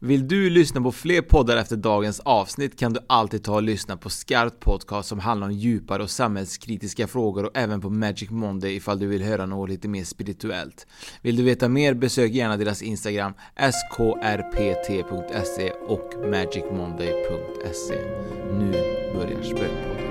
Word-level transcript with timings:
Vill 0.00 0.28
du 0.28 0.50
lyssna 0.50 0.80
på 0.80 0.92
fler 0.92 1.22
poddar 1.22 1.56
efter 1.56 1.76
dagens 1.76 2.20
avsnitt 2.20 2.78
kan 2.78 2.92
du 2.92 3.00
alltid 3.06 3.44
ta 3.44 3.54
och 3.54 3.62
lyssna 3.62 3.96
på 3.96 4.10
Skarpt 4.10 4.60
Podcast 4.60 5.08
som 5.08 5.18
handlar 5.18 5.46
om 5.46 5.52
djupare 5.52 6.02
och 6.02 6.10
samhällskritiska 6.10 7.06
frågor 7.06 7.44
och 7.44 7.50
även 7.54 7.80
på 7.80 7.90
Magic 7.90 8.30
Monday 8.30 8.76
ifall 8.76 8.98
du 8.98 9.06
vill 9.06 9.22
höra 9.22 9.46
något 9.46 9.68
lite 9.68 9.88
mer 9.88 10.04
spirituellt. 10.04 10.86
Vill 11.22 11.36
du 11.36 11.42
veta 11.42 11.68
mer 11.68 11.94
besök 11.94 12.32
gärna 12.32 12.56
deras 12.56 12.82
Instagram 12.82 13.32
skrpt.se 13.92 15.70
och 15.70 16.12
magicmonday.se. 16.30 17.98
Nu 18.52 18.70
börjar 19.14 19.42
Spökpodden. 19.42 20.08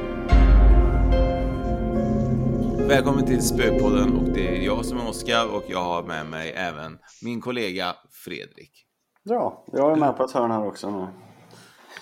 Välkommen 2.88 3.25
till 3.25 3.41
Spökpodden 3.41 4.13
och 4.13 4.29
det 4.33 4.57
är 4.57 4.61
jag 4.61 4.85
som 4.85 4.97
är 4.97 5.09
Oskar 5.09 5.45
och 5.45 5.63
jag 5.67 5.83
har 5.83 6.03
med 6.03 6.25
mig 6.25 6.51
även 6.55 6.97
min 7.22 7.41
kollega 7.41 7.95
Fredrik. 8.11 8.86
Ja, 9.30 9.64
jag 9.72 9.92
är 9.92 9.95
med 9.95 10.17
på 10.17 10.23
ett 10.23 10.31
hörn 10.31 10.52
här 10.52 10.67
också 10.67 10.89
nu. 10.89 11.08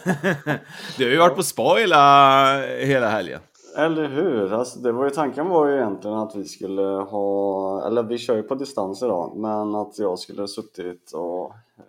du 0.97 1.03
har 1.03 1.11
ju 1.11 1.17
varit 1.17 1.35
på 1.35 1.43
spa 1.43 1.75
hela, 1.75 2.61
hela 2.67 3.09
helgen. 3.09 3.39
Eller 3.77 4.07
hur? 4.07 4.53
Alltså, 4.53 4.79
det 4.79 4.91
var 4.91 5.03
ju, 5.03 5.09
tanken 5.09 5.49
var 5.49 5.67
ju 5.67 5.75
egentligen 5.75 6.17
att 6.17 6.35
vi 6.35 6.45
skulle 6.45 6.81
ha, 6.81 7.87
eller 7.87 8.03
vi 8.03 8.17
kör 8.17 8.35
ju 8.35 8.43
på 8.43 8.55
distans 8.55 9.03
idag, 9.03 9.37
men 9.37 9.75
att 9.75 9.99
jag 9.99 10.19
skulle 10.19 10.47
suttit 10.47 11.11
och 11.13 11.45
eh, 11.77 11.83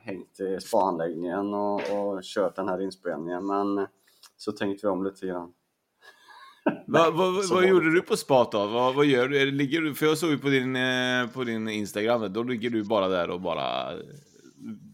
hängt 0.00 0.40
i 0.40 0.60
spaanläggningen 0.60 1.54
och, 1.54 1.74
och 1.74 2.22
kört 2.22 2.56
den 2.56 2.68
här 2.68 2.80
inspelningen, 2.80 3.46
men 3.46 3.86
så 4.36 4.52
tänkte 4.52 4.86
vi 4.86 4.90
om 4.90 5.04
lite 5.04 5.26
grann. 5.26 5.52
Va, 6.86 7.10
va, 7.10 7.24
vad 7.50 7.66
gjorde 7.66 7.94
du 7.94 8.02
på 8.02 8.16
spat 8.16 8.52
då? 8.52 8.66
Vad, 8.66 8.94
vad 8.94 9.06
gör 9.06 9.28
du? 9.28 9.50
Ligger 9.50 9.80
du? 9.80 9.94
För 9.94 10.06
jag 10.06 10.18
såg 10.18 10.30
ju 10.30 10.38
på 10.38 10.48
din, 10.48 10.76
eh, 10.76 11.26
på 11.34 11.44
din 11.44 11.68
Instagram, 11.68 12.32
då 12.32 12.42
ligger 12.42 12.70
du 12.70 12.84
bara 12.84 13.08
där 13.08 13.30
och 13.30 13.40
bara 13.40 13.92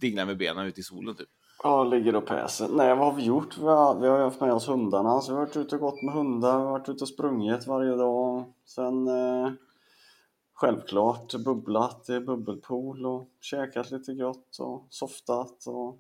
dinglar 0.01 0.27
med 0.27 0.39
benen 0.39 0.67
ute 0.67 0.81
i 0.81 0.83
solen 0.83 1.15
typ. 1.15 1.29
Ja, 1.63 1.85
ligger 1.85 2.17
och 2.17 2.27
päser. 2.27 2.69
Nej, 2.69 2.97
vad 2.97 3.07
har 3.07 3.13
vi 3.13 3.25
gjort? 3.25 3.59
Vi 3.59 3.67
har, 3.67 4.01
vi 4.01 4.09
har 4.09 4.19
haft 4.19 4.41
med 4.41 4.53
oss 4.53 4.69
hundarna, 4.69 5.21
så 5.21 5.33
vi 5.33 5.39
har 5.39 5.47
varit 5.47 5.57
ute 5.57 5.75
och 5.75 5.81
gått 5.81 6.03
med 6.03 6.15
hundar, 6.15 6.59
vi 6.59 6.65
har 6.65 6.71
varit 6.71 6.89
ute 6.89 7.05
och 7.05 7.09
sprungit 7.09 7.67
varje 7.67 7.97
dag. 7.97 8.45
Sen 8.65 9.09
eh, 9.09 9.51
självklart 10.55 11.35
bubblat 11.35 12.11
i 12.11 12.21
bubbelpool 12.21 13.07
och 13.07 13.29
käkat 13.41 13.91
lite 13.91 14.15
gott 14.15 14.59
och 14.59 14.87
softat 14.91 15.67
och 15.67 15.99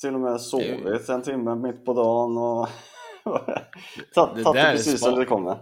till 0.00 0.14
och 0.14 0.20
med 0.20 0.40
sovit 0.40 1.08
en 1.08 1.22
timme 1.22 1.54
mitt 1.54 1.84
på 1.84 1.92
dagen 1.92 2.36
och 2.36 2.68
tagit 4.14 4.44
det, 4.44 4.52
det 4.52 4.72
precis 4.72 5.00
som 5.00 5.18
det 5.18 5.24
kommer. 5.24 5.56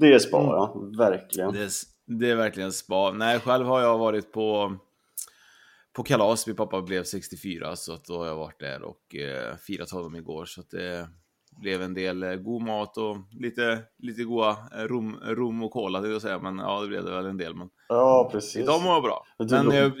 Det 0.00 0.14
är 0.14 0.18
spa, 0.18 0.38
mm. 0.38 0.50
ja. 0.50 0.74
Verkligen. 0.98 1.52
Det 1.52 1.62
är, 1.62 1.70
det 2.06 2.30
är 2.30 2.36
verkligen 2.36 2.72
spa. 2.72 3.10
Nej, 3.10 3.40
själv 3.40 3.66
har 3.66 3.80
jag 3.80 3.98
varit 3.98 4.32
på 4.32 4.76
på 5.92 6.02
kalas. 6.02 6.46
Min 6.46 6.56
pappa 6.56 6.82
blev 6.82 7.04
64 7.04 7.76
så 7.76 7.92
att 7.92 8.04
då 8.04 8.18
har 8.18 8.26
jag 8.26 8.36
varit 8.36 8.60
där 8.60 8.82
och 8.82 9.14
eh, 9.16 9.56
firat 9.56 9.90
honom 9.90 10.16
igår. 10.16 10.44
Så 10.44 10.60
att 10.60 10.70
det 10.70 11.08
blev 11.60 11.82
en 11.82 11.94
del 11.94 12.22
eh, 12.22 12.34
god 12.34 12.62
mat 12.62 12.96
och 12.96 13.16
lite, 13.30 13.78
lite 13.98 14.22
goda 14.24 14.56
eh, 14.76 14.82
rom, 14.82 15.18
rom 15.22 15.62
och 15.62 15.70
cola 15.70 16.02
till 16.02 16.16
att 16.16 16.22
säga. 16.22 16.38
Men 16.38 16.58
ja, 16.58 16.80
det 16.80 16.88
blev 16.88 17.04
det 17.04 17.10
väl 17.10 17.26
en 17.26 17.36
del. 17.36 17.54
Men 17.54 17.68
ja, 17.88 18.28
precis. 18.32 18.56
Idag 18.56 18.82
mår 18.82 18.92
jag 18.92 19.02
bra. 19.02 19.26
Men, 19.38 19.66
men 19.66 19.76
jag, 19.76 19.92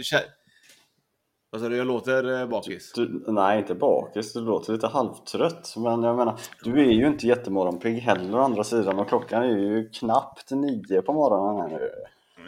vad 1.50 1.60
sa 1.60 1.68
du, 1.68 1.76
jag 1.76 1.86
låter 1.86 2.40
eh, 2.40 2.48
bakis? 2.48 2.92
Du, 2.94 3.24
nej, 3.26 3.58
inte 3.58 3.74
bakis. 3.74 4.32
Du 4.32 4.40
låter 4.40 4.72
lite 4.72 4.86
halvtrött. 4.86 5.74
Men 5.76 6.02
jag 6.02 6.16
menar, 6.16 6.40
du 6.64 6.80
är 6.80 6.92
ju 6.92 7.06
inte 7.06 7.26
jättemorgonpigg 7.26 7.98
heller 7.98 8.38
å 8.38 8.42
andra 8.42 8.64
sidan 8.64 8.98
och 8.98 9.08
klockan 9.08 9.42
är 9.42 9.56
ju 9.56 9.88
knappt 9.88 10.50
nio 10.50 11.02
på 11.02 11.12
morgonen 11.12 11.60
här 11.60 11.78
nu. 11.78 11.90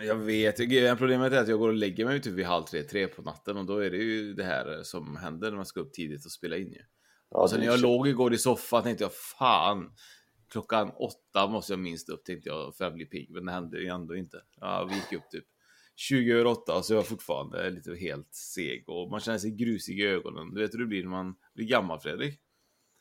Jag 0.03 0.17
vet, 0.17 0.57
problemet 0.99 1.33
är 1.33 1.41
att 1.41 1.49
jag 1.49 1.59
går 1.59 1.69
och 1.69 1.75
lägger 1.75 2.05
mig 2.05 2.21
typ 2.21 2.33
vid 2.33 2.47
halv 2.47 2.63
tre, 2.65 2.83
tre 2.83 3.07
på 3.07 3.23
natten 3.23 3.57
och 3.57 3.67
då 3.67 3.79
är 3.79 3.91
det 3.91 3.97
ju 3.97 4.35
det 4.35 4.45
här 4.45 4.83
som 4.83 5.17
händer 5.17 5.51
när 5.51 5.57
man 5.57 5.67
ska 5.67 5.81
upp 5.81 5.93
tidigt 5.93 6.25
och 6.25 6.31
spela 6.31 6.57
in 6.57 6.73
ju. 6.73 6.83
Ja, 7.31 7.43
och 7.43 7.51
sen 7.51 7.61
när 7.61 7.67
jag 7.67 7.81
låg 7.81 8.09
igår 8.09 8.35
i 8.35 8.39
soffan 8.39 8.83
tänkte 8.83 9.05
jag 9.05 9.15
fan, 9.15 9.93
klockan 10.51 10.91
åtta 10.91 11.47
måste 11.47 11.73
jag 11.73 11.81
minst 11.81 12.09
upp 12.09 12.25
tänkte 12.25 12.49
jag 12.49 12.77
för 12.77 12.85
att 12.85 12.95
bli 12.95 13.05
pigg, 13.05 13.31
men 13.31 13.45
det 13.45 13.53
hände 13.53 13.81
ju 13.81 13.89
ändå 13.89 14.17
inte. 14.17 14.37
Ja, 14.61 14.89
vi 14.91 14.95
gick 14.95 15.13
upp 15.13 15.31
typ 15.31 15.45
20 15.97 16.33
över 16.33 16.47
8 16.47 16.83
så 16.83 16.95
jag 16.95 17.01
är 17.01 17.05
fortfarande 17.07 17.71
lite 17.71 17.95
helt 17.95 18.35
seg 18.35 18.85
och 18.89 19.11
man 19.11 19.21
känner 19.21 19.39
sig 19.39 19.51
grusig 19.51 20.01
i 20.01 20.07
ögonen. 20.07 20.55
Du 20.55 20.61
vet 20.61 20.75
hur 20.75 20.79
det 20.79 20.87
blir 20.87 21.03
när 21.03 21.11
man 21.11 21.35
blir 21.55 21.67
gammal 21.67 22.01
Fredrik? 22.01 22.41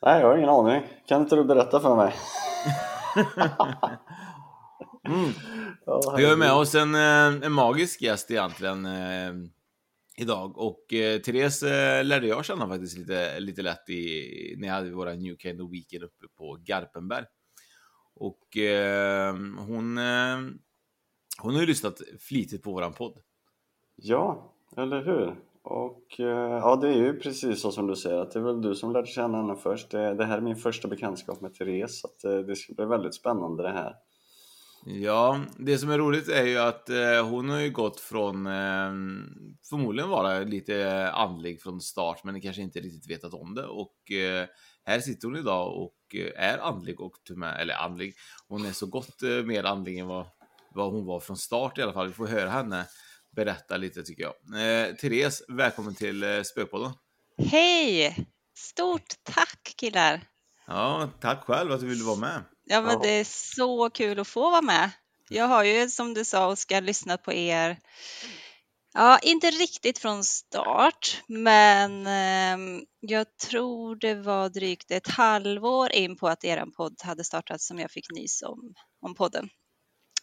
Nej, 0.02 0.20
jag 0.20 0.28
har 0.28 0.36
ingen 0.36 0.48
aning. 0.48 0.82
Kan 1.08 1.22
inte 1.22 1.36
du 1.36 1.44
berätta 1.44 1.80
för 1.80 1.96
mig? 1.96 2.14
Mm. 5.08 5.30
Vi 6.16 6.24
har 6.24 6.36
med 6.36 6.52
oss 6.52 6.74
en, 6.74 6.94
eh, 6.94 7.46
en 7.46 7.52
magisk 7.52 8.02
gäst 8.02 8.30
egentligen 8.30 8.86
eh, 8.86 9.32
idag 10.16 10.58
och 10.58 10.92
eh, 10.92 11.20
Therese 11.20 11.62
eh, 11.62 12.04
lärde 12.04 12.26
jag 12.26 12.44
känna 12.44 12.68
faktiskt 12.68 12.98
lite, 12.98 13.40
lite 13.40 13.62
lätt 13.62 13.90
i, 13.90 14.54
när 14.58 14.68
jag 14.68 14.74
hade 14.74 14.90
våra 14.90 15.14
New 15.14 15.36
Kind 15.36 15.70
Weekend 15.70 16.04
uppe 16.04 16.26
på 16.38 16.58
Garpenberg. 16.64 17.24
Och 18.14 18.56
eh, 18.56 19.34
hon, 19.58 19.98
eh, 19.98 20.36
hon 21.38 21.54
har 21.54 21.60
ju 21.60 21.66
lyssnat 21.66 22.00
flitigt 22.20 22.64
på 22.64 22.72
våran 22.72 22.92
podd. 22.92 23.18
Ja, 23.96 24.52
eller 24.76 25.04
hur? 25.04 25.36
Och 25.62 26.20
eh, 26.20 26.58
ja, 26.58 26.76
det 26.76 26.88
är 26.88 26.96
ju 26.96 27.18
precis 27.18 27.60
så 27.60 27.72
som 27.72 27.86
du 27.86 27.96
säger 27.96 28.18
att 28.18 28.30
det 28.30 28.38
är 28.38 28.42
väl 28.42 28.62
du 28.62 28.74
som 28.74 28.92
lärde 28.92 29.06
känna 29.06 29.38
henne 29.38 29.56
först. 29.56 29.90
Det, 29.90 30.14
det 30.14 30.24
här 30.24 30.36
är 30.36 30.42
min 30.42 30.56
första 30.56 30.88
bekantskap 30.88 31.40
med 31.40 31.54
Therese, 31.54 32.00
så 32.00 32.06
att, 32.06 32.46
det 32.46 32.56
ska 32.56 32.74
bli 32.74 32.84
väldigt 32.84 33.14
spännande 33.14 33.62
det 33.62 33.72
här. 33.72 33.94
Ja, 34.86 35.40
det 35.58 35.78
som 35.78 35.90
är 35.90 35.98
roligt 35.98 36.28
är 36.28 36.44
ju 36.44 36.58
att 36.58 36.90
eh, 36.90 37.26
hon 37.28 37.48
har 37.48 37.60
ju 37.60 37.70
gått 37.70 38.00
från 38.00 38.46
eh, 38.46 38.92
förmodligen 39.68 40.10
vara 40.10 40.38
lite 40.38 41.10
andlig 41.10 41.62
från 41.62 41.80
start, 41.80 42.24
men 42.24 42.40
kanske 42.40 42.62
inte 42.62 42.80
riktigt 42.80 43.10
vetat 43.10 43.34
om 43.34 43.54
det. 43.54 43.66
Och 43.66 44.12
eh, 44.12 44.46
här 44.84 45.00
sitter 45.00 45.28
hon 45.28 45.36
idag 45.36 45.82
och 45.82 46.14
eh, 46.14 46.44
är 46.50 46.58
andlig 46.58 47.00
och 47.00 47.12
eller 47.58 47.74
andlig. 47.74 48.14
Hon 48.48 48.66
är 48.66 48.72
så 48.72 48.86
gott 48.86 49.22
eh, 49.22 49.30
mer 49.30 49.64
andlig 49.64 49.98
än 49.98 50.06
vad, 50.06 50.26
vad 50.74 50.92
hon 50.92 51.06
var 51.06 51.20
från 51.20 51.36
start 51.36 51.78
i 51.78 51.82
alla 51.82 51.92
fall. 51.92 52.06
Vi 52.06 52.12
får 52.12 52.26
höra 52.26 52.50
henne 52.50 52.86
berätta 53.36 53.76
lite 53.76 54.02
tycker 54.02 54.22
jag. 54.22 54.34
Eh, 54.60 54.94
Therese, 54.94 55.42
välkommen 55.48 55.94
till 55.94 56.22
eh, 56.22 56.42
Spökpodden. 56.42 56.92
Hej! 57.38 58.16
Stort 58.58 59.14
tack 59.22 59.74
killar! 59.76 60.20
Ja, 60.66 61.10
tack 61.20 61.44
själv 61.44 61.72
att 61.72 61.80
du 61.80 61.86
ville 61.86 62.04
vara 62.04 62.18
med. 62.18 62.42
Ja, 62.64 62.80
men 62.82 63.00
det 63.00 63.08
är 63.08 63.24
så 63.54 63.90
kul 63.90 64.20
att 64.20 64.28
få 64.28 64.50
vara 64.50 64.62
med. 64.62 64.90
Jag 65.28 65.48
har 65.48 65.64
ju 65.64 65.90
som 65.90 66.14
du 66.14 66.24
sa 66.24 66.46
Oskar 66.46 66.80
lyssnat 66.80 67.22
på 67.22 67.32
er. 67.32 67.78
Ja, 68.94 69.18
inte 69.18 69.50
riktigt 69.50 69.98
från 69.98 70.24
start, 70.24 71.22
men 71.26 72.06
eh, 72.06 72.82
jag 73.00 73.36
tror 73.36 73.96
det 73.96 74.14
var 74.14 74.48
drygt 74.48 74.90
ett 74.90 75.08
halvår 75.08 75.92
in 75.92 76.16
på 76.16 76.28
att 76.28 76.44
er 76.44 76.66
podd 76.76 76.96
hade 77.02 77.24
startat 77.24 77.60
som 77.60 77.78
jag 77.78 77.90
fick 77.90 78.10
nys 78.10 78.42
om, 78.42 78.74
om 79.00 79.14
podden. 79.14 79.48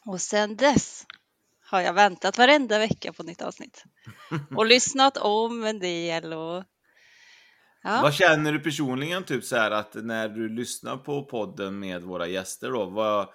Och 0.05 0.21
sen 0.21 0.55
dess 0.55 1.05
har 1.61 1.81
jag 1.81 1.93
väntat 1.93 2.37
varenda 2.37 2.79
vecka 2.79 3.13
på 3.13 3.23
nytt 3.23 3.41
avsnitt 3.41 3.83
och 4.57 4.65
lyssnat 4.65 5.17
om 5.17 5.63
en 5.63 5.79
del 5.79 6.33
och 6.33 6.63
Ja. 7.83 8.01
Vad 8.01 8.13
känner 8.13 8.53
du 8.53 8.59
personligen, 8.59 9.23
typ 9.23 9.43
så 9.43 9.55
här 9.55 9.71
att 9.71 9.93
när 9.93 10.29
du 10.29 10.49
lyssnar 10.49 10.97
på 10.97 11.25
podden 11.25 11.79
med 11.79 12.03
våra 12.03 12.27
gäster 12.27 12.71
då, 12.71 12.85
vad, 12.85 13.27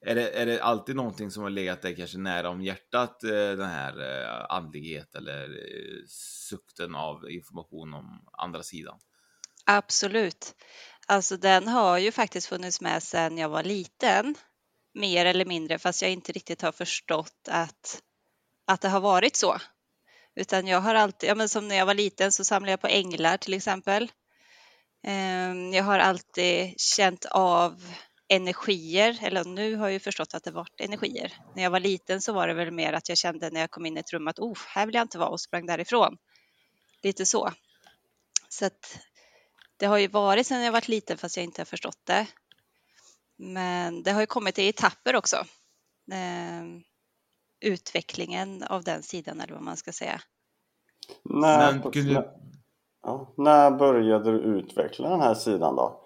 är, 0.00 0.14
det, 0.14 0.30
är 0.30 0.46
det 0.46 0.62
alltid 0.62 0.96
någonting 0.96 1.30
som 1.30 1.42
har 1.42 1.50
legat 1.50 1.82
dig 1.82 1.96
kanske 1.96 2.18
nära 2.18 2.50
om 2.50 2.62
hjärtat, 2.62 3.24
eh, 3.24 3.30
den 3.30 3.68
här 3.68 4.00
eh, 4.00 4.56
andlighet 4.56 5.14
eller 5.14 5.42
eh, 5.42 6.06
sukten 6.48 6.94
av 6.94 7.30
information 7.30 7.94
om 7.94 8.24
andra 8.32 8.62
sidan? 8.62 8.98
Absolut. 9.64 10.54
Alltså 11.06 11.36
den 11.36 11.68
har 11.68 11.98
ju 11.98 12.12
faktiskt 12.12 12.46
funnits 12.46 12.80
med 12.80 13.02
sedan 13.02 13.38
jag 13.38 13.48
var 13.48 13.62
liten, 13.62 14.34
mer 14.94 15.26
eller 15.26 15.44
mindre, 15.44 15.78
fast 15.78 16.02
jag 16.02 16.10
inte 16.10 16.32
riktigt 16.32 16.62
har 16.62 16.72
förstått 16.72 17.48
att, 17.48 18.02
att 18.66 18.80
det 18.80 18.88
har 18.88 19.00
varit 19.00 19.36
så. 19.36 19.56
Utan 20.34 20.66
jag 20.66 20.80
har 20.80 20.94
alltid, 20.94 21.30
ja 21.30 21.34
men 21.34 21.48
som 21.48 21.68
när 21.68 21.76
jag 21.76 21.86
var 21.86 21.94
liten 21.94 22.32
så 22.32 22.44
samlade 22.44 22.72
jag 22.72 22.80
på 22.80 22.86
änglar 22.86 23.36
till 23.36 23.54
exempel. 23.54 24.12
Ehm, 25.04 25.72
jag 25.72 25.84
har 25.84 25.98
alltid 25.98 26.80
känt 26.80 27.24
av 27.24 27.82
energier, 28.28 29.18
eller 29.22 29.44
nu 29.44 29.76
har 29.76 29.86
jag 29.86 29.92
ju 29.92 30.00
förstått 30.00 30.34
att 30.34 30.44
det 30.44 30.50
varit 30.50 30.80
energier. 30.80 31.32
När 31.54 31.62
jag 31.62 31.70
var 31.70 31.80
liten 31.80 32.22
så 32.22 32.32
var 32.32 32.48
det 32.48 32.54
väl 32.54 32.70
mer 32.70 32.92
att 32.92 33.08
jag 33.08 33.18
kände 33.18 33.50
när 33.50 33.60
jag 33.60 33.70
kom 33.70 33.86
in 33.86 33.96
i 33.96 34.00
ett 34.00 34.12
rum 34.12 34.28
att 34.28 34.38
oh, 34.38 34.58
här 34.66 34.86
vill 34.86 34.94
jag 34.94 35.02
inte 35.02 35.18
vara 35.18 35.28
och 35.28 35.40
sprang 35.40 35.66
därifrån. 35.66 36.16
Lite 37.02 37.26
så. 37.26 37.52
Så 38.48 38.66
att 38.66 38.98
det 39.76 39.86
har 39.86 39.98
ju 39.98 40.08
varit 40.08 40.46
sedan 40.46 40.62
jag 40.62 40.72
var 40.72 40.90
liten 40.90 41.18
fast 41.18 41.36
jag 41.36 41.44
inte 41.44 41.60
har 41.60 41.66
förstått 41.66 42.00
det. 42.04 42.26
Men 43.36 44.02
det 44.02 44.12
har 44.12 44.20
ju 44.20 44.26
kommit 44.26 44.58
i 44.58 44.68
etapper 44.68 45.16
också. 45.16 45.44
Ehm, 46.12 46.82
Utvecklingen 47.62 48.62
av 48.62 48.84
den 48.84 49.02
sidan 49.02 49.40
eller 49.40 49.54
vad 49.54 49.62
man 49.62 49.76
ska 49.76 49.92
säga. 49.92 50.20
När, 51.22 51.72
Men, 51.72 51.90
du... 51.90 52.22
ja, 53.02 53.34
när 53.36 53.70
började 53.70 54.32
du 54.32 54.38
utveckla 54.38 55.08
den 55.08 55.20
här 55.20 55.34
sidan 55.34 55.76
då? 55.76 56.02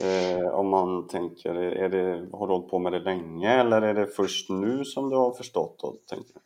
Eh, 0.00 0.48
om 0.48 0.68
man 0.68 1.08
tänker, 1.08 1.54
är 1.54 1.88
det, 1.88 2.28
har 2.32 2.46
du 2.46 2.52
hållit 2.52 2.70
på 2.70 2.78
med 2.78 2.92
det 2.92 2.98
länge 2.98 3.60
eller 3.60 3.82
är 3.82 3.94
det 3.94 4.06
först 4.06 4.50
nu 4.50 4.84
som 4.84 5.10
du 5.10 5.16
har 5.16 5.32
förstått? 5.32 5.78
Då, 5.78 5.96
tänker 6.06 6.34
du? 6.34 6.40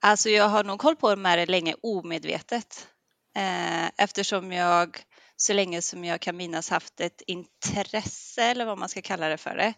Alltså 0.00 0.28
jag 0.28 0.48
har 0.48 0.64
nog 0.64 0.82
hållit 0.82 1.00
på 1.00 1.16
med 1.16 1.38
det 1.38 1.46
länge 1.46 1.74
omedvetet 1.82 2.88
eh, 3.36 3.86
eftersom 3.96 4.52
jag 4.52 4.98
så 5.36 5.52
länge 5.52 5.82
som 5.82 6.04
jag 6.04 6.20
kan 6.20 6.36
minnas 6.36 6.70
haft 6.70 7.00
ett 7.00 7.22
intresse 7.26 8.42
eller 8.42 8.66
vad 8.66 8.78
man 8.78 8.88
ska 8.88 9.02
kalla 9.02 9.28
det 9.28 9.36
för 9.36 9.56
det 9.56 9.74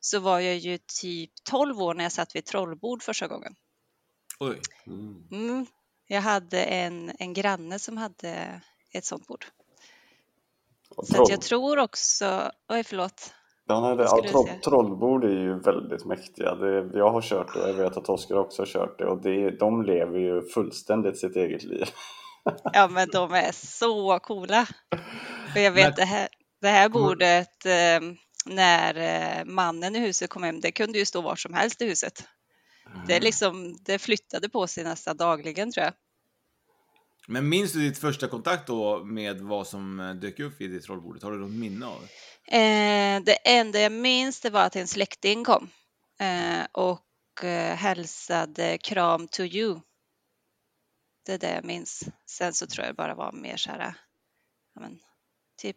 så 0.00 0.20
var 0.20 0.40
jag 0.40 0.56
ju 0.56 0.78
typ 1.00 1.30
12 1.50 1.82
år 1.82 1.94
när 1.94 2.04
jag 2.04 2.12
satt 2.12 2.36
vid 2.36 2.44
trollbord 2.44 3.02
första 3.02 3.26
gången. 3.26 3.54
Oj. 4.40 4.60
Mm. 4.86 5.28
Mm. 5.30 5.66
Jag 6.06 6.20
hade 6.20 6.62
en, 6.62 7.12
en 7.18 7.34
granne 7.34 7.78
som 7.78 7.96
hade 7.96 8.60
ett 8.92 9.04
sånt 9.04 9.26
bord. 9.26 9.44
Så 11.02 11.26
jag 11.28 11.40
tror 11.40 11.78
också, 11.78 12.50
oj 12.68 12.84
förlåt. 12.84 13.34
Ja, 13.66 13.80
nej, 13.80 13.96
det, 13.96 14.02
ja, 14.02 14.24
troll, 14.30 14.48
trollbord 14.64 15.24
är 15.24 15.28
ju 15.28 15.60
väldigt 15.60 16.04
mäktiga. 16.04 16.54
Det, 16.54 16.98
jag 16.98 17.10
har 17.10 17.22
kört 17.22 17.54
det 17.54 17.62
och 17.62 17.68
jag 17.68 17.74
vet 17.74 17.96
att 17.96 18.08
Oskar 18.08 18.36
också 18.36 18.62
har 18.62 18.66
kört 18.66 18.98
det 18.98 19.06
och 19.06 19.22
det, 19.22 19.50
de 19.50 19.82
lever 19.82 20.18
ju 20.18 20.42
fullständigt 20.42 21.18
sitt 21.18 21.36
eget 21.36 21.62
liv. 21.62 21.84
Ja 22.72 22.88
men 22.88 23.08
de 23.12 23.32
är 23.32 23.52
så 23.52 24.18
coola. 24.18 24.66
Och 25.54 25.60
jag 25.60 25.72
vet 25.72 25.86
men... 25.86 25.94
det 25.96 26.04
här, 26.04 26.28
det 26.60 26.68
här 26.68 26.88
bordet 26.88 27.66
eh, 27.66 28.00
när 28.46 28.94
eh, 28.96 29.44
mannen 29.44 29.96
i 29.96 29.98
huset 29.98 30.30
kom 30.30 30.42
hem, 30.42 30.60
det 30.60 30.72
kunde 30.72 30.98
ju 30.98 31.04
stå 31.04 31.20
var 31.20 31.36
som 31.36 31.54
helst 31.54 31.82
i 31.82 31.88
huset. 31.88 32.24
Mm. 32.86 33.06
Det, 33.06 33.20
liksom, 33.20 33.76
det 33.82 33.98
flyttade 33.98 34.48
på 34.48 34.66
sig 34.66 34.84
nästan 34.84 35.16
dagligen 35.16 35.72
tror 35.72 35.84
jag. 35.84 35.94
Men 37.28 37.48
minns 37.48 37.72
du 37.72 37.80
ditt 37.80 37.98
första 37.98 38.28
kontakt 38.28 38.66
då 38.66 39.04
med 39.04 39.40
vad 39.40 39.66
som 39.66 40.00
eh, 40.00 40.14
dök 40.14 40.40
upp 40.40 40.60
vid 40.60 40.70
det 40.70 40.80
trollbordet? 40.80 41.22
Har 41.22 41.32
du 41.32 41.38
något 41.38 41.50
minne 41.50 41.86
av 41.86 42.00
det? 42.00 42.08
Eh, 42.56 43.20
det 43.22 43.34
enda 43.34 43.80
jag 43.80 43.92
minns 43.92 44.40
det 44.40 44.50
var 44.50 44.64
att 44.64 44.76
en 44.76 44.88
släkting 44.88 45.44
kom 45.44 45.70
eh, 46.20 46.66
och 46.72 47.44
eh, 47.44 47.76
hälsade 47.76 48.78
kram 48.78 49.28
to 49.28 49.40
you. 49.40 49.80
Det 51.26 51.32
är 51.32 51.38
det 51.38 51.54
jag 51.54 51.64
minns. 51.64 52.08
Sen 52.26 52.54
så 52.54 52.66
tror 52.66 52.86
jag 52.86 52.96
bara 52.96 53.14
var 53.14 53.32
mer 53.32 53.56
så 53.56 53.70
här, 53.70 53.94
ja, 54.74 54.80
men, 54.80 54.98
typ, 55.56 55.76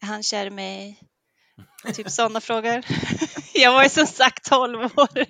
är 0.00 0.06
han 0.06 0.22
kär 0.22 0.46
i 0.46 0.50
mig? 0.50 1.00
Typ 1.94 2.10
sådana 2.10 2.40
frågor. 2.40 2.82
Jag 3.54 3.72
var 3.72 3.82
ju 3.82 3.88
som 3.88 4.06
sagt 4.06 4.50
12 4.50 4.84
år. 4.84 5.24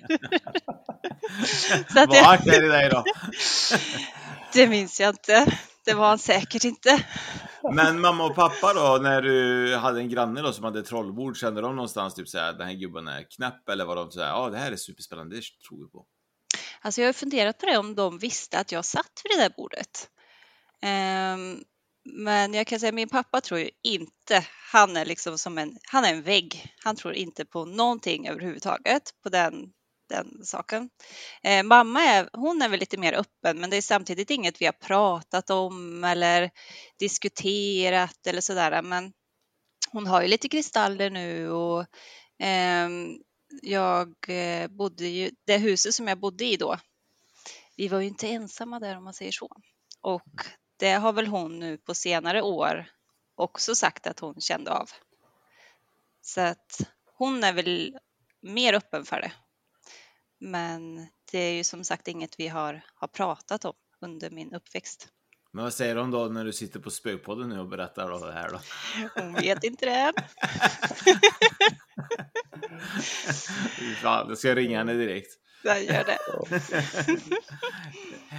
Så 1.93 1.99
att 1.99 2.09
var 2.09 2.23
han 2.23 2.37
kär 2.37 2.65
i 2.65 2.67
dig 2.67 2.89
då? 2.89 3.03
Det 4.53 4.67
minns 4.67 4.99
jag 4.99 5.09
inte. 5.09 5.57
Det 5.85 5.93
var 5.93 6.07
han 6.07 6.19
säkert 6.19 6.63
inte. 6.63 7.05
Men 7.73 8.01
mamma 8.01 8.25
och 8.25 8.35
pappa 8.35 8.73
då, 8.73 8.99
när 9.01 9.21
du 9.21 9.75
hade 9.75 9.99
en 9.99 10.09
granne 10.09 10.41
då 10.41 10.53
som 10.53 10.63
hade 10.63 10.83
trollbord, 10.83 11.37
kände 11.37 11.61
de 11.61 11.75
någonstans 11.75 12.13
typ 12.15 12.27
såhär, 12.27 12.53
den 12.53 12.67
här 12.67 12.73
gubben 12.73 13.07
är 13.07 13.25
knäpp 13.35 13.69
eller 13.69 13.85
var 13.85 13.95
de 13.95 14.11
såhär, 14.11 14.27
ja 14.27 14.49
det 14.49 14.57
här 14.57 14.71
är 14.71 14.75
superspännande, 14.75 15.35
det 15.35 15.41
tror 15.67 15.85
vi 15.85 15.91
på? 15.91 16.05
Alltså 16.81 17.01
jag 17.01 17.07
har 17.07 17.13
funderat 17.13 17.57
på 17.57 17.65
det 17.65 17.77
om 17.77 17.95
de 17.95 18.17
visste 18.17 18.59
att 18.59 18.71
jag 18.71 18.85
satt 18.85 19.21
vid 19.23 19.37
det 19.37 19.43
där 19.43 19.53
bordet. 19.57 20.09
Um, 20.83 21.63
men 22.05 22.53
jag 22.53 22.67
kan 22.67 22.79
säga 22.79 22.91
min 22.91 23.09
pappa 23.09 23.41
tror 23.41 23.59
ju 23.59 23.69
inte, 23.83 24.45
han 24.71 24.97
är 24.97 25.05
liksom 25.05 25.37
som 25.37 25.57
en, 25.57 25.77
han 25.83 26.05
är 26.05 26.13
en 26.13 26.21
vägg. 26.23 26.73
Han 26.77 26.95
tror 26.95 27.13
inte 27.13 27.45
på 27.45 27.65
någonting 27.65 28.27
överhuvudtaget 28.27 29.03
på 29.23 29.29
den, 29.29 29.71
den 30.09 30.45
saken. 30.45 30.89
Eh, 31.43 31.63
mamma 31.63 32.01
är, 32.01 32.29
hon 32.33 32.61
är 32.61 32.69
väl 32.69 32.79
lite 32.79 32.97
mer 32.97 33.13
öppen 33.13 33.59
men 33.59 33.69
det 33.69 33.77
är 33.77 33.81
samtidigt 33.81 34.29
inget 34.29 34.61
vi 34.61 34.65
har 34.65 34.73
pratat 34.73 35.49
om 35.49 36.03
eller 36.03 36.51
diskuterat 36.99 38.27
eller 38.27 38.41
sådär. 38.41 38.81
Men 38.81 39.13
hon 39.91 40.07
har 40.07 40.21
ju 40.21 40.27
lite 40.27 40.49
kristaller 40.49 41.09
nu 41.09 41.49
och 41.49 41.85
ehm, 42.39 43.05
eh, 43.05 43.17
jag 43.61 44.15
bodde 44.69 45.07
ju, 45.07 45.31
det 45.45 45.57
huset 45.57 45.93
som 45.93 46.07
jag 46.07 46.19
bodde 46.19 46.45
i 46.45 46.57
då, 46.57 46.77
vi 47.75 47.87
var 47.87 47.99
ju 47.99 48.07
inte 48.07 48.27
ensamma 48.27 48.79
där 48.79 48.97
om 48.97 49.03
man 49.03 49.13
säger 49.13 49.31
så. 49.31 49.49
Och 50.01 50.41
det 50.77 50.91
har 50.91 51.13
väl 51.13 51.27
hon 51.27 51.59
nu 51.59 51.77
på 51.77 51.93
senare 51.93 52.41
år 52.41 52.85
också 53.35 53.75
sagt 53.75 54.07
att 54.07 54.19
hon 54.19 54.41
kände 54.41 54.71
av. 54.71 54.89
Så 56.21 56.41
att 56.41 56.81
hon 57.17 57.43
är 57.43 57.53
väl 57.53 57.97
mer 58.41 58.73
öppen 58.73 59.05
för 59.05 59.21
det. 59.21 59.31
Men 60.39 61.07
det 61.31 61.39
är 61.39 61.53
ju 61.53 61.63
som 61.63 61.83
sagt 61.83 62.07
inget 62.07 62.39
vi 62.39 62.47
har, 62.47 62.81
har 62.95 63.07
pratat 63.07 63.65
om 63.65 63.73
under 64.01 64.29
min 64.29 64.53
uppväxt. 64.53 65.09
Men 65.51 65.63
vad 65.63 65.73
säger 65.73 65.95
de 65.95 66.11
då 66.11 66.25
när 66.25 66.45
du 66.45 66.53
sitter 66.53 66.79
på 66.79 66.91
Spökpodden 66.91 67.49
nu 67.49 67.59
och 67.59 67.67
berättar 67.67 68.11
om 68.11 68.21
det 68.21 68.33
här 68.33 68.49
då? 68.49 68.59
Hon 69.21 69.33
vet 69.33 69.63
inte 69.63 69.85
det. 69.85 70.13
Fan, 74.01 74.27
då 74.27 74.35
ska 74.35 74.47
jag 74.47 74.57
ringa 74.57 74.77
henne 74.77 74.93
direkt. 74.93 75.42
Jag 75.63 75.83
gör 75.83 76.03
det. 76.03 76.19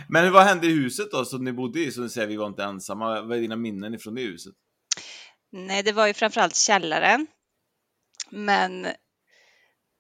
Men 0.09 0.33
vad 0.33 0.43
hände 0.43 0.67
i 0.67 0.71
huset 0.71 1.11
då 1.11 1.25
som 1.25 1.45
ni 1.45 1.53
bodde 1.53 1.81
i? 1.81 1.93
Som 1.93 2.03
du 2.03 2.09
säger, 2.09 2.27
vi 2.27 2.37
var 2.37 2.47
inte 2.47 2.63
ensamma. 2.65 3.23
Vad 3.23 3.37
är 3.37 3.41
dina 3.41 3.57
minnen 3.57 3.95
ifrån 3.95 4.15
det 4.15 4.23
huset? 4.23 4.55
Nej, 5.53 5.83
det 5.83 5.93
var 5.93 6.07
ju 6.07 6.15
framförallt 6.15 6.57
källaren. 6.57 7.27
Men 8.31 8.87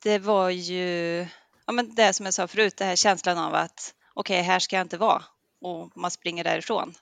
det 0.03 0.19
var 0.19 0.51
ju, 0.51 1.27
ja 1.67 1.73
men 1.73 1.95
det 1.95 2.13
som 2.13 2.27
jag 2.27 2.35
sa 2.35 2.49
förut, 2.49 2.77
det 2.77 2.85
här 2.85 2.97
känslan 2.97 3.39
av 3.39 3.55
att 3.55 3.95
okej, 4.15 4.41
okay, 4.41 4.43
här 4.43 4.59
ska 4.59 4.77
jag 4.77 4.85
inte 4.85 4.97
vara 4.97 5.25
och 5.61 5.97
man 5.97 6.11
springer 6.11 6.45
därifrån. 6.45 6.95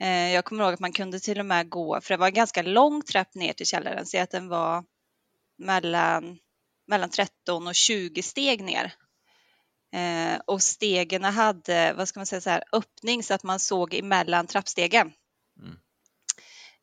Eh, 0.00 0.32
jag 0.34 0.44
kommer 0.44 0.64
ihåg 0.64 0.74
att 0.74 0.80
man 0.80 0.92
kunde 0.92 1.20
till 1.20 1.40
och 1.40 1.46
med 1.46 1.68
gå, 1.68 2.00
för 2.00 2.14
det 2.14 2.18
var 2.18 2.26
en 2.26 2.34
ganska 2.34 2.62
lång 2.62 3.02
trapp 3.02 3.34
ner 3.34 3.52
till 3.52 3.66
källaren, 3.66 4.06
så 4.06 4.18
att 4.18 4.30
den 4.30 4.48
var 4.48 4.84
mellan, 5.58 6.38
mellan 6.86 7.10
13 7.10 7.66
och 7.66 7.74
20 7.74 8.22
steg 8.22 8.64
ner. 8.64 8.94
Eh, 9.92 10.40
och 10.46 10.62
stegen 10.62 11.24
hade, 11.24 11.92
vad 11.92 12.08
ska 12.08 12.20
man 12.20 12.26
säga, 12.26 12.40
så 12.40 12.50
här, 12.50 12.64
öppning 12.72 13.22
så 13.22 13.34
att 13.34 13.42
man 13.42 13.60
såg 13.60 13.94
emellan 13.94 14.46
trappstegen. 14.46 15.12
Mm. 15.58 15.76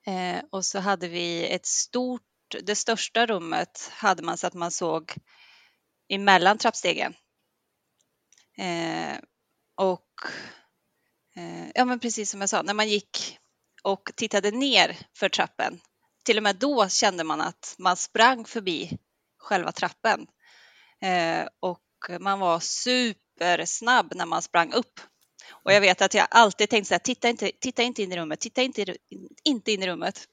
Eh, 0.08 0.44
och 0.52 0.66
så 0.66 0.80
hade 0.80 1.08
vi 1.08 1.48
ett 1.48 1.66
stort, 1.66 2.22
det 2.64 2.76
största 2.76 3.26
rummet 3.26 3.92
hade 3.94 4.24
man 4.24 4.38
så 4.38 4.48
att 4.48 4.54
man 4.54 4.72
såg 4.72 5.14
emellan 6.10 6.58
trappstegen. 6.58 7.14
Eh, 8.58 9.18
och 9.76 10.10
eh, 11.36 11.70
ja, 11.76 11.86
men 11.86 12.00
precis 12.00 12.32
som 12.32 12.42
jag 12.42 12.50
sa, 12.50 12.62
när 12.62 12.74
man 12.74 12.90
gick 12.90 13.40
och 13.84 14.12
tittade 14.16 14.52
ner 14.52 14.98
för 15.14 15.30
trappen, 15.30 15.80
till 16.26 16.38
och 16.38 16.44
med 16.44 16.56
då 16.56 16.90
kände 16.90 17.24
man 17.24 17.42
att 17.42 17.76
man 17.78 17.98
sprang 17.98 18.46
förbi 18.46 18.98
själva 19.38 19.72
trappen. 19.72 20.28
Eh, 21.02 21.48
och 21.60 21.87
man 22.20 22.39
var 22.39 22.60
supersnabb 22.60 24.13
när 24.16 24.25
man 24.25 24.42
sprang 24.42 24.74
upp. 24.74 25.00
Och 25.50 25.74
jag 25.74 25.82
vet 25.82 26.01
att 26.01 26.13
jag 26.13 26.27
alltid 26.32 26.70
tänkte 26.70 26.88
så 26.88 26.94
här, 26.94 27.00
titta 27.00 27.30
inte, 27.30 27.51
titta 27.60 27.84
inte 27.84 28.04
in 28.04 28.12
i 28.12 28.18
rummet, 28.18 28.39
titta 28.39 28.62
inte, 28.62 28.96
inte 29.44 29.72
in 29.72 29.84
i 29.84 29.88
rummet. 29.88 30.27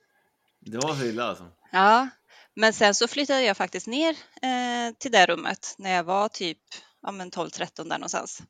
Det 0.60 0.78
var 0.78 0.94
så 0.94 1.04
illa 1.04 1.24
alltså? 1.24 1.50
Ja, 1.72 2.08
men 2.54 2.72
sen 2.72 2.94
så 2.94 3.08
flyttade 3.08 3.42
jag 3.42 3.56
faktiskt 3.56 3.86
ner 3.86 4.10
eh, 4.42 4.94
till 4.98 5.12
det 5.12 5.26
rummet 5.26 5.74
när 5.78 5.90
jag 5.90 6.04
var 6.04 6.28
typ 6.28 6.58
ja, 7.02 7.10
12-13 7.10 7.70
där 7.76 7.84
någonstans. 7.84 8.42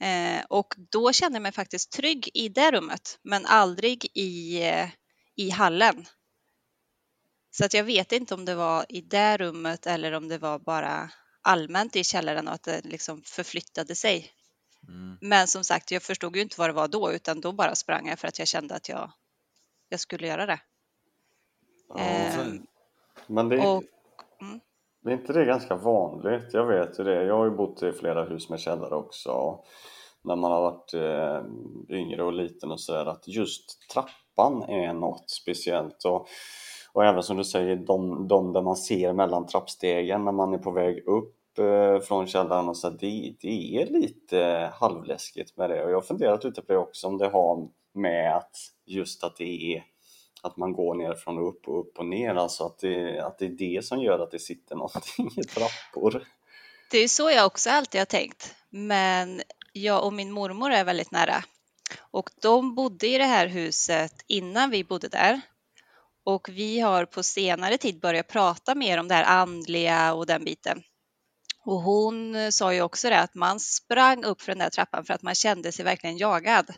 Eh, 0.00 0.44
och 0.48 0.74
då 0.90 1.12
kände 1.12 1.36
jag 1.36 1.42
mig 1.42 1.52
faktiskt 1.52 1.92
trygg 1.92 2.30
i 2.34 2.48
det 2.48 2.70
rummet, 2.70 3.18
men 3.22 3.46
aldrig 3.46 4.10
i, 4.14 4.62
eh, 4.62 4.88
i 5.36 5.50
hallen. 5.50 6.06
Så 7.50 7.64
att 7.64 7.74
jag 7.74 7.84
vet 7.84 8.12
inte 8.12 8.34
om 8.34 8.44
det 8.44 8.54
var 8.54 8.86
i 8.88 9.00
det 9.00 9.36
rummet 9.36 9.86
eller 9.86 10.12
om 10.12 10.28
det 10.28 10.38
var 10.38 10.58
bara 10.58 11.10
allmänt 11.44 11.96
i 11.96 12.04
källaren 12.04 12.48
och 12.48 12.54
att 12.54 12.62
det 12.62 12.84
liksom 12.84 13.22
förflyttade 13.22 13.94
sig. 13.94 14.30
Mm. 14.88 15.18
Men 15.20 15.46
som 15.46 15.64
sagt, 15.64 15.90
jag 15.90 16.02
förstod 16.02 16.36
ju 16.36 16.42
inte 16.42 16.56
vad 16.58 16.68
det 16.68 16.72
var 16.72 16.88
då, 16.88 17.12
utan 17.12 17.40
då 17.40 17.52
bara 17.52 17.74
sprang 17.74 18.08
jag 18.08 18.18
för 18.18 18.28
att 18.28 18.38
jag 18.38 18.48
kände 18.48 18.74
att 18.74 18.88
jag, 18.88 19.10
jag 19.88 20.00
skulle 20.00 20.26
göra 20.26 20.46
det. 20.46 20.60
Ja, 21.88 21.98
ehm, 21.98 22.66
men 23.26 23.48
det, 23.48 23.58
och, 23.58 23.82
mm. 24.40 24.60
det 25.02 25.10
är 25.10 25.14
inte 25.14 25.32
det 25.32 25.44
ganska 25.44 25.76
vanligt? 25.76 26.48
Jag 26.52 26.66
vet 26.66 26.98
ju 26.98 27.04
det. 27.04 27.24
Jag 27.24 27.36
har 27.36 27.44
ju 27.44 27.50
bott 27.50 27.82
i 27.82 27.92
flera 27.92 28.24
hus 28.24 28.48
med 28.48 28.60
källare 28.60 28.94
också. 28.94 29.64
När 30.24 30.36
man 30.36 30.52
har 30.52 30.60
varit 30.60 30.94
eh, 30.94 31.96
yngre 31.96 32.24
och 32.24 32.32
liten 32.32 32.70
och 32.70 32.80
sådär, 32.80 33.06
att 33.06 33.28
just 33.28 33.90
trappan 33.92 34.62
är 34.62 34.92
något 34.92 35.30
speciellt. 35.30 36.04
Och, 36.04 36.28
och 36.94 37.04
även 37.04 37.22
som 37.22 37.36
du 37.36 37.44
säger, 37.44 37.76
de, 37.76 38.28
de 38.28 38.52
där 38.52 38.62
man 38.62 38.76
ser 38.76 39.12
mellan 39.12 39.46
trappstegen 39.46 40.24
när 40.24 40.32
man 40.32 40.54
är 40.54 40.58
på 40.58 40.70
väg 40.70 41.08
upp 41.08 41.34
Eh, 41.58 42.00
från 42.00 42.26
källaren 42.26 42.68
och 42.68 42.76
så 42.76 42.90
det, 42.90 43.34
det 43.40 43.76
är 43.76 43.86
lite 43.86 44.70
halvläskigt 44.80 45.56
med 45.56 45.70
det 45.70 45.84
och 45.84 45.90
jag 45.90 45.96
har 45.96 46.02
funderat 46.02 46.44
lite 46.44 46.62
på 46.62 46.72
det 46.72 46.78
också 46.78 47.06
om 47.06 47.18
det 47.18 47.28
har 47.28 47.68
med 47.94 48.36
att 48.36 48.56
just 48.86 49.24
att 49.24 49.36
det 49.36 49.74
är 49.74 49.84
att 50.42 50.56
man 50.56 50.72
går 50.72 50.94
nerifrån 50.94 51.38
och 51.38 51.48
upp 51.48 51.68
och 51.68 51.80
upp 51.80 51.98
och 51.98 52.06
ner, 52.06 52.34
alltså 52.34 52.64
att 52.64 52.78
det, 52.78 53.20
att 53.20 53.38
det 53.38 53.44
är 53.44 53.50
det 53.50 53.84
som 53.84 54.00
gör 54.00 54.18
att 54.18 54.30
det 54.30 54.38
sitter 54.38 54.76
någonting 54.76 55.30
i 55.36 55.44
trappor. 55.44 56.24
Det 56.90 56.98
är 56.98 57.08
så 57.08 57.30
jag 57.30 57.46
också 57.46 57.70
alltid 57.70 58.00
har 58.00 58.06
tänkt, 58.06 58.54
men 58.70 59.42
jag 59.72 60.06
och 60.06 60.12
min 60.12 60.32
mormor 60.32 60.70
är 60.70 60.84
väldigt 60.84 61.10
nära 61.10 61.44
och 62.10 62.30
de 62.42 62.74
bodde 62.74 63.06
i 63.06 63.18
det 63.18 63.24
här 63.24 63.46
huset 63.46 64.24
innan 64.26 64.70
vi 64.70 64.84
bodde 64.84 65.08
där. 65.08 65.40
Och 66.24 66.48
vi 66.48 66.80
har 66.80 67.04
på 67.04 67.22
senare 67.22 67.78
tid 67.78 68.00
börjat 68.00 68.28
prata 68.28 68.74
mer 68.74 68.98
om 68.98 69.08
det 69.08 69.14
här 69.14 69.24
andliga 69.24 70.14
och 70.14 70.26
den 70.26 70.44
biten. 70.44 70.82
Och 71.64 71.80
hon 71.80 72.34
eh, 72.34 72.50
sa 72.50 72.74
ju 72.74 72.82
också 72.82 73.10
det 73.10 73.20
att 73.20 73.34
man 73.34 73.60
sprang 73.60 74.24
upp 74.24 74.42
för 74.42 74.52
den 74.52 74.58
där 74.58 74.70
trappan 74.70 75.04
för 75.04 75.14
att 75.14 75.22
man 75.22 75.34
kände 75.34 75.72
sig 75.72 75.84
verkligen 75.84 76.16
jagad. 76.16 76.74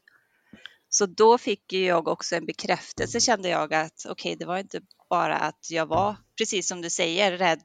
Så 0.89 1.07
då 1.07 1.39
fick 1.39 1.73
jag 1.73 2.09
också 2.09 2.37
en 2.37 2.47
bekräftelse 2.47 3.21
kände 3.21 3.49
jag 3.49 3.75
att 3.75 4.07
okej, 4.09 4.13
okay, 4.13 4.35
det 4.35 4.45
var 4.45 4.59
inte 4.59 4.81
bara 5.11 5.37
att 5.37 5.71
jag 5.71 5.87
var, 5.87 6.17
precis 6.39 6.69
som 6.69 6.83
du 6.83 6.91
säger, 6.91 7.39
rädd. 7.39 7.63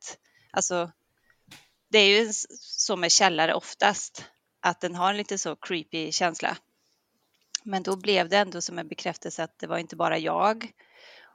Alltså, 0.51 0.91
det 1.89 1.99
är 1.99 2.19
ju 2.19 2.29
så 2.59 2.95
med 2.95 3.11
källare 3.11 3.53
oftast, 3.53 4.25
att 4.59 4.81
den 4.81 4.95
har 4.95 5.09
en 5.09 5.17
lite 5.17 5.37
så 5.37 5.55
creepy 5.55 6.11
känsla. 6.11 6.57
Men 7.63 7.83
då 7.83 7.95
blev 7.95 8.29
det 8.29 8.37
ändå 8.37 8.61
som 8.61 8.79
en 8.79 8.87
bekräftelse 8.87 9.43
att 9.43 9.59
det 9.59 9.67
var 9.67 9.77
inte 9.77 9.95
bara 9.95 10.17
jag. 10.17 10.71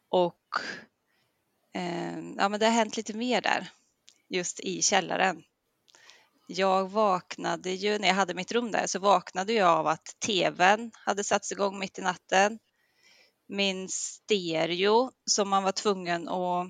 Och 0.09 0.61
eh, 1.75 2.19
ja, 2.37 2.49
men 2.49 2.61
det 2.61 2.67
har 2.67 2.73
hänt 2.73 2.97
lite 2.97 3.17
mer 3.17 3.41
där, 3.41 3.71
just 4.29 4.61
i 4.61 4.83
källaren. 4.83 5.43
Jag 6.49 6.91
vaknade 6.91 7.71
ju, 7.71 7.99
när 7.99 8.09
jag 8.09 8.15
hade 8.15 8.35
mitt 8.35 8.53
rum 8.53 8.71
där, 8.71 8.87
så 8.87 8.99
vaknade 8.99 9.53
jag 9.53 9.69
av 9.69 9.87
att 9.87 10.17
tvn 10.19 10.91
hade 10.95 11.25
satts 11.25 11.53
igång 11.53 11.79
mitt 11.79 11.99
i 11.99 12.03
natten. 12.03 12.59
Min 13.49 13.89
stereo 13.89 15.13
som 15.25 15.49
man 15.49 15.63
var 15.63 15.73
tvungen 15.73 16.29
att 16.29 16.67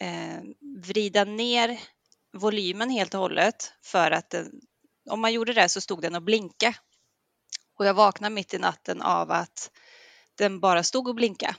eh, 0.00 0.42
vrida 0.86 1.24
ner 1.24 1.80
volymen 2.32 2.90
helt 2.90 3.14
och 3.14 3.20
hållet 3.20 3.72
för 3.82 4.10
att 4.10 4.30
den, 4.30 4.60
om 5.10 5.20
man 5.20 5.32
gjorde 5.32 5.52
det 5.52 5.68
så 5.68 5.80
stod 5.80 6.02
den 6.02 6.14
och 6.14 6.22
blinka. 6.22 6.74
Och 7.78 7.86
jag 7.86 7.94
vaknade 7.94 8.34
mitt 8.34 8.54
i 8.54 8.58
natten 8.58 9.02
av 9.02 9.30
att 9.30 9.70
den 10.34 10.60
bara 10.60 10.82
stod 10.82 11.08
och 11.08 11.14
blinka. 11.14 11.56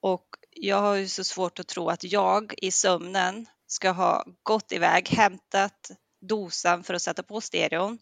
Och 0.00 0.26
jag 0.50 0.80
har 0.80 0.94
ju 0.94 1.08
så 1.08 1.24
svårt 1.24 1.58
att 1.58 1.68
tro 1.68 1.88
att 1.88 2.04
jag 2.04 2.54
i 2.56 2.70
sömnen 2.70 3.46
ska 3.66 3.90
ha 3.90 4.24
gått 4.42 4.72
iväg, 4.72 5.08
hämtat 5.08 5.90
dosan 6.20 6.84
för 6.84 6.94
att 6.94 7.02
sätta 7.02 7.22
på 7.22 7.40
stereon 7.40 7.98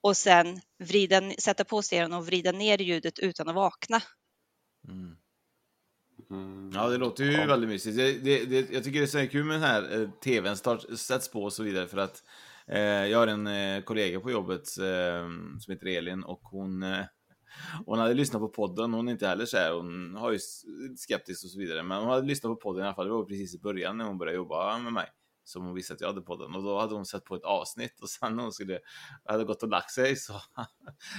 och 0.00 0.16
sen 0.16 0.60
vrida, 0.78 1.30
sätta 1.38 1.64
på 1.64 1.82
stereon 1.82 2.12
och 2.12 2.26
vrida 2.26 2.52
ner 2.52 2.78
ljudet 2.78 3.18
utan 3.18 3.48
att 3.48 3.54
vakna. 3.54 4.02
Mm. 4.88 5.16
Mm. 6.30 6.70
Ja, 6.74 6.88
det 6.88 6.96
låter 6.96 7.24
ju 7.24 7.32
ja. 7.32 7.46
väldigt 7.46 7.70
mysigt. 7.70 7.96
Det, 7.96 8.12
det, 8.12 8.44
det, 8.44 8.70
jag 8.70 8.84
tycker 8.84 8.98
det 8.98 9.04
är 9.04 9.26
så 9.26 9.28
kul 9.28 9.44
med 9.44 9.54
den 9.54 9.62
här 9.62 10.00
eh, 10.00 10.10
tvn 10.24 10.56
start, 10.56 10.98
sätts 10.98 11.30
på 11.30 11.42
och 11.42 11.52
så 11.52 11.62
vidare 11.62 11.86
för 11.86 11.98
att 11.98 12.22
eh, 12.66 12.80
jag 12.80 13.18
har 13.18 13.26
en 13.26 13.46
eh, 13.46 13.82
kollega 13.82 14.20
på 14.20 14.30
jobbet 14.30 14.78
eh, 14.78 15.28
som 15.60 15.72
heter 15.72 15.86
Elin 15.86 16.24
och 16.24 16.40
hon 16.42 16.82
eh, 16.82 17.04
hon 17.86 17.98
hade 17.98 18.14
lyssnat 18.14 18.42
på 18.42 18.48
podden, 18.48 18.92
hon 18.92 19.08
är 19.08 19.12
inte 19.12 19.26
heller 19.26 19.46
så 19.46 19.56
här, 19.56 19.72
hon 19.72 20.16
har 20.16 20.32
ju 20.32 20.38
skeptisk 20.96 21.44
och 21.44 21.50
så 21.50 21.58
vidare, 21.58 21.82
men 21.82 21.98
hon 21.98 22.08
hade 22.08 22.26
lyssnat 22.26 22.50
på 22.50 22.56
podden 22.56 22.82
i 22.82 22.86
alla 22.86 22.94
fall, 22.94 23.06
det 23.06 23.12
var 23.12 23.24
precis 23.24 23.54
i 23.54 23.58
början 23.58 23.98
när 23.98 24.04
hon 24.04 24.18
började 24.18 24.36
jobba 24.36 24.78
med 24.78 24.92
mig 24.92 25.06
som 25.44 25.64
hon 25.64 25.74
visste 25.74 25.92
att 25.94 26.00
jag 26.00 26.08
hade 26.08 26.20
podden 26.20 26.54
och 26.54 26.62
då 26.62 26.78
hade 26.78 26.94
hon 26.94 27.06
sett 27.06 27.24
på 27.24 27.34
ett 27.34 27.44
avsnitt 27.44 28.00
och 28.00 28.08
sen 28.08 28.36
när 28.36 28.42
hon 28.42 28.52
skulle 28.52 28.78
hade 29.24 29.44
gått 29.44 29.62
och 29.62 29.68
lagt 29.68 29.90
sig 29.90 30.16
så, 30.16 30.40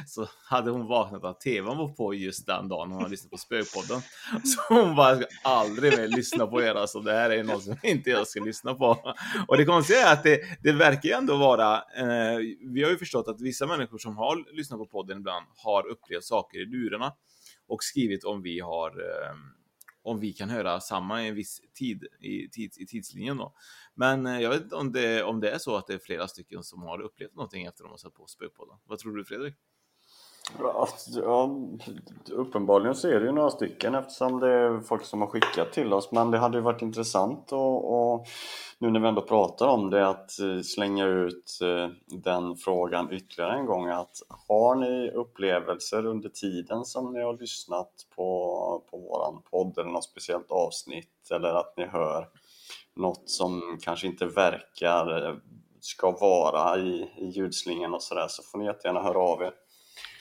så 0.07 0.27
hade 0.45 0.71
hon 0.71 0.87
vaknat 0.87 1.23
att 1.23 1.41
tvn 1.41 1.77
var 1.77 1.87
på 1.87 2.13
just 2.13 2.45
den 2.45 2.67
dagen 2.67 2.91
hon 2.91 2.97
hade 2.97 3.11
lyssnat 3.11 3.31
på 3.31 3.37
spökpodden. 3.37 4.01
Så 4.43 4.73
hon 4.73 4.95
bara, 4.95 5.09
jag 5.09 5.23
ska 5.23 5.49
aldrig 5.49 5.97
mer 5.97 6.07
lyssna 6.07 6.47
på 6.47 6.61
er 6.61 6.75
alltså, 6.75 6.99
det 6.99 7.13
här 7.13 7.29
är 7.29 7.43
något 7.43 7.63
som 7.63 7.77
inte 7.83 8.09
jag 8.09 8.27
ska 8.27 8.43
lyssna 8.43 8.73
på. 8.73 9.15
Och 9.47 9.57
det 9.57 9.65
konstiga 9.65 9.99
är 9.99 10.13
att 10.13 10.23
det, 10.23 10.41
det 10.63 10.71
verkar 10.71 11.09
ju 11.09 11.15
ändå 11.15 11.37
vara, 11.37 11.75
eh, 11.75 12.37
vi 12.73 12.83
har 12.83 12.89
ju 12.89 12.97
förstått 12.97 13.27
att 13.27 13.41
vissa 13.41 13.67
människor 13.67 13.97
som 13.97 14.17
har 14.17 14.55
lyssnat 14.55 14.79
på 14.79 14.85
podden 14.85 15.17
ibland 15.17 15.45
har 15.57 15.87
upplevt 15.87 16.23
saker 16.23 16.57
i 16.57 16.65
lurarna 16.65 17.13
och 17.67 17.83
skrivit 17.83 18.23
om 18.23 18.41
vi 18.41 18.59
har 18.59 18.89
eh, 18.89 19.35
om 20.03 20.19
vi 20.19 20.33
kan 20.33 20.49
höra 20.49 20.79
samma 20.79 21.23
i 21.23 21.27
en 21.27 21.35
viss 21.35 21.61
tid 21.73 22.05
i, 22.19 22.49
tids, 22.49 22.77
i 22.77 22.85
tidslinjen 22.85 23.37
då. 23.37 23.53
Men 23.93 24.25
eh, 24.25 24.39
jag 24.39 24.49
vet 24.49 24.61
inte 24.61 24.75
om 24.75 24.91
det, 24.91 25.23
om 25.23 25.39
det 25.39 25.51
är 25.51 25.57
så 25.57 25.75
att 25.75 25.87
det 25.87 25.93
är 25.93 25.99
flera 25.99 26.27
stycken 26.27 26.63
som 26.63 26.81
har 26.81 27.01
upplevt 27.01 27.35
någonting 27.35 27.65
efter 27.65 27.83
att 27.83 27.87
de 27.87 27.91
har 27.91 27.97
satt 27.97 28.13
på 28.13 28.27
Spökpodden. 28.27 28.77
Vad 28.85 28.99
tror 28.99 29.15
du 29.15 29.25
Fredrik? 29.25 29.55
Ja, 30.59 31.49
uppenbarligen 32.31 32.95
så 32.95 33.07
är 33.07 33.19
det 33.19 33.25
ju 33.25 33.31
några 33.31 33.49
stycken 33.49 33.95
eftersom 33.95 34.39
det 34.39 34.49
är 34.49 34.79
folk 34.79 35.05
som 35.05 35.21
har 35.21 35.27
skickat 35.27 35.71
till 35.71 35.93
oss. 35.93 36.11
Men 36.11 36.31
det 36.31 36.37
hade 36.37 36.57
ju 36.57 36.63
varit 36.63 36.81
intressant 36.81 37.51
och, 37.51 38.11
och 38.13 38.27
nu 38.79 38.91
när 38.91 38.99
vi 38.99 39.07
ändå 39.07 39.21
pratar 39.21 39.67
om 39.67 39.89
det 39.89 40.07
att 40.07 40.39
eh, 40.39 40.61
slänga 40.61 41.05
ut 41.05 41.59
eh, 41.61 41.89
den 42.07 42.55
frågan 42.55 43.11
ytterligare 43.11 43.53
en 43.59 43.65
gång. 43.65 43.87
Att 43.87 44.17
har 44.47 44.75
ni 44.75 45.11
upplevelser 45.11 46.05
under 46.05 46.29
tiden 46.29 46.85
som 46.85 47.13
ni 47.13 47.21
har 47.21 47.33
lyssnat 47.33 47.91
på, 48.15 48.83
på 48.91 48.97
våran 48.97 49.41
podd 49.51 49.77
eller 49.77 49.91
något 49.91 50.03
speciellt 50.03 50.51
avsnitt? 50.51 51.31
Eller 51.31 51.53
att 51.53 51.73
ni 51.77 51.85
hör 51.85 52.27
något 52.95 53.29
som 53.29 53.77
kanske 53.81 54.07
inte 54.07 54.25
verkar 54.25 55.27
eh, 55.27 55.35
ska 55.79 56.11
vara 56.11 56.79
i, 56.79 57.11
i 57.17 57.25
ljudslingan 57.25 57.93
och 57.93 58.03
sådär 58.03 58.27
så 58.27 58.43
får 58.43 58.59
ni 58.59 58.65
jättegärna 58.65 59.01
höra 59.01 59.19
av 59.19 59.41
er. 59.41 59.53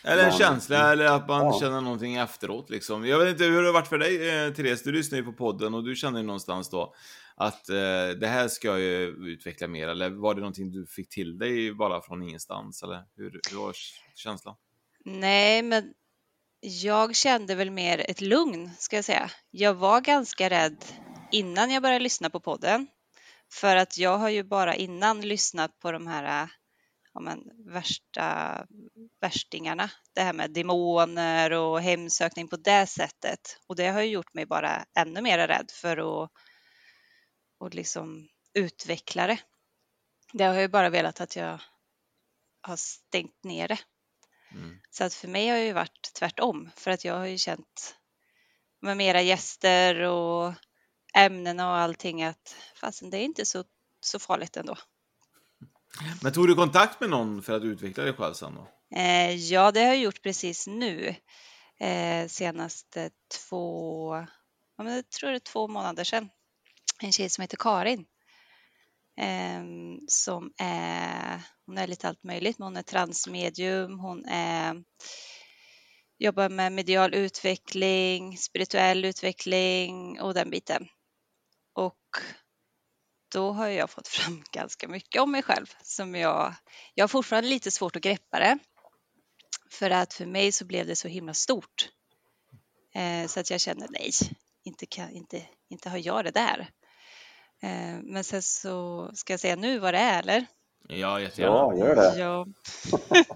Eller 0.04 0.24
en 0.24 0.32
känsla, 0.32 0.92
eller 0.92 1.04
att 1.04 1.28
man 1.28 1.46
ja. 1.46 1.60
känner 1.60 1.80
någonting 1.80 2.16
efteråt 2.16 2.70
liksom. 2.70 3.06
Jag 3.06 3.18
vet 3.18 3.28
inte 3.28 3.44
hur 3.44 3.62
det 3.62 3.68
har 3.68 3.72
varit 3.72 3.88
för 3.88 3.98
dig, 3.98 4.44
eh, 4.46 4.52
Therese. 4.52 4.82
Du 4.82 4.92
lyssnar 4.92 5.18
ju 5.18 5.24
på 5.24 5.32
podden 5.32 5.74
och 5.74 5.84
du 5.84 5.96
känner 5.96 6.20
ju 6.20 6.26
någonstans 6.26 6.70
då 6.70 6.94
att 7.36 7.68
eh, 7.68 8.08
det 8.20 8.26
här 8.26 8.48
ska 8.48 8.68
jag 8.68 8.80
ju 8.80 9.06
utveckla 9.32 9.68
mer. 9.68 9.88
Eller 9.88 10.10
var 10.10 10.34
det 10.34 10.40
någonting 10.40 10.70
du 10.70 10.86
fick 10.86 11.08
till 11.08 11.38
dig 11.38 11.74
bara 11.74 12.02
från 12.02 12.22
ingenstans? 12.22 12.82
Eller 12.82 13.04
hur, 13.16 13.40
hur 13.50 13.58
var 13.58 13.74
känslan? 14.14 14.56
Nej, 15.04 15.62
men 15.62 15.84
jag 16.60 17.16
kände 17.16 17.54
väl 17.54 17.70
mer 17.70 18.10
ett 18.10 18.20
lugn, 18.20 18.70
ska 18.78 18.96
jag 18.96 19.04
säga. 19.04 19.30
Jag 19.50 19.74
var 19.74 20.00
ganska 20.00 20.50
rädd 20.50 20.84
innan 21.32 21.70
jag 21.70 21.82
började 21.82 22.02
lyssna 22.02 22.30
på 22.30 22.40
podden. 22.40 22.86
För 23.52 23.76
att 23.76 23.98
jag 23.98 24.18
har 24.18 24.28
ju 24.28 24.44
bara 24.44 24.74
innan 24.74 25.20
lyssnat 25.20 25.78
på 25.78 25.92
de 25.92 26.06
här 26.06 26.48
ja, 27.14 27.20
men, 27.20 27.50
värsta 27.72 28.66
värstingarna. 29.20 29.90
Det 30.12 30.20
här 30.20 30.32
med 30.32 30.50
demoner 30.50 31.52
och 31.52 31.80
hemsökning 31.80 32.48
på 32.48 32.56
det 32.56 32.86
sättet. 32.86 33.60
Och 33.66 33.76
det 33.76 33.88
har 33.88 34.00
ju 34.00 34.10
gjort 34.10 34.34
mig 34.34 34.46
bara 34.46 34.84
ännu 34.94 35.20
mer 35.20 35.48
rädd 35.48 35.70
för 35.70 36.22
att 36.24 36.30
och 37.60 37.74
liksom 37.74 38.28
utveckla 38.54 39.26
det. 39.26 39.38
Det 40.32 40.44
har 40.44 40.60
ju 40.60 40.68
bara 40.68 40.90
velat 40.90 41.20
att 41.20 41.36
jag 41.36 41.60
har 42.60 42.76
stängt 42.76 43.44
ner 43.44 43.68
det. 43.68 43.78
Mm. 44.52 44.80
Så 44.90 45.04
att 45.04 45.14
för 45.14 45.28
mig 45.28 45.48
har 45.48 45.56
det 45.56 45.64
ju 45.64 45.72
varit 45.72 46.12
tvärtom 46.14 46.70
för 46.76 46.90
att 46.90 47.04
jag 47.04 47.14
har 47.14 47.26
ju 47.26 47.38
känt 47.38 47.96
med 48.80 48.96
mera 48.96 49.22
gäster 49.22 50.00
och 50.00 50.54
ämnen 51.14 51.60
och 51.60 51.66
allting 51.66 52.22
att 52.22 52.56
fasen 52.74 53.10
det 53.10 53.18
är 53.18 53.24
inte 53.24 53.44
så, 53.46 53.64
så 54.00 54.18
farligt 54.18 54.56
ändå. 54.56 54.76
Men 56.22 56.32
tog 56.32 56.48
du 56.48 56.54
kontakt 56.54 57.00
med 57.00 57.10
någon 57.10 57.42
för 57.42 57.56
att 57.56 57.62
utveckla 57.62 58.04
dig 58.04 58.12
själv 58.12 58.34
sen 58.34 58.54
då? 58.54 58.68
Eh, 58.96 59.34
ja, 59.34 59.72
det 59.72 59.80
har 59.80 59.86
jag 59.86 59.98
gjort 59.98 60.22
precis 60.22 60.66
nu. 60.66 61.14
Eh, 61.80 62.26
senaste 62.28 63.10
två, 63.34 64.14
ja, 64.76 64.84
men 64.84 64.94
jag 64.94 65.10
tror 65.10 65.30
det 65.30 65.36
är 65.36 65.38
två 65.38 65.68
månader 65.68 66.04
sedan. 66.04 66.28
En 67.02 67.12
tjej 67.12 67.28
som 67.28 67.42
heter 67.42 67.56
Karin. 67.56 68.04
Eh, 69.20 69.62
som 70.08 70.52
är, 70.58 71.42
hon 71.66 71.78
är 71.78 71.86
lite 71.86 72.08
allt 72.08 72.24
möjligt, 72.24 72.58
men 72.58 72.66
hon 72.66 72.76
är 72.76 72.82
transmedium, 72.82 73.98
hon 73.98 74.24
är 74.24 74.82
jobbar 76.20 76.48
med 76.48 76.72
medial 76.72 77.14
utveckling, 77.14 78.38
spirituell 78.38 79.04
utveckling 79.04 80.20
och 80.20 80.34
den 80.34 80.50
biten. 80.50 80.88
Och 81.72 81.98
då 83.30 83.52
har 83.52 83.68
jag 83.68 83.90
fått 83.90 84.08
fram 84.08 84.44
ganska 84.52 84.88
mycket 84.88 85.22
om 85.22 85.32
mig 85.32 85.42
själv 85.42 85.74
som 85.82 86.14
jag, 86.14 86.54
jag 86.94 87.02
har 87.02 87.08
fortfarande 87.08 87.48
lite 87.48 87.70
svårt 87.70 87.96
att 87.96 88.02
greppa 88.02 88.38
det. 88.38 88.58
För 89.70 89.90
att 89.90 90.14
för 90.14 90.26
mig 90.26 90.52
så 90.52 90.64
blev 90.64 90.86
det 90.86 90.96
så 90.96 91.08
himla 91.08 91.34
stort. 91.34 91.88
Eh, 92.94 93.26
så 93.26 93.40
att 93.40 93.50
jag 93.50 93.60
kände 93.60 93.86
nej, 93.90 94.10
inte, 94.64 94.86
kan, 94.86 95.10
inte, 95.10 95.42
inte 95.68 95.90
har 95.90 95.98
jag 95.98 96.24
det 96.24 96.30
där. 96.30 96.70
Eh, 97.62 97.98
men 98.02 98.24
sen 98.24 98.42
så 98.42 99.10
ska 99.14 99.32
jag 99.32 99.40
säga 99.40 99.56
nu 99.56 99.78
vad 99.78 99.94
det 99.94 99.98
är 99.98 100.18
eller? 100.18 100.46
Ja, 100.88 101.20
jättegärna. 101.20 101.54
Ja, 101.54 101.76
gör 101.76 101.96
det. 101.96 102.18
Ja. 102.18 102.46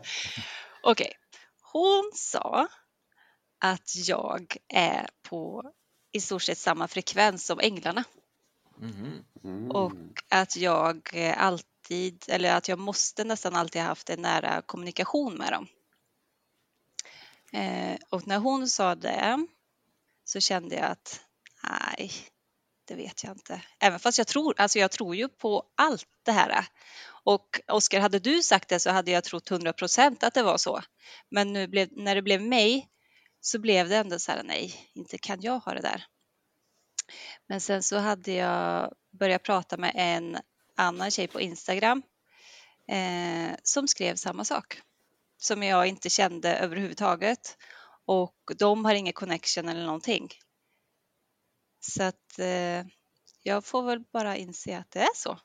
Okej, 0.82 1.12
okay. 1.12 1.12
hon 1.62 2.10
sa 2.14 2.68
att 3.60 3.94
jag 4.06 4.56
är 4.68 5.08
på 5.22 5.72
i 6.12 6.20
stort 6.20 6.42
sett 6.42 6.58
samma 6.58 6.88
frekvens 6.88 7.46
som 7.46 7.60
änglarna. 7.60 8.04
Mm. 8.82 9.70
Och 9.70 9.92
att 10.28 10.56
jag 10.56 11.10
eh, 11.12 11.42
alltid, 11.42 12.24
eller 12.28 12.54
att 12.54 12.68
jag 12.68 12.78
måste 12.78 13.24
nästan 13.24 13.54
alltid 13.56 13.82
haft 13.82 14.10
en 14.10 14.22
nära 14.22 14.62
kommunikation 14.62 15.34
med 15.34 15.52
dem. 15.52 15.66
Eh, 17.52 17.98
och 18.10 18.26
när 18.26 18.38
hon 18.38 18.68
sa 18.68 18.94
det 18.94 19.46
så 20.24 20.40
kände 20.40 20.74
jag 20.74 20.84
att 20.84 21.20
nej, 21.62 22.12
det 22.84 22.94
vet 22.94 23.24
jag 23.24 23.32
inte. 23.32 23.62
Även 23.80 23.98
fast 23.98 24.18
jag 24.18 24.26
tror, 24.26 24.54
alltså 24.56 24.78
jag 24.78 24.90
tror 24.90 25.16
ju 25.16 25.28
på 25.28 25.64
allt 25.74 26.08
det 26.22 26.32
här. 26.32 26.66
Och 27.06 27.60
Oskar, 27.68 28.00
hade 28.00 28.18
du 28.18 28.42
sagt 28.42 28.68
det 28.68 28.80
så 28.80 28.90
hade 28.90 29.10
jag 29.10 29.24
trott 29.24 29.50
100 29.50 29.72
procent 29.72 30.24
att 30.24 30.34
det 30.34 30.42
var 30.42 30.58
så. 30.58 30.82
Men 31.28 31.52
nu 31.52 31.66
blev, 31.66 31.88
när 31.92 32.14
det 32.14 32.22
blev 32.22 32.42
mig 32.42 32.88
så 33.40 33.58
blev 33.58 33.88
det 33.88 33.96
ändå 33.96 34.18
så 34.18 34.32
här, 34.32 34.42
nej, 34.42 34.90
inte 34.94 35.18
kan 35.18 35.40
jag 35.40 35.58
ha 35.58 35.74
det 35.74 35.80
där. 35.80 36.06
Men 37.46 37.60
sen 37.60 37.82
så 37.82 37.98
hade 37.98 38.32
jag 38.32 38.92
börjat 39.10 39.42
prata 39.42 39.76
med 39.76 39.92
en 39.94 40.38
annan 40.76 41.10
tjej 41.10 41.28
på 41.28 41.40
Instagram 41.40 42.02
eh, 42.88 43.56
som 43.62 43.88
skrev 43.88 44.14
samma 44.16 44.44
sak 44.44 44.80
som 45.36 45.62
jag 45.62 45.86
inte 45.86 46.10
kände 46.10 46.56
överhuvudtaget 46.56 47.56
och 48.06 48.52
de 48.58 48.84
har 48.84 48.94
ingen 48.94 49.12
connection 49.12 49.68
eller 49.68 49.84
någonting. 49.84 50.28
Så 51.80 52.02
att 52.02 52.38
eh, 52.38 52.86
jag 53.42 53.64
får 53.64 53.82
väl 53.82 54.04
bara 54.12 54.36
inse 54.36 54.78
att 54.78 54.90
det 54.90 55.00
är 55.00 55.14
så. 55.14 55.38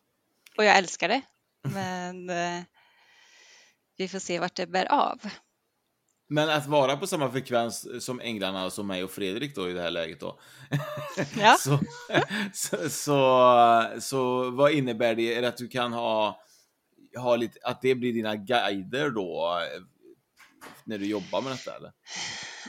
Och 0.58 0.66
jag 0.66 0.78
älskar 0.78 1.08
det. 1.08 1.22
Men 1.74 2.30
eh, 2.30 2.64
vi 3.98 4.08
får 4.08 4.20
se 4.20 4.40
vart 4.40 4.56
det 4.56 4.68
bär 4.68 4.86
av. 4.86 5.30
Men 6.32 6.50
att 6.50 6.68
vara 6.68 6.98
på 6.98 7.08
samma 7.08 7.32
frekvens 7.32 8.06
som 8.06 8.20
änglarna, 8.20 8.70
som 8.70 8.88
mig 8.88 9.04
och 9.04 9.12
Fredrik 9.12 9.56
då 9.56 9.70
i 9.70 9.74
det 9.74 9.82
här 9.82 9.92
läget 9.92 10.20
då. 10.20 10.40
Ja. 11.40 11.58
så, 11.60 11.80
så, 12.54 12.90
så, 12.90 13.88
så 14.00 14.52
vad 14.52 14.72
innebär 14.72 15.16
det? 15.16 15.36
Är 15.36 15.42
det 15.42 15.48
att 15.48 15.58
du 15.58 15.68
kan 15.68 15.94
ha, 15.94 16.42
ha 17.18 17.36
lite, 17.36 17.60
att 17.64 17.82
det 17.82 17.96
blir 17.96 18.14
dina 18.14 18.36
guider 18.36 19.10
då? 19.10 19.62
När 20.84 20.98
du 20.98 21.06
jobbar 21.06 21.42
med 21.42 21.52
detta 21.52 21.76
eller? 21.76 21.92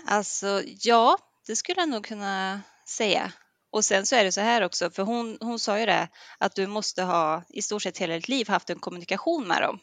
Alltså 0.07 0.63
ja, 0.67 1.19
det 1.47 1.57
skulle 1.57 1.81
jag 1.81 1.89
nog 1.89 2.05
kunna 2.05 2.61
säga. 2.89 3.33
Och 3.73 3.85
sen 3.85 4.07
så 4.07 4.17
är 4.17 4.25
det 4.25 4.33
så 4.33 4.41
här 4.41 4.63
också, 4.63 4.91
för 4.91 5.03
hon, 5.03 5.39
hon 5.41 5.59
sa 5.59 5.79
ju 5.81 5.87
det, 5.87 6.09
att 6.39 6.55
du 6.55 6.67
måste 6.67 7.03
ha 7.03 7.43
i 7.49 7.63
stort 7.63 7.83
sett 7.83 7.99
hela 7.99 8.15
ditt 8.15 8.29
liv 8.29 8.49
haft 8.49 8.71
en 8.71 8.79
kommunikation 8.79 9.49
med 9.49 9.63
dem. 9.63 9.79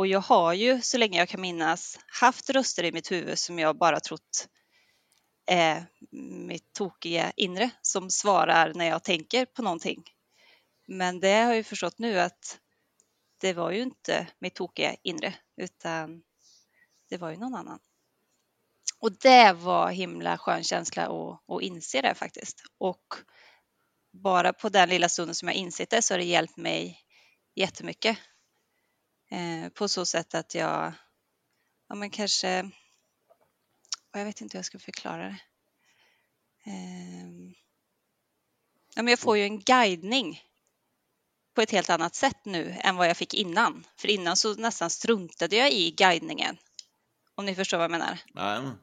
Och 0.00 0.06
jag 0.06 0.20
har 0.20 0.52
ju 0.52 0.82
så 0.82 0.98
länge 0.98 1.18
jag 1.18 1.28
kan 1.28 1.40
minnas 1.40 1.98
haft 2.06 2.50
röster 2.50 2.84
i 2.84 2.92
mitt 2.92 3.12
huvud 3.12 3.38
som 3.38 3.58
jag 3.58 3.78
bara 3.78 4.00
trott 4.00 4.48
är 5.46 5.86
mitt 6.46 6.72
tokiga 6.72 7.32
inre 7.36 7.70
som 7.82 8.10
svarar 8.10 8.74
när 8.74 8.88
jag 8.88 9.04
tänker 9.04 9.46
på 9.46 9.62
någonting. 9.62 10.02
Men 10.88 11.20
det 11.20 11.32
har 11.32 11.42
jag 11.42 11.56
ju 11.56 11.64
förstått 11.64 11.98
nu 11.98 12.20
att 12.20 12.58
det 13.40 13.52
var 13.52 13.70
ju 13.70 13.82
inte 13.82 14.26
mitt 14.38 14.54
tokiga 14.54 14.96
inre 15.02 15.34
utan 15.56 16.22
det 17.08 17.16
var 17.16 17.30
ju 17.30 17.36
någon 17.36 17.54
annan. 17.54 17.78
Och 18.98 19.12
det 19.12 19.52
var 19.52 19.90
himla 19.90 20.38
skön 20.38 20.64
känsla 20.64 21.02
att, 21.02 21.40
att 21.56 21.62
inse 21.62 22.00
det 22.00 22.14
faktiskt. 22.14 22.62
Och 22.78 23.14
bara 24.12 24.52
på 24.52 24.68
den 24.68 24.88
lilla 24.88 25.08
stunden 25.08 25.34
som 25.34 25.48
jag 25.48 25.56
insett 25.56 25.90
det 25.90 26.02
så 26.02 26.14
har 26.14 26.18
det 26.18 26.24
hjälpt 26.24 26.56
mig 26.56 27.00
jättemycket. 27.54 28.18
Eh, 29.30 29.68
på 29.68 29.88
så 29.88 30.04
sätt 30.04 30.34
att 30.34 30.54
jag, 30.54 30.92
ja 31.88 31.94
men 31.94 32.10
kanske, 32.10 32.70
jag 34.12 34.24
vet 34.24 34.40
inte 34.40 34.56
hur 34.56 34.58
jag 34.58 34.64
ska 34.64 34.78
förklara 34.78 35.22
det. 35.22 35.40
Eh, 36.64 37.26
ja 38.94 39.02
men 39.02 39.08
jag 39.08 39.18
får 39.18 39.36
ju 39.36 39.42
en 39.42 39.60
guidning 39.60 40.40
på 41.54 41.62
ett 41.62 41.70
helt 41.70 41.90
annat 41.90 42.14
sätt 42.14 42.44
nu 42.44 42.74
än 42.80 42.96
vad 42.96 43.08
jag 43.08 43.16
fick 43.16 43.34
innan. 43.34 43.86
För 43.96 44.10
innan 44.10 44.36
så 44.36 44.54
nästan 44.54 44.90
struntade 44.90 45.56
jag 45.56 45.72
i 45.72 45.90
guidningen. 45.90 46.56
Om 47.34 47.46
ni 47.46 47.54
förstår 47.54 47.78
vad 47.78 47.84
jag 47.84 47.90
menar. 47.90 48.18
Jajamän. 48.34 48.78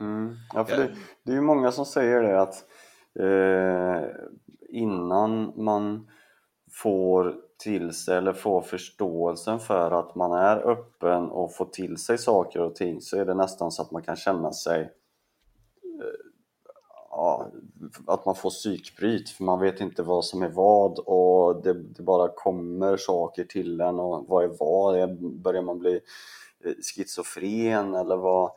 Mm. 0.00 0.36
Ja, 0.52 0.64
för 0.64 0.76
det, 0.76 0.96
det 1.22 1.32
är 1.32 1.36
ju 1.36 1.40
många 1.40 1.72
som 1.72 1.86
säger 1.86 2.22
det 2.22 2.40
att 2.40 2.64
eh, 3.20 4.10
innan 4.68 5.64
man 5.64 6.10
får 6.72 7.49
till 7.60 7.94
sig 7.94 8.16
eller 8.16 8.32
få 8.32 8.62
förståelsen 8.62 9.60
för 9.60 9.90
att 9.90 10.14
man 10.14 10.32
är 10.32 10.56
öppen 10.70 11.30
och 11.30 11.54
får 11.54 11.64
till 11.64 11.96
sig 11.96 12.18
saker 12.18 12.60
och 12.60 12.74
ting 12.74 13.00
så 13.00 13.16
är 13.16 13.24
det 13.24 13.34
nästan 13.34 13.70
så 13.70 13.82
att 13.82 13.90
man 13.90 14.02
kan 14.02 14.16
känna 14.16 14.52
sig 14.52 14.80
eh, 14.80 16.30
ja, 17.10 17.50
att 18.06 18.26
man 18.26 18.34
får 18.34 18.50
psykbryt 18.50 19.30
för 19.30 19.44
man 19.44 19.60
vet 19.60 19.80
inte 19.80 20.02
vad 20.02 20.24
som 20.24 20.42
är 20.42 20.48
vad 20.48 20.98
och 20.98 21.62
det, 21.62 21.72
det 21.72 22.02
bara 22.02 22.28
kommer 22.28 22.96
saker 22.96 23.44
till 23.44 23.80
en 23.80 24.00
och 24.00 24.24
vad 24.28 24.44
är 24.44 24.56
vad? 24.58 25.18
Börjar 25.20 25.62
man 25.62 25.78
bli 25.78 26.00
eh, 26.64 26.72
schizofren 26.94 27.94
eller 27.94 28.16
vad, 28.16 28.50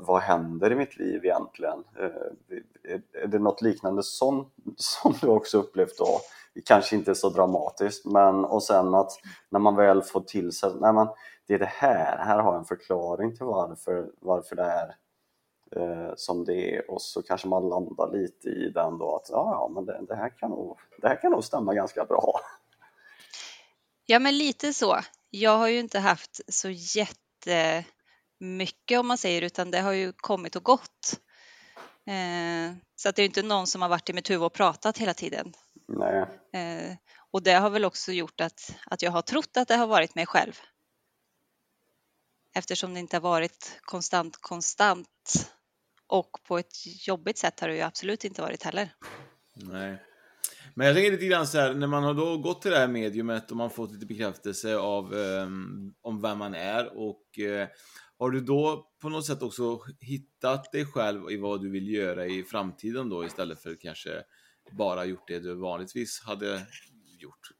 vad 0.00 0.22
händer 0.22 0.72
i 0.72 0.74
mitt 0.74 0.98
liv 0.98 1.24
egentligen? 1.24 1.84
Eh, 1.98 3.00
är 3.22 3.26
det 3.26 3.38
något 3.38 3.62
liknande 3.62 4.02
som, 4.02 4.50
som 4.76 5.14
du 5.20 5.26
också 5.26 5.58
upplevt 5.58 5.98
då? 5.98 6.20
Kanske 6.64 6.96
inte 6.96 7.14
så 7.14 7.28
dramatiskt, 7.28 8.04
men 8.04 8.44
och 8.44 8.62
sen 8.62 8.94
att 8.94 9.10
när 9.50 9.60
man 9.60 9.76
väl 9.76 10.02
får 10.02 10.20
till 10.20 10.52
sig, 10.52 10.70
nej 10.80 10.92
men 10.92 11.08
det 11.46 11.54
är 11.54 11.58
det 11.58 11.72
här, 11.72 12.18
här 12.18 12.38
har 12.38 12.52
jag 12.52 12.58
en 12.58 12.64
förklaring 12.64 13.36
till 13.36 13.46
varför, 13.46 14.10
varför 14.20 14.56
det 14.56 14.62
är 14.62 14.96
eh, 15.76 16.12
som 16.16 16.44
det 16.44 16.76
är 16.76 16.90
och 16.90 17.02
så 17.02 17.22
kanske 17.22 17.48
man 17.48 17.68
landar 17.68 18.12
lite 18.12 18.48
i 18.48 18.70
den 18.70 18.98
då 18.98 19.16
att 19.16 19.28
ja, 19.30 19.50
ja 19.52 19.70
men 19.74 19.84
det, 19.84 20.04
det, 20.08 20.16
här 20.16 20.38
kan 20.38 20.50
nog, 20.50 20.78
det 21.02 21.08
här 21.08 21.20
kan 21.20 21.30
nog 21.30 21.44
stämma 21.44 21.74
ganska 21.74 22.04
bra. 22.04 22.40
Ja, 24.06 24.18
men 24.18 24.38
lite 24.38 24.72
så. 24.72 24.96
Jag 25.30 25.58
har 25.58 25.68
ju 25.68 25.78
inte 25.78 25.98
haft 25.98 26.40
så 26.48 26.68
jättemycket 26.70 29.00
om 29.00 29.06
man 29.06 29.18
säger, 29.18 29.42
utan 29.42 29.70
det 29.70 29.80
har 29.80 29.92
ju 29.92 30.12
kommit 30.12 30.56
och 30.56 30.62
gått. 30.62 31.20
Eh, 32.06 32.76
så 32.96 33.08
att 33.08 33.16
det 33.16 33.22
är 33.22 33.26
inte 33.26 33.42
någon 33.42 33.66
som 33.66 33.82
har 33.82 33.88
varit 33.88 34.10
i 34.10 34.12
mitt 34.12 34.30
huvud 34.30 34.42
och 34.42 34.52
pratat 34.52 34.98
hela 34.98 35.14
tiden. 35.14 35.52
Nej. 35.88 36.22
Eh, 36.52 36.96
och 37.30 37.42
det 37.42 37.52
har 37.52 37.70
väl 37.70 37.84
också 37.84 38.12
gjort 38.12 38.40
att, 38.40 38.76
att 38.86 39.02
jag 39.02 39.10
har 39.10 39.22
trott 39.22 39.56
att 39.56 39.68
det 39.68 39.76
har 39.76 39.86
varit 39.86 40.14
mig 40.14 40.26
själv. 40.26 40.52
Eftersom 42.54 42.94
det 42.94 43.00
inte 43.00 43.16
har 43.16 43.20
varit 43.20 43.80
konstant, 43.82 44.36
konstant. 44.40 45.50
Och 46.06 46.30
på 46.48 46.58
ett 46.58 47.06
jobbigt 47.06 47.38
sätt 47.38 47.60
har 47.60 47.68
det 47.68 47.76
ju 47.76 47.82
absolut 47.82 48.24
inte 48.24 48.42
varit 48.42 48.62
heller. 48.62 48.94
Nej. 49.54 50.02
Men 50.74 50.86
jag 50.86 50.96
tänker 50.96 51.10
lite 51.10 51.26
grann 51.26 51.46
så 51.46 51.58
här, 51.58 51.74
när 51.74 51.86
man 51.86 52.02
har 52.02 52.14
då 52.14 52.38
gått 52.38 52.62
till 52.62 52.70
det 52.70 52.78
här 52.78 52.88
mediumet 52.88 53.50
och 53.50 53.56
man 53.56 53.70
fått 53.70 53.92
lite 53.92 54.06
bekräftelse 54.06 54.76
av 54.76 55.14
um, 55.14 55.94
om 56.02 56.22
vem 56.22 56.38
man 56.38 56.54
är 56.54 56.98
och 56.98 57.22
uh, 57.38 57.66
har 58.18 58.30
du 58.30 58.40
då 58.40 58.90
på 59.02 59.08
något 59.08 59.26
sätt 59.26 59.42
också 59.42 59.80
hittat 60.00 60.72
dig 60.72 60.86
själv 60.86 61.30
i 61.30 61.36
vad 61.36 61.60
du 61.60 61.70
vill 61.70 61.88
göra 61.88 62.26
i 62.26 62.42
framtiden 62.42 63.08
då 63.08 63.24
istället 63.24 63.62
för 63.62 63.76
kanske 63.80 64.10
bara 64.70 65.04
gjort 65.04 65.28
det 65.28 65.38
du 65.38 65.54
vanligtvis 65.54 66.22
hade 66.24 66.66
gjort? 67.18 67.50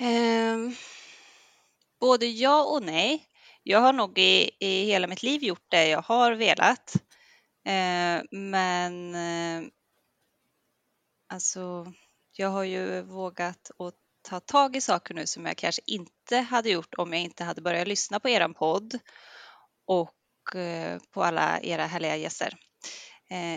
Um, 0.00 0.76
både 2.00 2.26
ja 2.26 2.64
och 2.64 2.82
nej. 2.82 3.26
Jag 3.62 3.80
har 3.80 3.92
nog 3.92 4.18
i, 4.18 4.50
i 4.60 4.84
hela 4.84 5.06
mitt 5.06 5.22
liv 5.22 5.42
gjort 5.42 5.66
det 5.68 5.88
jag 5.88 6.02
har 6.02 6.32
velat. 6.32 6.96
Uh, 7.68 8.22
men 8.30 9.14
uh, 9.14 9.68
alltså, 11.28 11.92
jag 12.32 12.48
har 12.48 12.64
ju 12.64 13.02
vågat 13.02 13.70
att 13.78 13.94
ta 14.28 14.40
tag 14.40 14.76
i 14.76 14.80
saker 14.80 15.14
nu 15.14 15.26
som 15.26 15.46
jag 15.46 15.56
kanske 15.56 15.82
inte 15.86 16.36
hade 16.36 16.70
gjort 16.70 16.94
om 16.94 17.12
jag 17.12 17.22
inte 17.22 17.44
hade 17.44 17.62
börjat 17.62 17.88
lyssna 17.88 18.20
på 18.20 18.28
eran 18.28 18.54
podd 18.54 18.98
och 19.86 20.54
uh, 20.54 20.98
på 21.10 21.24
alla 21.24 21.60
era 21.60 21.86
härliga 21.86 22.16
gäster. 22.16 22.56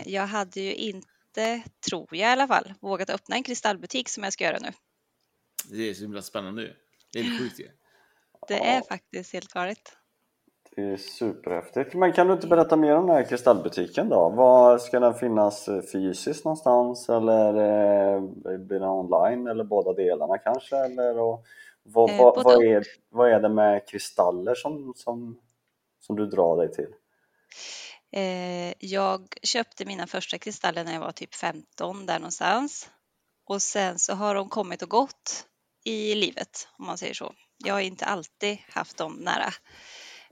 Jag 0.04 0.26
hade 0.26 0.60
ju 0.60 0.74
inte 0.74 1.08
inte, 1.34 1.62
tror 1.90 2.06
jag 2.10 2.18
i 2.18 2.32
alla 2.32 2.46
fall, 2.46 2.74
vågat 2.80 3.10
öppna 3.10 3.36
en 3.36 3.42
kristallbutik 3.42 4.08
som 4.08 4.24
jag 4.24 4.32
ska 4.32 4.44
göra 4.44 4.58
nu. 4.58 4.68
Det 5.70 5.90
är 5.90 5.94
så 5.94 6.02
himla 6.02 6.22
spännande. 6.22 6.70
Det 7.12 7.18
är 7.18 7.22
helt 7.22 7.40
sjukt 7.40 7.60
ju. 7.60 7.68
Det 8.48 8.66
är 8.66 8.80
faktiskt 8.80 9.32
helt 9.32 9.52
galet. 9.52 9.96
Det 10.76 10.82
är 10.82 10.96
superhäftigt. 10.96 11.94
Men 11.94 12.12
kan 12.12 12.26
du 12.26 12.32
inte 12.32 12.46
berätta 12.46 12.76
mer 12.76 12.96
om 12.96 13.06
den 13.06 13.16
här 13.16 13.24
kristallbutiken 13.24 14.08
då? 14.08 14.28
Var 14.28 14.78
ska 14.78 15.00
den 15.00 15.14
finnas 15.14 15.68
eh, 15.68 15.82
fysiskt 15.92 16.44
någonstans 16.44 17.08
eller 17.08 17.48
eh, 17.48 18.20
blir 18.58 18.80
den 18.80 18.88
online 18.88 19.46
eller 19.46 19.64
båda 19.64 19.92
delarna 19.92 20.38
kanske? 20.38 20.76
Eller, 20.76 21.18
och 21.18 21.44
vad, 21.82 22.10
Eh, 22.10 22.18
vad, 22.18 22.44
vad, 22.44 22.64
är, 22.64 22.84
vad 23.08 23.30
är 23.30 23.40
det 23.40 23.48
med 23.48 23.88
kristaller 23.88 24.54
som, 24.54 24.92
som, 24.96 25.40
som 26.00 26.16
du 26.16 26.26
drar 26.26 26.56
dig 26.56 26.72
till? 26.72 26.94
Eh, 28.16 28.72
jag 28.78 29.34
köpte 29.42 29.84
mina 29.84 30.06
första 30.06 30.38
kristaller 30.38 30.84
när 30.84 30.92
jag 30.92 31.00
var 31.00 31.12
typ 31.12 31.34
15 31.34 32.06
där 32.06 32.18
någonstans. 32.18 32.90
Och 33.46 33.62
sen 33.62 33.98
så 33.98 34.14
har 34.14 34.34
de 34.34 34.48
kommit 34.48 34.82
och 34.82 34.90
gått 34.90 35.46
i 35.84 36.14
livet 36.14 36.68
om 36.78 36.86
man 36.86 36.98
säger 36.98 37.14
så. 37.14 37.34
Jag 37.64 37.74
har 37.74 37.80
inte 37.80 38.04
alltid 38.04 38.58
haft 38.68 38.96
dem 38.96 39.12
nära. 39.12 39.52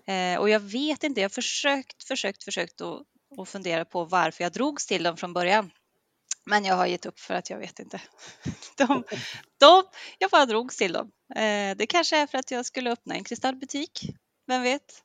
Eh, 0.06 0.40
och 0.40 0.48
jag 0.48 0.60
vet 0.60 1.04
inte, 1.04 1.20
jag 1.20 1.24
har 1.24 1.34
försökt, 1.34 2.04
försökt, 2.04 2.44
försökt 2.44 2.80
att, 2.80 3.00
att 3.38 3.48
fundera 3.48 3.84
på 3.84 4.04
varför 4.04 4.44
jag 4.44 4.52
drogs 4.52 4.86
till 4.86 5.02
dem 5.02 5.16
från 5.16 5.32
början. 5.32 5.70
Men 6.44 6.64
jag 6.64 6.74
har 6.74 6.86
gett 6.86 7.06
upp 7.06 7.20
för 7.20 7.34
att 7.34 7.50
jag 7.50 7.58
vet 7.58 7.78
inte. 7.78 8.00
De, 8.76 9.04
de, 9.58 9.82
jag 10.18 10.30
bara 10.30 10.46
drogs 10.46 10.76
till 10.76 10.92
dem. 10.92 11.10
Eh, 11.34 11.76
det 11.76 11.86
kanske 11.88 12.16
är 12.16 12.26
för 12.26 12.38
att 12.38 12.50
jag 12.50 12.66
skulle 12.66 12.92
öppna 12.92 13.14
en 13.14 13.24
kristallbutik, 13.24 14.00
vem 14.46 14.62
vet? 14.62 15.02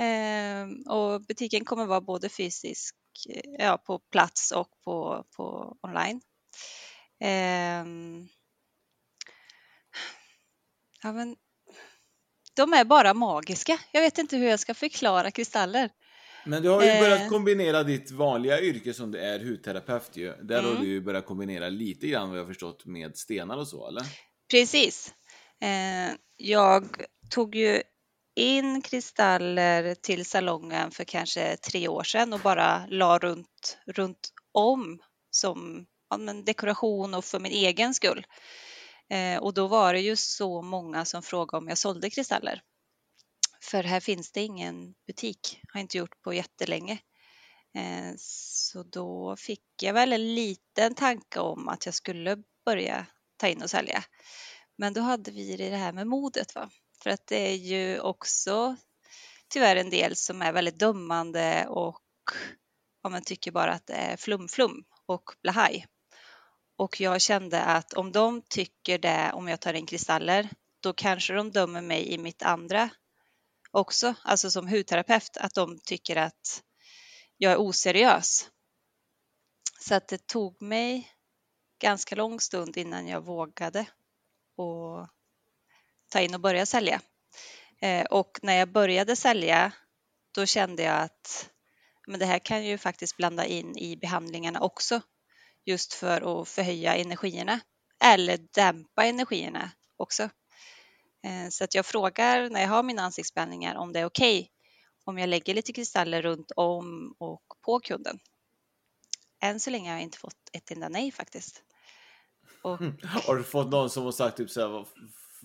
Eh, 0.00 0.92
och 0.94 1.20
butiken 1.22 1.64
kommer 1.64 1.86
vara 1.86 2.00
både 2.00 2.28
fysisk, 2.28 2.94
eh, 3.30 3.50
ja, 3.58 3.78
på 3.86 3.98
plats 3.98 4.52
och 4.52 4.68
på, 4.84 5.24
på 5.36 5.76
online. 5.82 6.20
Ehm, 7.20 8.28
ja, 11.02 11.12
men 11.12 11.36
de 12.56 12.72
är 12.72 12.84
bara 12.84 13.14
magiska. 13.14 13.78
Jag 13.92 14.00
vet 14.00 14.18
inte 14.18 14.36
hur 14.36 14.48
jag 14.48 14.60
ska 14.60 14.74
förklara 14.74 15.30
kristaller. 15.30 15.90
Men 16.46 16.62
du 16.62 16.68
har 16.68 16.82
ju 16.82 16.88
Eh. 16.88 17.00
börjat 17.00 17.28
kombinera 17.30 17.82
ditt 17.82 18.10
vanliga 18.10 18.60
yrke 18.60 18.94
som 18.94 19.10
det 19.12 19.20
är 19.20 19.38
hudterapeut 19.44 20.10
ju. 20.16 20.32
Där 20.42 20.62
har 20.62 20.70
Mm. 20.70 20.82
du 20.82 20.88
ju 20.88 21.00
börjat 21.00 21.26
kombinera 21.26 21.68
lite 21.68 22.06
grann 22.06 22.28
vad 22.28 22.38
jag 22.38 22.42
har 22.44 22.48
förstått 22.48 22.86
med 22.86 23.16
stenar 23.16 23.56
och 23.56 23.68
så 23.68 23.88
eller? 23.88 24.02
Precis. 24.50 25.14
Eh, 25.60 26.14
jag 26.36 26.84
tog 27.30 27.54
ju 27.54 27.82
in 28.36 28.82
kristaller 28.82 29.94
till 29.94 30.26
salongen 30.26 30.90
för 30.90 31.04
kanske 31.04 31.56
tre 31.56 31.88
år 31.88 32.02
sedan 32.02 32.32
och 32.32 32.40
bara 32.40 32.86
la 32.88 33.18
runt, 33.18 33.78
runt 33.86 34.32
om 34.52 34.98
som 35.30 35.86
ja, 36.10 36.16
men 36.16 36.44
dekoration 36.44 37.14
och 37.14 37.24
för 37.24 37.40
min 37.40 37.52
egen 37.52 37.94
skull. 37.94 38.26
Eh, 39.10 39.38
och 39.38 39.54
då 39.54 39.66
var 39.66 39.92
det 39.92 40.00
ju 40.00 40.16
så 40.16 40.62
många 40.62 41.04
som 41.04 41.22
frågade 41.22 41.58
om 41.58 41.68
jag 41.68 41.78
sålde 41.78 42.10
kristaller. 42.10 42.62
För 43.62 43.82
här 43.82 44.00
finns 44.00 44.32
det 44.32 44.40
ingen 44.40 44.94
butik, 45.06 45.60
har 45.72 45.80
inte 45.80 45.98
gjort 45.98 46.20
på 46.22 46.34
jättelänge. 46.34 46.98
Eh, 47.74 48.12
så 48.18 48.82
då 48.82 49.36
fick 49.38 49.64
jag 49.82 49.94
väl 49.94 50.12
en 50.12 50.34
liten 50.34 50.94
tanke 50.94 51.40
om 51.40 51.68
att 51.68 51.86
jag 51.86 51.94
skulle 51.94 52.36
börja 52.64 53.06
ta 53.36 53.48
in 53.48 53.62
och 53.62 53.70
sälja. 53.70 54.04
Men 54.78 54.92
då 54.92 55.00
hade 55.00 55.30
vi 55.30 55.56
det 55.56 55.76
här 55.76 55.92
med 55.92 56.06
modet. 56.06 56.54
Va? 56.54 56.70
För 57.02 57.10
att 57.10 57.26
det 57.26 57.48
är 57.52 57.56
ju 57.56 58.00
också 58.00 58.76
tyvärr 59.48 59.76
en 59.76 59.90
del 59.90 60.16
som 60.16 60.42
är 60.42 60.52
väldigt 60.52 60.78
dömande 60.78 61.66
och 61.68 62.02
ja, 63.02 63.08
man 63.08 63.22
tycker 63.22 63.50
bara 63.50 63.72
att 63.72 63.86
det 63.86 63.94
är 63.94 64.16
flum-flum 64.16 64.84
och 65.06 65.30
blahaj. 65.42 65.86
Och 66.76 67.00
jag 67.00 67.20
kände 67.20 67.62
att 67.62 67.92
om 67.92 68.12
de 68.12 68.42
tycker 68.42 68.98
det 68.98 69.32
om 69.32 69.48
jag 69.48 69.60
tar 69.60 69.74
in 69.74 69.86
kristaller, 69.86 70.48
då 70.80 70.92
kanske 70.92 71.34
de 71.34 71.50
dömer 71.50 71.80
mig 71.80 72.12
i 72.12 72.18
mitt 72.18 72.42
andra 72.42 72.90
också, 73.70 74.14
alltså 74.24 74.50
som 74.50 74.68
hudterapeut, 74.68 75.36
att 75.36 75.54
de 75.54 75.78
tycker 75.78 76.16
att 76.16 76.62
jag 77.36 77.52
är 77.52 77.60
oseriös. 77.60 78.50
Så 79.80 79.94
att 79.94 80.08
det 80.08 80.26
tog 80.26 80.62
mig 80.62 81.10
ganska 81.78 82.16
lång 82.16 82.40
stund 82.40 82.76
innan 82.76 83.08
jag 83.08 83.20
vågade 83.20 83.86
och 84.56 85.08
ta 86.16 86.22
in 86.22 86.34
och 86.34 86.40
börja 86.40 86.66
sälja. 86.66 87.00
Eh, 87.80 88.04
och 88.04 88.38
när 88.42 88.54
jag 88.54 88.72
började 88.72 89.16
sälja, 89.16 89.72
då 90.34 90.46
kände 90.46 90.82
jag 90.82 91.00
att 91.00 91.50
men 92.06 92.20
det 92.20 92.26
här 92.26 92.38
kan 92.38 92.64
ju 92.64 92.78
faktiskt 92.78 93.16
blanda 93.16 93.46
in 93.46 93.78
i 93.78 93.96
behandlingarna 93.96 94.60
också, 94.60 95.00
just 95.64 95.94
för 95.94 96.40
att 96.40 96.48
förhöja 96.48 96.96
energierna 96.96 97.60
eller 98.04 98.38
dämpa 98.54 99.04
energierna 99.04 99.70
också. 99.96 100.22
Eh, 101.22 101.48
så 101.50 101.64
att 101.64 101.74
jag 101.74 101.86
frågar 101.86 102.50
när 102.50 102.60
jag 102.60 102.68
har 102.68 102.82
mina 102.82 103.02
ansiktsbehandlingar 103.02 103.74
om 103.74 103.92
det 103.92 104.00
är 104.00 104.04
okej 104.04 104.38
okay 104.40 104.48
om 105.04 105.18
jag 105.18 105.28
lägger 105.28 105.54
lite 105.54 105.72
kristaller 105.72 106.22
runt 106.22 106.52
om 106.56 107.14
och 107.18 107.44
på 107.64 107.80
kunden. 107.80 108.18
Än 109.42 109.60
så 109.60 109.70
länge 109.70 109.90
har 109.90 109.96
jag 109.96 110.02
inte 110.02 110.18
fått 110.18 110.50
ett 110.52 110.70
enda 110.70 110.88
nej 110.88 111.10
faktiskt. 111.10 111.62
Och 112.62 112.78
Har 113.26 113.36
du 113.36 113.44
fått 113.44 113.68
någon 113.68 113.90
som 113.90 114.04
har 114.04 114.12
sagt 114.12 114.36
typ 114.36 114.50
så 114.50 114.60
här 114.60 114.86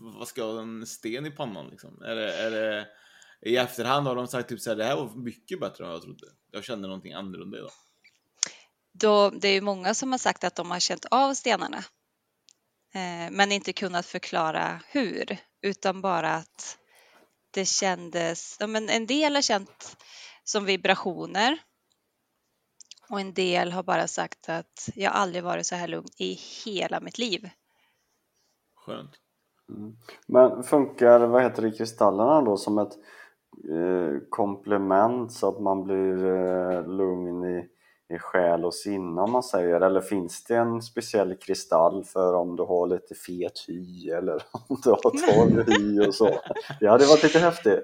vad 0.01 0.27
ska 0.27 0.41
jag 0.41 0.53
ha 0.53 0.61
en 0.61 0.85
sten 0.87 1.25
i 1.25 1.31
pannan 1.31 1.67
liksom? 1.69 2.01
Är 2.01 2.15
det, 2.15 2.33
är 2.33 2.51
det, 2.51 2.87
I 3.41 3.57
efterhand 3.57 4.07
har 4.07 4.15
de 4.15 4.27
sagt 4.27 4.49
typ 4.49 4.61
såhär, 4.61 4.77
det 4.77 4.83
här 4.83 4.95
var 4.95 5.15
mycket 5.15 5.59
bättre 5.59 5.83
än 5.83 5.89
vad 5.89 5.95
jag 5.95 6.03
trodde. 6.03 6.27
Jag 6.51 6.63
kände 6.63 6.87
någonting 6.87 7.13
annorlunda 7.13 7.57
idag. 7.57 7.71
då, 8.93 9.29
det 9.29 9.47
är 9.47 9.53
ju 9.53 9.61
många 9.61 9.93
som 9.93 10.11
har 10.11 10.19
sagt 10.19 10.43
att 10.43 10.55
de 10.55 10.71
har 10.71 10.79
känt 10.79 11.05
av 11.11 11.33
stenarna 11.33 11.77
eh, 12.93 13.31
men 13.31 13.51
inte 13.51 13.73
kunnat 13.73 14.05
förklara 14.05 14.81
hur, 14.87 15.37
utan 15.61 16.01
bara 16.01 16.35
att 16.35 16.77
det 17.51 17.65
kändes, 17.65 18.57
ja, 18.59 18.67
men 18.67 18.89
en 18.89 19.07
del 19.07 19.35
har 19.35 19.41
känt 19.41 19.97
som 20.43 20.65
vibrationer 20.65 21.57
och 23.09 23.19
en 23.19 23.33
del 23.33 23.71
har 23.71 23.83
bara 23.83 24.07
sagt 24.07 24.49
att 24.49 24.89
jag 24.95 25.13
aldrig 25.13 25.43
varit 25.43 25.67
så 25.67 25.75
här 25.75 25.87
lugn 25.87 26.07
i 26.17 26.33
hela 26.65 26.99
mitt 26.99 27.17
liv. 27.17 27.49
Skönt. 28.75 29.20
Mm. 29.77 29.95
Men 30.27 30.63
funkar, 30.63 31.19
vad 31.19 31.43
heter 31.43 31.61
det, 31.61 31.71
kristallerna 31.71 32.41
då 32.41 32.57
som 32.57 32.77
ett 32.77 32.93
eh, 33.69 34.19
komplement 34.29 35.31
så 35.31 35.47
att 35.47 35.61
man 35.61 35.83
blir 35.83 36.25
eh, 36.25 36.87
lugn 36.87 37.45
i, 37.45 37.67
i 38.15 38.19
själ 38.19 38.65
och 38.65 38.73
sinne 38.73 39.21
om 39.21 39.31
man 39.31 39.43
säger? 39.43 39.81
Eller 39.81 40.01
finns 40.01 40.43
det 40.43 40.55
en 40.55 40.81
speciell 40.81 41.35
kristall 41.35 42.03
för 42.03 42.33
om 42.33 42.55
du 42.55 42.63
har 42.63 42.87
lite 42.87 43.15
fet 43.15 43.65
hy 43.67 44.09
eller 44.09 44.33
om 44.67 44.77
du 44.83 44.89
har 44.89 44.97
torr 44.97 45.63
hy 45.67 46.07
och 46.07 46.15
så? 46.15 46.39
Det 46.79 46.87
hade 46.87 47.05
varit 47.05 47.23
lite 47.23 47.39
häftigt. 47.39 47.83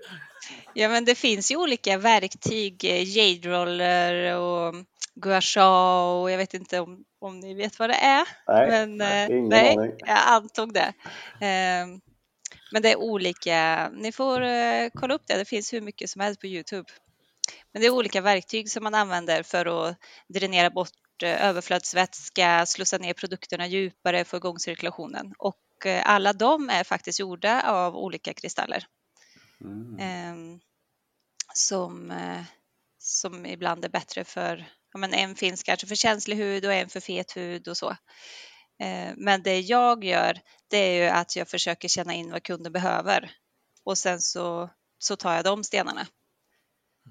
Ja, 0.74 0.90
men 0.90 1.06
det 1.06 1.16
finns 1.16 1.52
ju 1.52 1.56
olika 1.56 1.98
verktyg, 1.98 2.86
eh, 2.86 3.18
jade 3.18 3.50
roller 3.50 4.40
och 4.40 4.76
gua 5.16 5.42
sha 5.42 6.22
och 6.22 6.32
jag 6.32 6.38
vet 6.38 6.54
inte 6.54 6.80
om, 6.80 7.04
om 7.20 7.40
ni 7.40 7.54
vet 7.54 7.80
vad 7.80 7.90
det 7.90 7.96
är. 7.96 8.28
Nej, 8.48 8.68
men, 8.70 8.98
nej, 8.98 9.32
eh, 9.32 9.44
nej 9.44 9.96
jag 10.00 10.20
antog 10.28 10.74
det. 10.74 10.94
Ehm, 11.42 12.02
Men 12.72 12.82
det 12.82 12.92
är 12.92 12.96
olika, 12.96 13.90
ni 13.94 14.12
får 14.12 14.42
eh, 14.42 14.90
kolla 14.94 15.14
upp 15.14 15.28
det, 15.28 15.38
det 15.38 15.46
finns 15.46 15.74
hur 15.74 15.82
mycket 15.82 16.10
som 16.10 16.22
helst 16.22 16.42
på 16.42 16.48
Youtube. 16.48 16.92
Men 17.74 17.82
det 17.82 17.88
är 17.88 17.92
olika 17.92 18.22
verktyg 18.22 18.72
som 18.72 18.84
man 18.84 18.96
använder 18.96 19.44
för 19.44 19.90
att 19.90 19.98
dränera 20.28 20.70
bort 20.70 21.24
eh, 21.24 21.46
överflödsvätska, 21.46 22.66
slussa 22.66 22.98
ner 22.98 23.14
produkterna 23.14 23.68
djupare, 23.68 24.26
få 24.26 24.38
igång 24.38 24.60
cirkulationen. 24.60 25.34
Och 25.38 25.58
alla 26.04 26.34
de 26.34 26.70
är 26.70 26.84
faktiskt 26.84 27.20
gjorda 27.20 27.62
av 27.62 27.96
olika 27.96 28.34
kristaller. 28.34 28.86
Mm. 29.62 30.00
Ehm, 30.00 30.60
som, 31.54 32.14
som 32.98 33.46
ibland 33.46 33.86
är 33.86 33.90
bättre 33.90 34.24
för, 34.24 34.66
men 34.98 35.14
en 35.14 35.36
finns 35.36 35.64
kanske 35.64 35.88
för 35.88 35.96
känslig 35.96 36.36
hud 36.36 36.66
och 36.66 36.74
en 36.74 36.90
för 36.90 37.00
fet 37.00 37.38
hud 37.38 37.68
och 37.68 37.78
så. 37.78 37.90
Eh, 38.80 39.14
Men 39.18 39.44
det 39.44 39.60
jag 39.60 40.04
gör, 40.04 40.42
det 40.68 40.78
är 40.78 41.04
ju 41.04 41.10
att 41.10 41.36
jag 41.36 41.48
försöker 41.48 41.88
känna 41.88 42.14
in 42.14 42.32
vad 42.32 42.44
kunden 42.44 42.74
behöver 42.74 43.32
och 43.84 43.98
sen 43.98 44.22
så, 44.22 44.70
så 44.98 45.16
tar 45.16 45.36
jag 45.36 45.44
de 45.44 45.64
stenarna. 45.64 46.08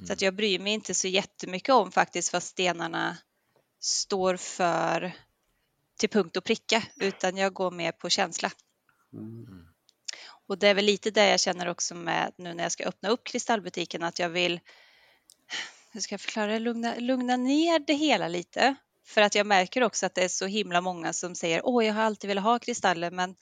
Så 0.06 0.12
att 0.12 0.22
jag 0.22 0.34
bryr 0.34 0.58
mig 0.58 0.72
inte 0.72 0.94
så 0.94 1.08
jättemycket 1.08 1.74
om 1.74 1.92
faktiskt 1.92 2.32
vad 2.32 2.42
stenarna 2.42 3.18
står 3.80 4.36
för 4.36 5.12
till 5.98 6.08
punkt 6.08 6.36
och 6.36 6.44
pricka, 6.44 6.82
utan 6.96 7.36
jag 7.36 7.52
går 7.52 7.70
mer 7.70 7.92
på 7.92 8.10
känsla. 8.10 8.52
Mm. 9.12 9.66
Och 10.46 10.58
det 10.58 10.68
är 10.68 10.74
väl 10.74 10.84
lite 10.84 11.10
det 11.10 11.28
jag 11.28 11.40
känner 11.40 11.68
också 11.68 11.94
med 11.94 12.32
nu 12.38 12.54
när 12.54 12.62
jag 12.62 12.72
ska 12.72 12.84
öppna 12.84 13.08
upp 13.08 13.24
kristallbutiken, 13.24 14.02
att 14.02 14.18
jag 14.18 14.28
vill, 14.28 14.60
hur 15.96 16.00
ska 16.00 16.12
jag 16.12 16.20
förklara 16.20 16.52
det, 16.52 16.58
lugna, 16.58 16.94
lugna 16.98 17.36
ner 17.36 17.78
det 17.78 17.94
hela 17.94 18.28
lite. 18.28 18.74
För 19.04 19.22
att 19.22 19.34
jag 19.34 19.46
märker 19.46 19.82
också 19.82 20.06
att 20.06 20.14
det 20.14 20.24
är 20.24 20.28
så 20.28 20.46
himla 20.46 20.80
många 20.80 21.12
som 21.12 21.34
säger, 21.34 21.60
åh, 21.64 21.86
jag 21.86 21.94
har 21.94 22.02
alltid 22.02 22.28
velat 22.28 22.44
ha 22.44 22.58
kristaller, 22.58 23.10
men 23.10 23.36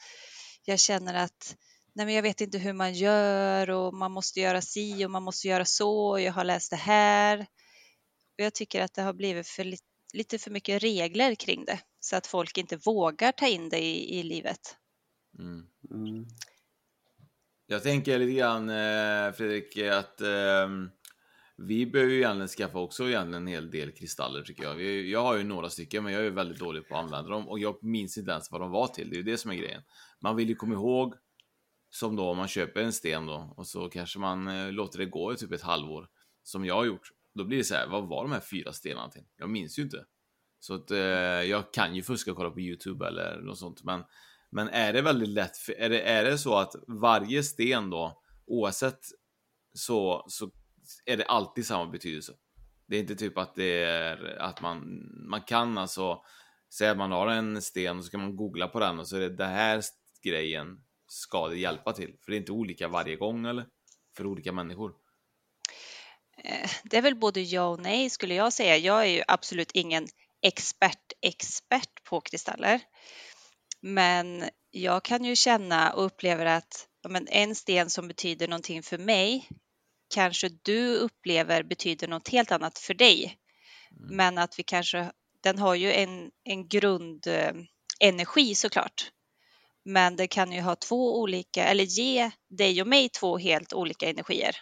jag 0.65 0.81
känner 0.81 1.15
att 1.15 1.57
nej, 1.93 2.07
men 2.07 2.15
jag 2.15 2.23
vet 2.23 2.41
inte 2.41 2.59
hur 2.59 2.73
man 2.73 2.95
gör 2.95 3.71
och 3.71 3.95
man 3.95 4.13
måste 4.13 4.41
göra 4.41 4.61
si 4.61 5.05
och 5.05 5.11
man 5.11 5.23
måste 5.23 5.49
göra 5.49 5.65
så 5.65 6.07
och 6.11 6.21
jag 6.21 6.33
har 6.33 6.45
läst 6.45 6.71
det 6.71 6.77
här. 6.77 7.41
Och 8.39 8.45
jag 8.45 8.55
tycker 8.55 8.83
att 8.83 8.95
det 8.95 9.03
har 9.03 9.13
blivit 9.13 9.49
för 9.49 9.65
li- 9.65 9.79
lite 10.13 10.39
för 10.39 10.51
mycket 10.51 10.83
regler 10.83 11.35
kring 11.35 11.65
det 11.65 11.79
så 12.01 12.17
att 12.17 12.27
folk 12.27 12.59
inte 12.59 12.77
vågar 12.77 13.33
ta 13.33 13.47
in 13.47 13.69
det 13.69 13.79
i, 13.79 14.19
i 14.19 14.23
livet. 14.23 14.77
Mm. 15.39 15.67
Mm. 15.91 16.27
Jag 17.67 17.83
tänker 17.83 18.19
lite 18.19 18.33
grann 18.39 18.71
eh, 18.71 19.33
Fredrik 19.33 19.79
att 19.79 20.21
eh, 20.21 20.69
vi 21.57 21.87
behöver 21.87 22.13
ju 22.13 22.19
egentligen 22.19 22.49
skaffa 22.49 22.79
också 22.79 23.09
egentligen 23.09 23.43
en 23.43 23.47
hel 23.47 23.71
del 23.71 23.93
kristaller 23.93 24.43
tycker 24.43 24.65
jag. 24.65 24.83
Jag 24.83 25.23
har 25.23 25.37
ju 25.37 25.45
några 25.45 25.71
stycken 25.71 26.05
men 26.05 26.13
jag 26.13 26.27
är 26.27 26.31
väldigt 26.31 26.59
dålig 26.59 26.89
på 26.89 26.95
att 26.95 27.05
använda 27.05 27.31
dem 27.31 27.49
och 27.49 27.59
jag 27.59 27.85
minns 27.85 28.19
inte 28.19 28.31
ens 28.31 28.51
vad 28.51 28.61
de 28.61 28.71
var 28.71 28.87
till. 28.87 29.11
Det 29.11 29.15
är 29.15 29.19
ju 29.19 29.23
det 29.23 29.39
som 29.39 29.51
är 29.51 29.55
grejen. 29.55 29.83
Man 30.21 30.37
vill 30.37 30.49
ju 30.49 30.55
komma 30.55 30.75
ihåg 30.75 31.15
som 31.91 32.17
då 32.17 32.31
om 32.31 32.37
man 32.37 32.49
köper 32.49 32.81
en 32.81 32.93
sten 32.93 33.27
då 33.27 33.55
och 33.57 33.67
så 33.67 33.89
kanske 33.89 34.19
man 34.19 34.49
eh, 34.49 34.73
låter 34.73 34.99
det 34.99 35.07
gå 35.07 35.33
i 35.33 35.37
typ 35.37 35.53
ett 35.53 35.63
halvår 35.63 36.09
som 36.43 36.65
jag 36.65 36.75
har 36.75 36.85
gjort. 36.85 37.09
Då 37.35 37.45
blir 37.45 37.59
det 37.59 37.65
så 37.65 37.75
här, 37.75 37.87
vad 37.87 38.09
var 38.09 38.23
de 38.23 38.33
här 38.33 38.41
fyra 38.41 38.73
stenarna 38.73 39.11
till? 39.11 39.25
Jag 39.37 39.51
minns 39.51 39.79
ju 39.79 39.83
inte. 39.83 40.05
Så 40.61 40.75
att 40.75 40.91
eh, 40.91 40.99
jag 40.99 41.73
kan 41.73 41.95
ju 41.95 42.03
fuska 42.03 42.31
och 42.31 42.37
kolla 42.37 42.51
på 42.51 42.61
Youtube 42.61 43.07
eller 43.07 43.41
något 43.41 43.59
sånt 43.59 43.85
men 43.85 44.03
men 44.51 44.69
är 44.69 44.93
det 44.93 45.03
väldigt 45.03 45.29
lätt, 45.29 45.57
för, 45.57 45.73
är 45.73 45.89
det, 45.91 46.01
är 46.01 46.25
det 46.25 46.39
så 46.39 46.57
att 46.57 46.75
varje 46.87 47.43
sten 47.43 47.91
då, 47.91 48.23
oavsett 48.47 49.01
så, 49.73 50.25
så 50.29 50.51
är 51.05 51.17
det 51.17 51.25
alltid 51.25 51.67
samma 51.67 51.87
betydelse? 51.87 52.33
Det 52.87 52.97
är 52.97 53.01
inte 53.01 53.17
typ 53.17 53.39
att 53.39 53.55
det 53.55 53.83
är 53.85 54.39
att 54.41 54.61
man, 54.61 55.09
man 55.29 55.43
kan 55.43 55.79
alltså 55.79 56.23
säga 56.75 56.91
att 56.91 56.99
man 56.99 57.13
har 57.13 57.27
en 57.27 57.63
sten 57.63 57.99
och 57.99 58.05
så 58.05 58.11
kan 58.11 58.21
man 58.21 58.37
googla 58.37 58.69
på 58.69 58.81
den 58.81 58.99
och 58.99 59.09
så 59.09 59.17
är 59.17 59.21
det 59.21 59.37
den 59.37 59.51
här 59.51 59.83
grejen 60.23 60.67
ska 61.07 61.49
det 61.49 61.57
hjälpa 61.57 61.93
till? 61.93 62.17
För 62.25 62.31
det 62.31 62.37
är 62.37 62.41
inte 62.41 62.53
olika 62.53 62.89
varje 62.89 63.17
gång 63.17 63.47
eller? 63.47 63.67
För 64.17 64.27
olika 64.27 64.53
människor? 64.53 64.95
Eh, 66.45 66.71
det 66.85 66.97
är 66.97 67.03
väl 67.03 67.17
både 67.17 67.41
ja 67.41 67.67
och 67.67 67.81
nej 67.81 68.11
skulle 68.11 68.35
jag 68.35 68.53
säga. 68.53 68.77
Jag 68.77 69.03
är 69.03 69.11
ju 69.11 69.23
absolut 69.29 69.71
ingen 69.73 70.09
expert 70.43 71.13
expert 71.21 72.05
på 72.05 72.21
kristaller. 72.21 72.81
Men 73.81 74.45
jag 74.71 75.03
kan 75.05 75.25
ju 75.25 75.37
känna 75.37 75.93
och 75.93 76.05
upplever 76.05 76.47
att 76.47 76.89
men 77.09 77.29
en 77.29 77.55
sten 77.55 77.91
som 77.91 78.09
betyder 78.09 78.49
någonting 78.49 78.83
för 78.83 78.99
mig 78.99 79.49
kanske 80.15 80.49
du 80.63 80.97
upplever 80.97 81.63
betyder 81.63 82.09
något 82.09 82.29
helt 82.29 82.53
annat 82.53 82.79
för 82.79 82.95
dig. 82.95 83.39
Mm. 83.97 84.17
Men 84.17 84.39
att 84.39 84.59
vi 84.59 84.63
kanske, 84.63 85.13
den 85.43 85.59
har 85.59 85.75
ju 85.75 85.93
en, 85.93 86.31
en 86.45 86.69
grundenergi 86.69 88.55
såklart. 88.55 89.11
Men 89.85 90.17
det 90.17 90.27
kan 90.27 90.53
ju 90.53 90.61
ha 90.61 90.77
två 90.77 91.21
olika, 91.21 91.65
eller 91.65 91.85
ge 91.85 92.31
dig 92.51 92.83
och 92.83 92.89
mig 92.89 93.09
två 93.09 93.39
helt 93.39 93.73
olika 93.73 94.11
energier. 94.11 94.57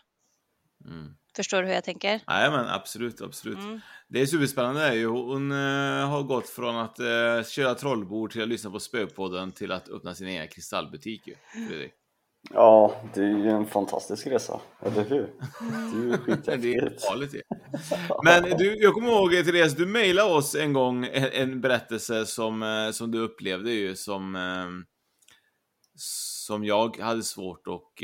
Mm. 0.84 1.14
Förstår 1.36 1.62
du 1.62 1.68
hur 1.68 1.74
jag 1.74 1.84
tänker? 1.84 2.20
Nej 2.26 2.50
men 2.50 2.68
absolut, 2.68 3.20
absolut. 3.20 3.58
Mm. 3.58 3.80
Det 4.08 4.20
är 4.20 4.26
superspännande 4.26 4.82
är 4.82 4.92
ju, 4.92 5.06
hon 5.06 5.52
äh, 5.52 6.08
har 6.08 6.22
gått 6.22 6.48
från 6.48 6.76
att 6.76 6.98
äh, 6.98 7.44
köra 7.48 7.74
trollbord 7.74 8.32
till 8.32 8.42
att 8.42 8.48
lyssna 8.48 8.70
på 8.70 8.80
Spökpodden 8.80 9.52
till 9.52 9.72
att 9.72 9.88
öppna 9.88 10.14
sin 10.14 10.26
egen 10.26 10.48
kristallbutik 10.48 11.26
ju, 11.26 11.34
Fredrik. 11.68 11.92
Ja, 12.50 12.96
det 13.14 13.20
är 13.20 13.38
ju 13.38 13.48
en 13.48 13.66
fantastisk 13.66 14.26
resa, 14.26 14.60
eller 14.80 15.04
hur? 15.04 15.32
Det 15.60 15.98
är 15.98 16.04
ju 16.04 16.18
skithäftigt. 16.24 17.04
Men 18.24 18.42
du, 18.42 18.76
jag 18.76 18.94
kommer 18.94 19.08
ihåg 19.08 19.30
Therese, 19.30 19.74
du 19.74 19.86
mejlade 19.86 20.34
oss 20.34 20.54
en 20.54 20.72
gång 20.72 21.08
en, 21.12 21.60
berättelse 21.60 22.26
som, 22.26 22.62
eh, 22.62 22.90
som 22.90 23.10
du 23.10 23.18
upplevde 23.18 23.72
ju 23.72 23.96
som 23.96 24.36
som 25.94 26.64
jag 26.64 26.96
hade 26.96 27.22
svårt 27.22 27.68
att 27.68 28.02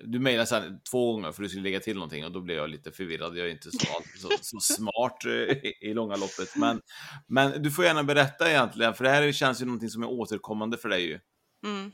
du 0.00 0.18
mejlade 0.18 0.46
sen 0.46 0.80
två 0.90 1.12
gånger 1.12 1.32
för 1.32 1.42
du 1.42 1.48
skulle 1.48 1.62
lägga 1.62 1.80
till 1.80 1.94
någonting 1.94 2.24
och 2.24 2.32
då 2.32 2.40
blev 2.40 2.56
jag 2.56 2.70
lite 2.70 2.92
förvirrad. 2.92 3.36
Jag 3.36 3.46
är 3.46 3.50
inte 3.50 3.70
så, 3.70 3.78
så, 4.18 4.30
så 4.40 4.60
smart 4.60 5.24
eh, 5.24 5.32
i, 5.32 5.74
i 5.80 5.94
långa 5.94 6.16
loppet. 6.16 6.56
Men, 6.56 6.80
men 7.26 7.62
du 7.62 7.70
får 7.70 7.84
gärna 7.84 8.04
berätta 8.04 8.50
egentligen, 8.50 8.94
för 8.94 9.04
det 9.04 9.10
här 9.10 9.32
känns 9.32 9.62
ju 9.62 9.66
någonting 9.66 9.90
som 9.90 10.02
är 10.02 10.08
återkommande 10.08 10.78
för 10.78 10.88
dig 10.88 11.02
ju. 11.02 11.20
Mm. 11.64 11.92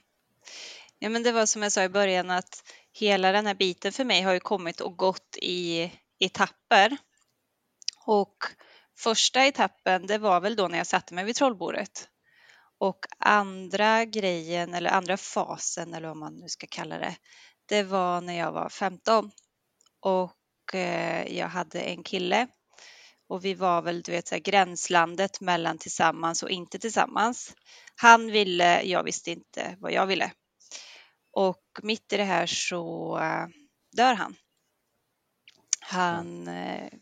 Ja, 0.98 1.08
men 1.08 1.22
det 1.22 1.32
var 1.32 1.46
som 1.46 1.62
jag 1.62 1.72
sa 1.72 1.82
i 1.82 1.88
början 1.88 2.30
att 2.30 2.64
hela 2.92 3.32
den 3.32 3.46
här 3.46 3.54
biten 3.54 3.92
för 3.92 4.04
mig 4.04 4.22
har 4.22 4.32
ju 4.32 4.40
kommit 4.40 4.80
och 4.80 4.96
gått 4.96 5.36
i 5.42 5.92
etapper. 6.18 6.96
Och 8.06 8.36
första 8.98 9.44
etappen, 9.44 10.06
det 10.06 10.18
var 10.18 10.40
väl 10.40 10.56
då 10.56 10.68
när 10.68 10.78
jag 10.78 10.86
satte 10.86 11.14
mig 11.14 11.24
vid 11.24 11.36
trollbordet. 11.36 12.08
Och 12.78 13.06
andra 13.18 14.04
grejen, 14.04 14.74
eller 14.74 14.90
andra 14.90 15.16
fasen, 15.16 15.94
eller 15.94 16.08
vad 16.08 16.16
man 16.16 16.34
nu 16.34 16.48
ska 16.48 16.66
kalla 16.70 16.98
det, 16.98 17.16
det 17.72 17.82
var 17.82 18.20
när 18.20 18.38
jag 18.38 18.52
var 18.52 18.68
15 18.68 19.30
och 20.00 20.74
eh, 20.74 21.36
jag 21.38 21.48
hade 21.48 21.80
en 21.80 22.02
kille 22.02 22.48
och 23.28 23.44
vi 23.44 23.54
var 23.54 23.82
väl 23.82 24.02
du 24.02 24.12
vet 24.12 24.28
så 24.28 24.34
här, 24.34 24.42
gränslandet 24.42 25.40
mellan 25.40 25.78
tillsammans 25.78 26.42
och 26.42 26.50
inte 26.50 26.78
tillsammans. 26.78 27.54
Han 27.96 28.26
ville, 28.30 28.82
jag 28.82 29.04
visste 29.04 29.30
inte 29.30 29.76
vad 29.80 29.92
jag 29.92 30.06
ville. 30.06 30.32
Och 31.30 31.62
mitt 31.82 32.12
i 32.12 32.16
det 32.16 32.24
här 32.24 32.46
så 32.46 33.18
eh, 33.18 33.46
dör 33.96 34.14
han. 34.14 34.34
Han 35.80 36.48
eh, 36.48 36.92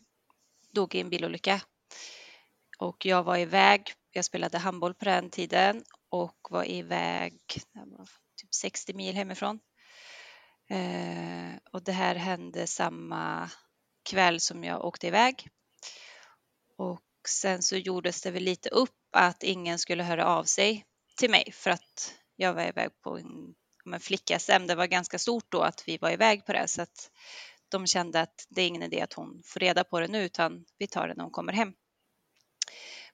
dog 0.73 0.95
i 0.95 1.01
en 1.01 1.09
bilolycka 1.09 1.61
och 2.77 3.05
jag 3.05 3.23
var 3.23 3.37
iväg. 3.37 3.93
Jag 4.11 4.25
spelade 4.25 4.57
handboll 4.57 4.93
på 4.93 5.05
den 5.05 5.29
tiden 5.29 5.83
och 6.09 6.47
var 6.49 6.69
iväg 6.69 7.33
typ 8.35 8.53
60 8.53 8.93
mil 8.93 9.15
hemifrån 9.15 9.59
Eh, 10.71 11.53
och 11.71 11.83
det 11.83 11.91
här 11.91 12.15
hände 12.15 12.67
samma 12.67 13.49
kväll 14.09 14.39
som 14.39 14.63
jag 14.63 14.85
åkte 14.85 15.07
iväg. 15.07 15.49
Och 16.77 17.01
sen 17.27 17.61
så 17.61 17.75
gjordes 17.75 18.21
det 18.21 18.31
väl 18.31 18.43
lite 18.43 18.69
upp 18.69 19.15
att 19.15 19.43
ingen 19.43 19.79
skulle 19.79 20.03
höra 20.03 20.25
av 20.25 20.43
sig 20.43 20.85
till 21.17 21.29
mig 21.29 21.51
för 21.53 21.69
att 21.69 22.13
jag 22.35 22.53
var 22.53 22.67
iväg 22.67 22.89
på 23.01 23.17
en, 23.17 23.55
en 23.93 23.99
flicka-SM. 23.99 24.67
Det 24.67 24.75
var 24.75 24.85
ganska 24.85 25.19
stort 25.19 25.45
då 25.49 25.61
att 25.61 25.87
vi 25.87 25.97
var 25.97 26.11
iväg 26.11 26.45
på 26.45 26.53
det 26.53 26.67
så 26.67 26.81
att 26.81 27.11
de 27.69 27.87
kände 27.87 28.21
att 28.21 28.47
det 28.49 28.61
är 28.61 28.67
ingen 28.67 28.83
idé 28.83 29.01
att 29.01 29.13
hon 29.13 29.41
får 29.45 29.59
reda 29.59 29.83
på 29.83 29.99
det 29.99 30.07
nu 30.07 30.23
utan 30.23 30.65
vi 30.77 30.87
tar 30.87 31.07
det 31.07 31.13
när 31.13 31.23
hon 31.23 31.31
kommer 31.31 31.53
hem. 31.53 31.73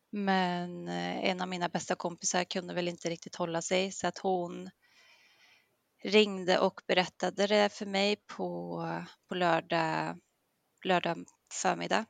Men 0.09 0.87
eh, 0.87 1.29
en 1.29 1.41
av 1.41 1.47
mina 1.47 1.69
bästa 1.69 1.95
kompisar 1.95 2.43
kunde 2.43 2.73
väl 2.73 2.87
inte 2.87 3.09
riktigt 3.09 3.35
hålla 3.35 3.61
sig 3.61 3.91
så 3.91 4.07
att 4.07 4.17
hon 4.17 4.69
ringde 6.07 6.59
och 6.59 6.81
berättade 6.87 7.47
det 7.47 7.73
för 7.73 7.85
mig 7.85 8.15
på, 8.15 8.83
på 9.29 9.35
lördag, 9.35 10.19
lördag 10.83 11.25
förmiddag. 11.53 12.05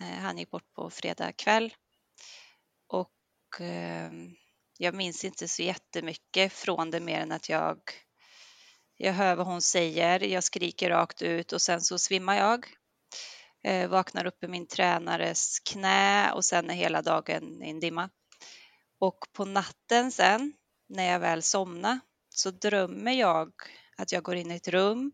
Eh, 0.00 0.06
han 0.06 0.38
gick 0.38 0.50
bort 0.50 0.72
på 0.74 0.90
fredag 0.90 1.32
kväll 1.32 1.74
och 2.86 3.60
eh, 3.60 4.10
jag 4.78 4.94
minns 4.94 5.24
inte 5.24 5.48
så 5.48 5.62
jättemycket 5.62 6.52
från 6.52 6.90
det 6.90 7.00
mer 7.00 7.20
än 7.20 7.32
att 7.32 7.48
jag, 7.48 7.78
jag 8.96 9.12
hör 9.12 9.36
vad 9.36 9.46
hon 9.46 9.62
säger, 9.62 10.20
jag 10.20 10.44
skriker 10.44 10.90
rakt 10.90 11.22
ut 11.22 11.52
och 11.52 11.62
sen 11.62 11.80
så 11.80 11.98
svimmar 11.98 12.36
jag. 12.36 12.66
Eh, 13.62 13.88
vaknar 13.88 14.26
upp 14.26 14.44
i 14.44 14.48
min 14.48 14.66
tränares 14.66 15.58
knä 15.60 16.32
och 16.32 16.44
sen 16.44 16.70
är 16.70 16.74
hela 16.74 17.02
dagen 17.02 17.62
i 17.62 17.70
en 17.70 17.80
dimma. 17.80 18.10
Och 19.00 19.18
på 19.32 19.44
natten 19.44 20.12
sen, 20.12 20.52
när 20.88 21.12
jag 21.12 21.20
väl 21.20 21.42
somnade 21.42 22.00
så 22.38 22.50
drömmer 22.50 23.12
jag 23.12 23.52
att 23.96 24.12
jag 24.12 24.22
går 24.22 24.36
in 24.36 24.50
i 24.50 24.54
ett 24.54 24.68
rum 24.68 25.12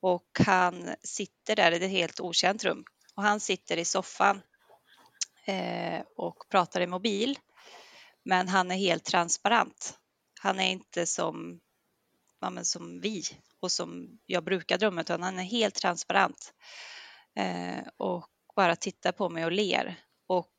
och 0.00 0.40
han 0.46 0.94
sitter 1.02 1.56
där, 1.56 1.70
det 1.70 1.76
är 1.76 1.80
ett 1.80 1.90
helt 1.90 2.20
okänt 2.20 2.64
rum, 2.64 2.84
och 3.14 3.22
han 3.22 3.40
sitter 3.40 3.76
i 3.76 3.84
soffan 3.84 4.40
eh, 5.46 6.02
och 6.16 6.48
pratar 6.50 6.80
i 6.80 6.86
mobil. 6.86 7.38
Men 8.24 8.48
han 8.48 8.70
är 8.70 8.76
helt 8.76 9.04
transparent. 9.04 9.98
Han 10.40 10.60
är 10.60 10.70
inte 10.70 11.06
som, 11.06 11.60
ja, 12.40 12.50
men 12.50 12.64
som 12.64 13.00
vi 13.00 13.22
och 13.60 13.72
som 13.72 14.18
jag 14.26 14.44
brukar 14.44 14.78
drömma, 14.78 15.00
utan 15.00 15.22
han 15.22 15.38
är 15.38 15.42
helt 15.42 15.74
transparent 15.74 16.54
eh, 17.36 17.88
och 17.96 18.28
bara 18.56 18.76
tittar 18.76 19.12
på 19.12 19.28
mig 19.28 19.44
och 19.44 19.52
ler. 19.52 20.00
Och 20.26 20.54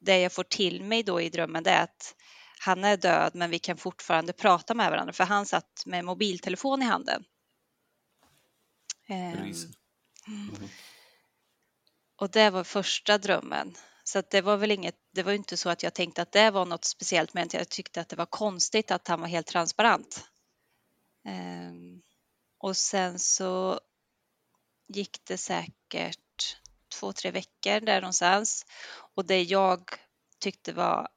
det 0.00 0.18
jag 0.18 0.32
får 0.32 0.44
till 0.44 0.84
mig 0.84 1.02
då 1.02 1.20
i 1.20 1.30
drömmen 1.30 1.62
det 1.62 1.70
är 1.70 1.82
att 1.82 2.14
han 2.60 2.84
är 2.84 2.96
död 2.96 3.34
men 3.34 3.50
vi 3.50 3.58
kan 3.58 3.76
fortfarande 3.76 4.32
prata 4.32 4.74
med 4.74 4.90
varandra 4.90 5.12
för 5.12 5.24
han 5.24 5.46
satt 5.46 5.82
med 5.86 6.04
mobiltelefon 6.04 6.82
i 6.82 6.84
handen. 6.84 7.24
Mm. 9.08 10.68
Och 12.16 12.30
det 12.30 12.50
var 12.50 12.64
första 12.64 13.18
drömmen. 13.18 13.74
Så 14.04 14.22
det 14.30 14.40
var 14.40 14.56
väl 14.56 14.70
inget, 14.70 14.96
det 15.12 15.22
var 15.22 15.32
inte 15.32 15.56
så 15.56 15.70
att 15.70 15.82
jag 15.82 15.94
tänkte 15.94 16.22
att 16.22 16.32
det 16.32 16.50
var 16.50 16.64
något 16.64 16.84
speciellt 16.84 17.34
men 17.34 17.48
jag 17.52 17.68
tyckte 17.68 18.00
att 18.00 18.08
det 18.08 18.16
var 18.16 18.26
konstigt 18.26 18.90
att 18.90 19.08
han 19.08 19.20
var 19.20 19.28
helt 19.28 19.46
transparent. 19.46 20.24
Um, 21.24 22.02
och 22.58 22.76
sen 22.76 23.18
så 23.18 23.80
gick 24.88 25.24
det 25.24 25.38
säkert 25.38 26.56
två, 26.94 27.12
tre 27.12 27.30
veckor 27.30 27.80
där 27.80 28.00
någonstans 28.00 28.66
och 29.14 29.24
det 29.24 29.42
jag 29.42 29.90
tyckte 30.40 30.72
var 30.72 31.08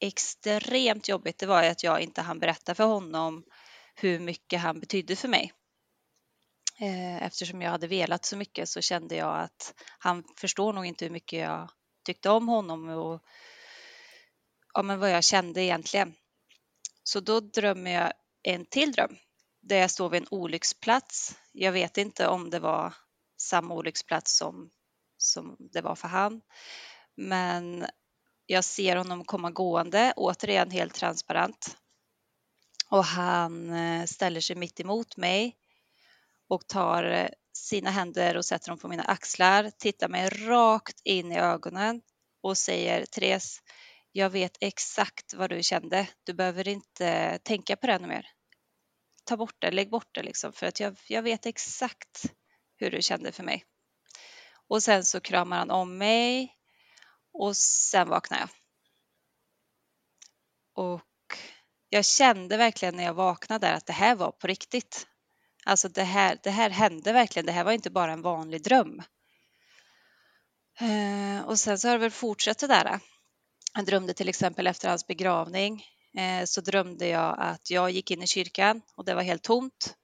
extremt 0.00 1.08
jobbigt 1.08 1.38
det 1.38 1.46
var 1.46 1.62
att 1.62 1.82
jag 1.82 2.00
inte 2.00 2.22
hann 2.22 2.38
berätta 2.38 2.74
för 2.74 2.84
honom 2.84 3.44
hur 3.94 4.18
mycket 4.18 4.60
han 4.60 4.80
betydde 4.80 5.16
för 5.16 5.28
mig. 5.28 5.52
Eh, 6.80 7.22
eftersom 7.22 7.62
jag 7.62 7.70
hade 7.70 7.86
velat 7.86 8.24
så 8.24 8.36
mycket 8.36 8.68
så 8.68 8.80
kände 8.80 9.16
jag 9.16 9.38
att 9.40 9.74
han 9.98 10.24
förstår 10.36 10.72
nog 10.72 10.86
inte 10.86 11.04
hur 11.04 11.12
mycket 11.12 11.38
jag 11.38 11.70
tyckte 12.04 12.30
om 12.30 12.48
honom 12.48 12.88
och 12.88 13.22
ja, 14.74 14.82
men 14.82 14.98
vad 14.98 15.10
jag 15.10 15.24
kände 15.24 15.62
egentligen. 15.62 16.14
Så 17.02 17.20
då 17.20 17.40
drömmer 17.40 17.90
jag 17.90 18.12
en 18.42 18.66
till 18.66 18.92
dröm 18.92 19.16
där 19.60 19.76
jag 19.76 19.90
står 19.90 20.08
vid 20.08 20.22
en 20.22 20.28
olycksplats. 20.30 21.38
Jag 21.52 21.72
vet 21.72 21.98
inte 21.98 22.28
om 22.28 22.50
det 22.50 22.60
var 22.60 22.94
samma 23.40 23.74
olycksplats 23.74 24.38
som, 24.38 24.70
som 25.16 25.56
det 25.58 25.80
var 25.80 25.94
för 25.94 26.08
han. 26.08 26.40
Men 27.16 27.86
jag 28.50 28.64
ser 28.64 28.96
honom 28.96 29.24
komma 29.24 29.50
gående, 29.50 30.12
återigen 30.16 30.70
helt 30.70 30.94
transparent. 30.94 31.76
Och 32.90 33.04
han 33.04 33.70
eh, 33.70 34.04
ställer 34.04 34.40
sig 34.40 34.56
mitt 34.56 34.80
emot 34.80 35.16
mig 35.16 35.56
och 36.48 36.66
tar 36.66 37.04
eh, 37.04 37.28
sina 37.52 37.90
händer 37.90 38.36
och 38.36 38.44
sätter 38.44 38.68
dem 38.68 38.78
på 38.78 38.88
mina 38.88 39.02
axlar, 39.02 39.70
tittar 39.78 40.08
mig 40.08 40.28
rakt 40.28 41.00
in 41.04 41.32
i 41.32 41.38
ögonen 41.38 42.02
och 42.42 42.58
säger 42.58 43.06
Therese, 43.06 43.62
jag 44.12 44.30
vet 44.30 44.56
exakt 44.60 45.34
vad 45.34 45.50
du 45.50 45.62
kände. 45.62 46.08
Du 46.24 46.32
behöver 46.32 46.68
inte 46.68 47.38
tänka 47.38 47.76
på 47.76 47.86
det 47.86 47.98
mer. 47.98 48.26
Ta 49.24 49.36
bort 49.36 49.56
det, 49.58 49.70
lägg 49.70 49.90
bort 49.90 50.14
det 50.14 50.22
liksom, 50.22 50.52
för 50.52 50.66
att 50.66 50.80
jag, 50.80 50.96
jag 51.08 51.22
vet 51.22 51.46
exakt 51.46 52.32
hur 52.76 52.90
du 52.90 53.02
kände 53.02 53.32
för 53.32 53.42
mig. 53.42 53.64
Och 54.68 54.82
sen 54.82 55.04
så 55.04 55.20
kramar 55.20 55.58
han 55.58 55.70
om 55.70 55.98
mig 55.98 56.57
och 57.32 57.56
sen 57.56 58.08
vaknade 58.08 58.42
jag. 58.42 58.50
Och 60.84 61.02
jag 61.88 62.04
kände 62.04 62.56
verkligen 62.56 62.96
när 62.96 63.04
jag 63.04 63.14
vaknade 63.14 63.74
att 63.74 63.86
det 63.86 63.92
här 63.92 64.14
var 64.14 64.30
på 64.30 64.46
riktigt. 64.46 65.06
Alltså 65.64 65.88
det 65.88 66.04
här, 66.04 66.38
det 66.42 66.50
här 66.50 66.70
hände 66.70 67.12
verkligen. 67.12 67.46
Det 67.46 67.52
här 67.52 67.64
var 67.64 67.72
inte 67.72 67.90
bara 67.90 68.12
en 68.12 68.22
vanlig 68.22 68.62
dröm. 68.62 69.02
Eh, 70.80 71.44
och 71.46 71.58
sen 71.58 71.78
så 71.78 71.88
har 71.88 71.92
det 71.92 71.98
väl 71.98 72.10
fortsatt 72.10 72.58
det 72.58 72.66
där. 72.66 73.00
Jag 73.74 73.86
drömde 73.86 74.14
till 74.14 74.28
exempel 74.28 74.66
efter 74.66 74.88
hans 74.88 75.06
begravning 75.06 75.84
eh, 76.16 76.44
så 76.44 76.60
drömde 76.60 77.06
jag 77.06 77.36
att 77.38 77.70
jag 77.70 77.90
gick 77.90 78.10
in 78.10 78.22
i 78.22 78.26
kyrkan 78.26 78.82
och 78.96 79.04
det 79.04 79.14
var 79.14 79.22
helt 79.22 79.42
tomt. 79.42 79.94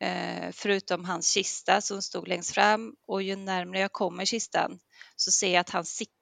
Eh, 0.00 0.50
förutom 0.52 1.04
hans 1.04 1.30
kista 1.30 1.80
som 1.80 2.02
stod 2.02 2.28
längst 2.28 2.54
fram 2.54 2.94
och 3.06 3.22
ju 3.22 3.36
närmare 3.36 3.80
jag 3.80 3.92
kommer 3.92 4.24
kistan 4.24 4.78
så 5.16 5.30
ser 5.30 5.52
jag 5.52 5.60
att 5.60 5.70
han 5.70 5.84
sitter 5.84 6.17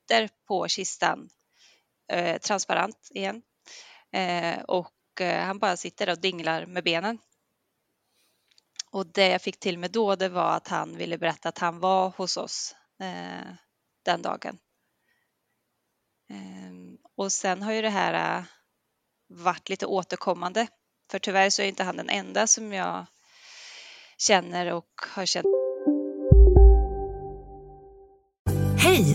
på 0.47 0.69
kistan 0.69 1.29
eh, 2.13 2.39
transparent 2.39 3.09
igen 3.11 3.43
eh, 4.13 4.61
och 4.61 5.21
eh, 5.21 5.45
han 5.45 5.59
bara 5.59 5.77
sitter 5.77 6.11
och 6.11 6.21
dinglar 6.21 6.67
med 6.67 6.85
benen. 6.85 7.19
Och 8.91 9.07
det 9.07 9.29
jag 9.29 9.43
fick 9.43 9.61
till 9.61 9.79
mig 9.79 9.91
då 9.91 10.17
det 10.17 10.29
var 10.29 10.57
att 10.57 10.69
han 10.69 10.97
ville 10.97 11.19
berätta 11.19 11.49
att 11.49 11.59
han 11.59 11.81
var 11.81 12.11
hos 12.11 12.37
oss 12.37 12.75
eh, 13.01 13.53
den 14.05 14.23
dagen. 14.23 14.59
Ehm, 16.31 16.99
och 17.17 17.33
sen 17.33 17.63
har 17.63 17.73
ju 17.73 17.83
det 17.83 17.91
här 17.91 18.39
eh, 18.39 18.45
varit 19.29 19.69
lite 19.69 19.87
återkommande 19.87 20.67
för 21.11 21.19
tyvärr 21.19 21.51
så 21.51 21.63
är 21.63 21.67
inte 21.67 21.85
han 21.85 21.97
den 21.97 22.11
enda 22.11 22.47
som 22.47 22.73
jag 22.73 23.07
känner 24.19 24.73
och 24.73 25.01
har 25.09 25.27
känt. 25.27 25.66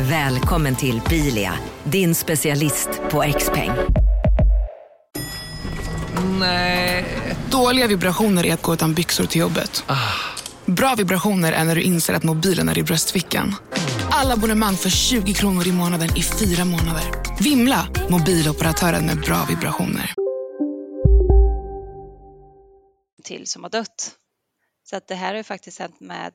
Välkommen 0.00 0.76
till 0.76 1.02
Bilia, 1.10 1.58
din 1.84 2.14
specialist 2.14 2.88
på 3.10 3.22
X-peng. 3.22 3.70
Nej. 6.40 7.04
Dåliga 7.50 7.86
vibrationer 7.86 8.46
är 8.46 8.54
att 8.54 8.62
gå 8.62 8.74
utan 8.74 8.94
byxor 8.94 9.24
till 9.24 9.40
jobbet. 9.40 9.84
Bra 10.66 10.94
vibrationer 10.94 11.52
är 11.52 11.64
när 11.64 11.74
du 11.74 11.82
inser 11.82 12.14
att 12.14 12.22
mobilen 12.22 12.68
är 12.68 12.78
i 12.78 12.82
bröstfickan. 12.82 13.54
Alla 14.10 14.34
abonnemang 14.34 14.74
för 14.74 14.90
20 14.90 15.34
kronor 15.34 15.66
i 15.66 15.72
månaden 15.72 16.08
i 16.16 16.22
fyra 16.22 16.64
månader. 16.64 17.04
Vimla! 17.40 17.88
Mobiloperatören 18.10 19.06
med 19.06 19.20
bra 19.20 19.46
vibrationer. 19.48 20.14
Till 23.24 23.46
som 23.46 23.62
har 23.62 23.70
dött. 23.70 24.12
Så 24.90 24.96
att 24.96 25.08
det 25.08 25.14
här 25.14 25.28
har 25.28 25.36
ju 25.36 25.44
faktiskt 25.44 25.78
hänt 25.78 26.00
med, 26.00 26.32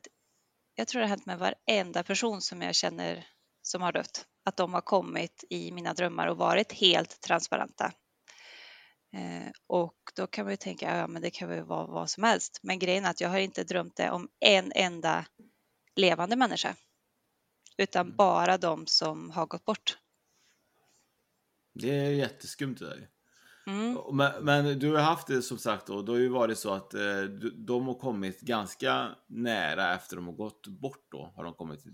jag 0.74 0.88
tror 0.88 1.00
det 1.00 1.06
har 1.06 1.10
hänt 1.10 1.26
med 1.26 1.38
varenda 1.38 2.02
person 2.02 2.40
som 2.40 2.62
jag 2.62 2.74
känner 2.74 3.24
som 3.62 3.82
har 3.82 3.92
dött. 3.92 4.26
Att 4.44 4.56
de 4.56 4.74
har 4.74 4.80
kommit 4.80 5.44
i 5.50 5.72
mina 5.72 5.94
drömmar 5.94 6.26
och 6.26 6.36
varit 6.36 6.72
helt 6.72 7.20
transparenta. 7.20 7.92
Eh, 9.16 9.50
och 9.66 9.96
då 10.16 10.26
kan 10.26 10.44
man 10.44 10.52
ju 10.52 10.56
tänka, 10.56 10.96
ja 10.96 11.06
men 11.06 11.22
det 11.22 11.30
kan 11.30 11.48
väl 11.48 11.64
vara 11.64 11.86
vad 11.86 12.10
som 12.10 12.22
helst. 12.22 12.60
Men 12.62 12.78
grejen 12.78 13.04
är 13.04 13.10
att 13.10 13.20
jag 13.20 13.28
har 13.28 13.38
inte 13.38 13.64
drömt 13.64 13.96
det 13.96 14.10
om 14.10 14.28
en 14.40 14.72
enda 14.74 15.26
levande 15.96 16.36
människa. 16.36 16.74
Utan 17.76 18.06
mm. 18.06 18.16
bara 18.16 18.58
de 18.58 18.86
som 18.86 19.30
har 19.30 19.46
gått 19.46 19.64
bort. 19.64 19.98
Det 21.74 21.90
är 21.90 22.10
jätteskumt 22.10 22.74
det 22.78 22.86
där. 22.86 23.08
Mm. 23.66 23.98
Men, 24.12 24.44
men, 24.44 24.78
du 24.78 24.92
har 24.92 25.02
haft 25.02 25.26
det 25.26 25.42
som 25.42 25.58
sagt 25.58 25.86
då, 25.86 26.02
då 26.02 26.12
har 26.12 26.18
ju 26.18 26.28
varit 26.28 26.58
så 26.58 26.72
att 26.72 26.94
eh, 26.94 27.22
de 27.54 27.86
har 27.86 27.94
kommit 27.94 28.40
ganska 28.40 29.08
nära 29.26 29.94
efter 29.94 30.16
de 30.16 30.26
har 30.26 30.34
gått 30.34 30.66
bort 30.66 31.06
då. 31.10 31.32
Har 31.36 31.44
de 31.44 31.54
kommit 31.54 31.84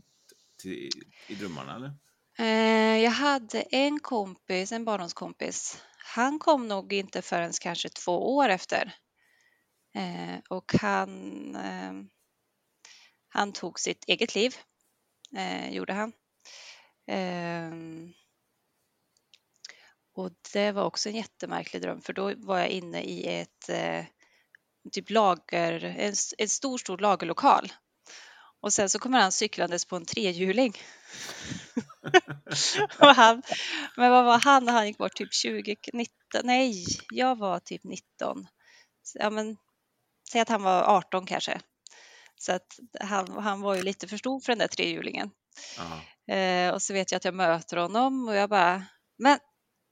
till, 0.59 0.91
i 1.27 1.35
drömmarna 1.35 1.77
eller? 1.77 1.93
Eh, 2.39 3.03
jag 3.05 3.11
hade 3.11 3.61
en 3.61 4.01
kompis, 4.01 4.73
en 4.73 4.85
barndomskompis. 4.85 5.83
Han 5.99 6.39
kom 6.39 6.69
nog 6.69 6.93
inte 6.93 7.23
förrän 7.23 7.53
kanske 7.61 7.89
två 7.89 8.37
år 8.37 8.49
efter. 8.49 8.95
Eh, 9.95 10.39
och 10.49 10.75
han, 10.81 11.55
eh, 11.57 11.93
han 13.29 13.53
tog 13.53 13.81
sitt 13.81 14.05
eget 14.07 14.35
liv, 14.35 14.55
gjorde 15.71 15.93
han. 15.93 16.13
Ehm, 17.07 18.13
och 20.15 20.33
det 20.53 20.73
var 20.73 20.85
också 20.85 21.09
en 21.09 21.15
jättemärklig 21.15 21.83
dröm 21.83 22.01
för 22.01 22.13
då 22.13 22.35
var 22.37 22.59
jag 22.59 22.69
inne 22.69 23.03
i 23.03 23.27
ett 23.27 23.71
typ 24.93 25.11
lager, 25.11 25.85
en, 25.85 26.15
en 26.39 26.49
stor, 26.49 26.79
stor 26.79 26.99
lagerlokal 26.99 27.73
och 28.61 28.73
sen 28.73 28.89
så 28.89 28.99
kommer 28.99 29.21
han 29.21 29.33
cyklandes 29.33 29.85
på 29.85 29.97
en 29.97 30.05
trehjuling. 30.05 30.75
och 32.99 33.15
han, 33.15 33.43
men 33.97 34.11
vad 34.11 34.25
var 34.25 34.39
han 34.39 34.69
han 34.69 34.87
gick 34.87 34.99
bort? 34.99 35.15
Typ 35.15 35.35
20, 35.35 35.77
19? 35.93 36.13
Nej, 36.45 36.85
jag 37.11 37.39
var 37.39 37.61
typ 37.61 37.85
19. 37.85 38.47
Ja, 39.15 39.31
men, 39.31 39.57
säg 40.33 40.41
att 40.41 40.49
han 40.49 40.63
var 40.63 40.83
18 40.83 41.27
kanske. 41.27 41.61
Så 42.37 42.53
att 42.53 42.79
han, 43.01 43.33
han 43.33 43.61
var 43.61 43.75
ju 43.75 43.83
lite 43.83 44.09
för 44.09 44.17
stor 44.17 44.41
för 44.41 44.53
den 44.53 44.59
där 44.59 44.69
trehjulingen. 44.69 45.31
Eh, 46.35 46.75
och 46.75 46.83
så 46.83 46.93
vet 46.93 47.13
jag 47.13 47.17
att 47.17 47.25
jag 47.25 47.35
möter 47.35 47.77
honom 47.77 48.29
och 48.29 48.35
jag 48.35 48.51
bara, 48.51 48.85
men 49.19 49.39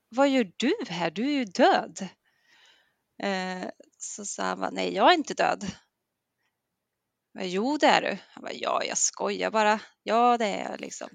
vad 0.08 0.28
gör 0.28 0.52
du 0.56 0.74
här? 0.88 1.10
Du 1.10 1.26
är 1.26 1.32
ju 1.32 1.44
död. 1.44 2.08
Eh, 3.22 3.68
så 3.98 4.24
sa 4.24 4.42
han, 4.42 4.74
nej 4.74 4.94
jag 4.94 5.10
är 5.10 5.14
inte 5.14 5.34
död. 5.34 5.66
Bara, 7.36 7.44
jo, 7.44 7.76
det 7.76 7.86
är 7.86 8.00
du. 8.02 8.18
Han 8.30 8.42
bara, 8.42 8.52
ja, 8.52 8.84
jag 8.84 8.98
skojar 8.98 9.50
bara. 9.50 9.80
Ja, 10.02 10.38
det 10.38 10.46
är 10.46 10.70
jag 10.70 10.80
liksom. 10.80 11.08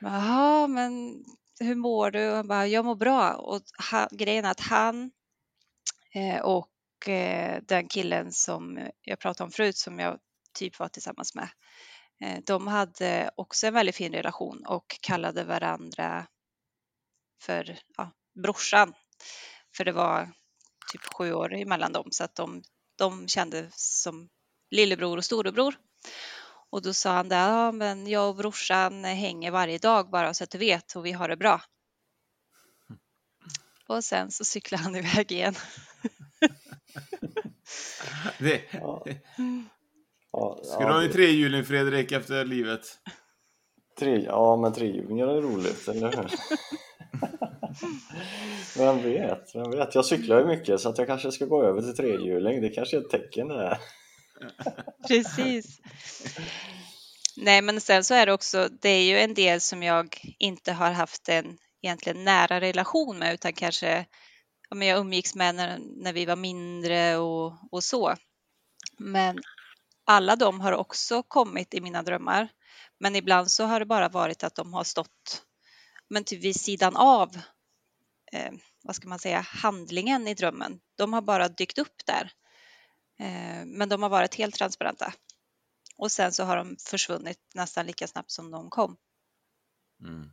Jaha, 0.00 0.66
men 0.66 1.24
hur 1.60 1.74
mår 1.74 2.10
du? 2.10 2.30
Han 2.30 2.48
bara, 2.48 2.66
jag 2.66 2.84
mår 2.84 2.94
bra. 2.94 3.32
Och 3.32 3.62
han, 3.78 4.08
grejen 4.10 4.44
är 4.44 4.50
att 4.50 4.60
han 4.60 5.10
eh, 6.14 6.40
och 6.40 7.08
eh, 7.08 7.62
den 7.62 7.88
killen 7.88 8.32
som 8.32 8.88
jag 9.02 9.18
pratade 9.18 9.44
om 9.44 9.50
förut 9.50 9.76
som 9.76 9.98
jag 9.98 10.18
typ 10.54 10.78
var 10.78 10.88
tillsammans 10.88 11.34
med. 11.34 11.48
Eh, 12.24 12.38
de 12.46 12.66
hade 12.66 13.30
också 13.34 13.66
en 13.66 13.74
väldigt 13.74 13.96
fin 13.96 14.12
relation 14.12 14.66
och 14.66 14.96
kallade 15.00 15.44
varandra 15.44 16.26
för 17.42 17.78
ja, 17.96 18.10
brorsan. 18.42 18.94
För 19.76 19.84
det 19.84 19.92
var 19.92 20.32
typ 20.92 21.14
sju 21.14 21.32
år 21.32 21.54
emellan 21.54 21.92
dem 21.92 22.08
så 22.10 22.24
att 22.24 22.34
de, 22.34 22.62
de 22.96 23.28
kände 23.28 23.68
som 23.72 24.28
lillebror 24.70 25.16
och 25.16 25.24
storebror. 25.24 25.74
Och 26.70 26.82
då 26.82 26.92
sa 26.92 27.10
han 27.10 27.28
där, 27.28 27.48
ja 27.48 27.72
men 27.72 28.06
jag 28.06 28.28
och 28.28 28.36
brorsan 28.36 29.04
hänger 29.04 29.50
varje 29.50 29.78
dag 29.78 30.10
bara 30.10 30.34
så 30.34 30.44
att 30.44 30.50
du 30.50 30.58
vet 30.58 30.96
och 30.96 31.06
vi 31.06 31.12
har 31.12 31.28
det 31.28 31.36
bra. 31.36 31.62
Och 33.86 34.04
sen 34.04 34.30
så 34.30 34.44
cyklade 34.44 34.82
han 34.82 34.96
iväg 34.96 35.32
igen. 35.32 35.54
det... 38.38 38.62
Ska 40.64 40.78
du 40.78 40.92
ha 40.92 41.02
en 41.02 41.12
trehjuling 41.12 41.64
Fredrik 41.64 42.12
efter 42.12 42.44
livet? 42.44 42.98
Tre, 43.98 44.24
ja 44.24 44.56
men 44.56 44.72
trehjulingar 44.72 45.26
är 45.26 45.40
roligt, 45.40 45.88
eller 45.88 46.12
hur? 46.16 46.30
Vem 48.78 49.02
vet, 49.02 49.54
vem 49.54 49.70
vet. 49.70 49.94
Jag 49.94 50.04
cyklar 50.04 50.38
ju 50.38 50.46
mycket 50.46 50.80
så 50.80 50.88
att 50.88 50.98
jag 50.98 51.06
kanske 51.06 51.32
ska 51.32 51.44
gå 51.44 51.62
över 51.62 51.82
till 51.82 51.96
trehjuling. 51.96 52.60
Det 52.60 52.68
kanske 52.68 52.96
är 52.96 53.00
ett 53.00 53.10
tecken 53.10 53.48
det 53.48 53.54
här. 53.54 53.78
Precis. 55.08 55.80
Nej, 57.36 57.62
men 57.62 57.80
sen 57.80 58.04
så 58.04 58.14
är 58.14 58.26
det 58.26 58.32
också, 58.32 58.68
det 58.80 58.88
är 58.88 59.02
ju 59.02 59.18
en 59.18 59.34
del 59.34 59.60
som 59.60 59.82
jag 59.82 60.34
inte 60.38 60.72
har 60.72 60.90
haft 60.90 61.28
en 61.28 61.58
egentligen 61.82 62.24
nära 62.24 62.60
relation 62.60 63.18
med 63.18 63.34
utan 63.34 63.52
kanske 63.52 64.06
ja, 64.70 64.84
jag 64.84 64.98
umgicks 64.98 65.34
med 65.34 65.54
när, 65.54 65.78
när 65.78 66.12
vi 66.12 66.24
var 66.24 66.36
mindre 66.36 67.16
och, 67.16 67.54
och 67.72 67.84
så. 67.84 68.14
Men 68.98 69.38
alla 70.04 70.36
de 70.36 70.60
har 70.60 70.72
också 70.72 71.22
kommit 71.22 71.74
i 71.74 71.80
mina 71.80 72.02
drömmar. 72.02 72.48
Men 72.98 73.16
ibland 73.16 73.50
så 73.50 73.64
har 73.64 73.80
det 73.80 73.86
bara 73.86 74.08
varit 74.08 74.44
att 74.44 74.54
de 74.54 74.74
har 74.74 74.84
stått 74.84 75.42
men 76.10 76.24
typ 76.24 76.44
vid 76.44 76.60
sidan 76.60 76.96
av 76.96 77.36
eh, 78.32 78.52
vad 78.82 78.96
ska 78.96 79.08
man 79.08 79.18
säga, 79.18 79.40
handlingen 79.40 80.28
i 80.28 80.34
drömmen. 80.34 80.80
De 80.96 81.12
har 81.12 81.22
bara 81.22 81.48
dykt 81.48 81.78
upp 81.78 82.06
där. 82.06 82.32
Eh, 83.20 83.66
men 83.66 83.88
de 83.88 84.02
har 84.02 84.10
varit 84.10 84.34
helt 84.34 84.54
transparenta. 84.54 85.12
Och 85.96 86.12
sen 86.12 86.32
så 86.32 86.44
har 86.44 86.56
de 86.56 86.76
försvunnit 86.88 87.38
nästan 87.54 87.86
lika 87.86 88.06
snabbt 88.06 88.30
som 88.30 88.50
de 88.50 88.70
kom. 88.70 88.96
Mm. 90.02 90.30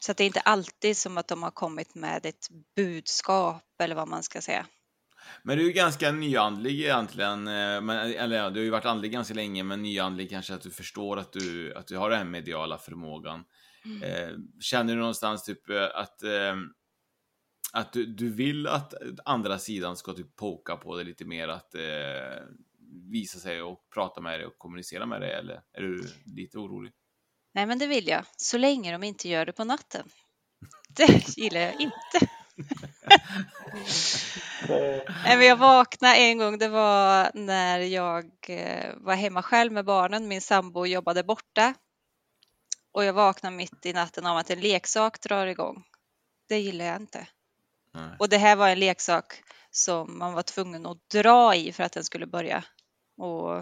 Så 0.00 0.12
det 0.12 0.24
är 0.24 0.26
inte 0.26 0.40
alltid 0.40 0.96
som 0.96 1.18
att 1.18 1.28
de 1.28 1.42
har 1.42 1.50
kommit 1.50 1.94
med 1.94 2.26
ett 2.26 2.48
budskap 2.76 3.62
eller 3.82 3.94
vad 3.94 4.08
man 4.08 4.22
ska 4.22 4.40
säga. 4.40 4.66
Men 5.42 5.56
du 5.56 5.62
är 5.62 5.66
ju 5.66 5.72
ganska 5.72 6.12
nyandlig 6.12 6.80
egentligen, 6.80 7.48
eh, 7.48 7.80
men, 7.80 7.90
eller 7.90 8.36
ja, 8.36 8.50
du 8.50 8.60
har 8.60 8.64
ju 8.64 8.70
varit 8.70 8.84
andlig 8.84 9.12
ganska 9.12 9.34
länge, 9.34 9.62
men 9.62 9.82
nyandlig 9.82 10.30
kanske 10.30 10.54
att 10.54 10.62
du 10.62 10.70
förstår 10.70 11.16
att 11.16 11.32
du, 11.32 11.74
att 11.74 11.86
du 11.86 11.96
har 11.96 12.10
den 12.10 12.18
här 12.18 12.26
mediala 12.26 12.78
förmågan. 12.78 13.44
Mm. 13.84 14.02
Eh, 14.02 14.36
känner 14.60 14.94
du 14.94 15.00
någonstans 15.00 15.44
typ 15.44 15.70
eh, 15.70 15.84
att, 15.94 16.22
eh, 16.22 16.56
att 17.72 17.92
du, 17.92 18.06
du 18.06 18.30
vill 18.30 18.66
att 18.66 18.94
andra 19.24 19.58
sidan 19.58 19.96
ska 19.96 20.12
typ 20.12 20.36
poka 20.36 20.76
på 20.76 20.96
dig 20.96 21.04
lite 21.04 21.24
mer, 21.24 21.48
att 21.48 21.74
eh, 21.74 22.44
visa 23.10 23.38
sig 23.38 23.62
och 23.62 23.90
prata 23.94 24.20
med 24.20 24.40
dig 24.40 24.46
och 24.46 24.58
kommunicera 24.58 25.06
med 25.06 25.20
dig, 25.20 25.32
eller 25.32 25.62
är 25.72 25.82
du 25.82 26.08
lite 26.24 26.58
orolig? 26.58 26.92
Nej, 27.54 27.66
men 27.66 27.78
det 27.78 27.86
vill 27.86 28.08
jag, 28.08 28.24
så 28.36 28.58
länge 28.58 28.92
de 28.92 29.02
inte 29.02 29.28
gör 29.28 29.46
det 29.46 29.52
på 29.52 29.64
natten. 29.64 30.08
Det 30.88 31.38
gillar 31.38 31.60
jag 31.60 31.80
inte. 31.80 32.28
jag 35.24 35.56
vaknade 35.56 36.16
en 36.16 36.38
gång, 36.38 36.58
det 36.58 36.68
var 36.68 37.30
när 37.34 37.78
jag 37.78 38.30
eh, 38.48 38.94
var 38.96 39.14
hemma 39.14 39.42
själv 39.42 39.72
med 39.72 39.84
barnen. 39.84 40.28
Min 40.28 40.40
sambo 40.40 40.86
jobbade 40.86 41.22
borta. 41.24 41.74
Och 42.92 43.04
jag 43.04 43.12
vaknade 43.12 43.56
mitt 43.56 43.86
i 43.86 43.92
natten 43.92 44.26
av 44.26 44.36
att 44.36 44.50
en 44.50 44.60
leksak 44.60 45.20
drar 45.20 45.46
igång. 45.46 45.84
Det 46.48 46.58
gillar 46.58 46.84
jag 46.84 46.96
inte. 46.96 47.26
Nej. 47.96 48.16
Och 48.18 48.28
det 48.28 48.38
här 48.38 48.56
var 48.56 48.68
en 48.68 48.78
leksak 48.78 49.42
som 49.70 50.18
man 50.18 50.32
var 50.32 50.42
tvungen 50.42 50.86
att 50.86 51.08
dra 51.10 51.54
i 51.54 51.72
för 51.72 51.82
att 51.82 51.92
den 51.92 52.04
skulle 52.04 52.26
börja 52.26 52.64
och, 53.16 53.58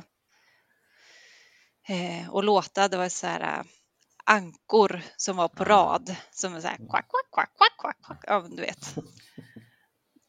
eh, 1.89 2.31
och 2.31 2.45
låta. 2.45 2.89
Det 2.89 2.97
var 2.97 3.09
så 3.09 3.27
här 3.27 3.41
eh, 3.41 3.65
ankor 4.25 5.03
som 5.17 5.37
var 5.37 5.49
på 5.49 5.65
rad 5.65 6.17
som 6.31 6.61
så 6.63 6.69
här 6.69 6.77
kvack, 6.77 6.89
kvack, 6.89 7.33
kvack, 7.33 7.57
kvack, 7.57 7.81
kvack, 7.81 8.03
kvack. 8.07 8.25
Ja, 8.27 8.47
du 8.51 8.63
vet. 8.63 8.95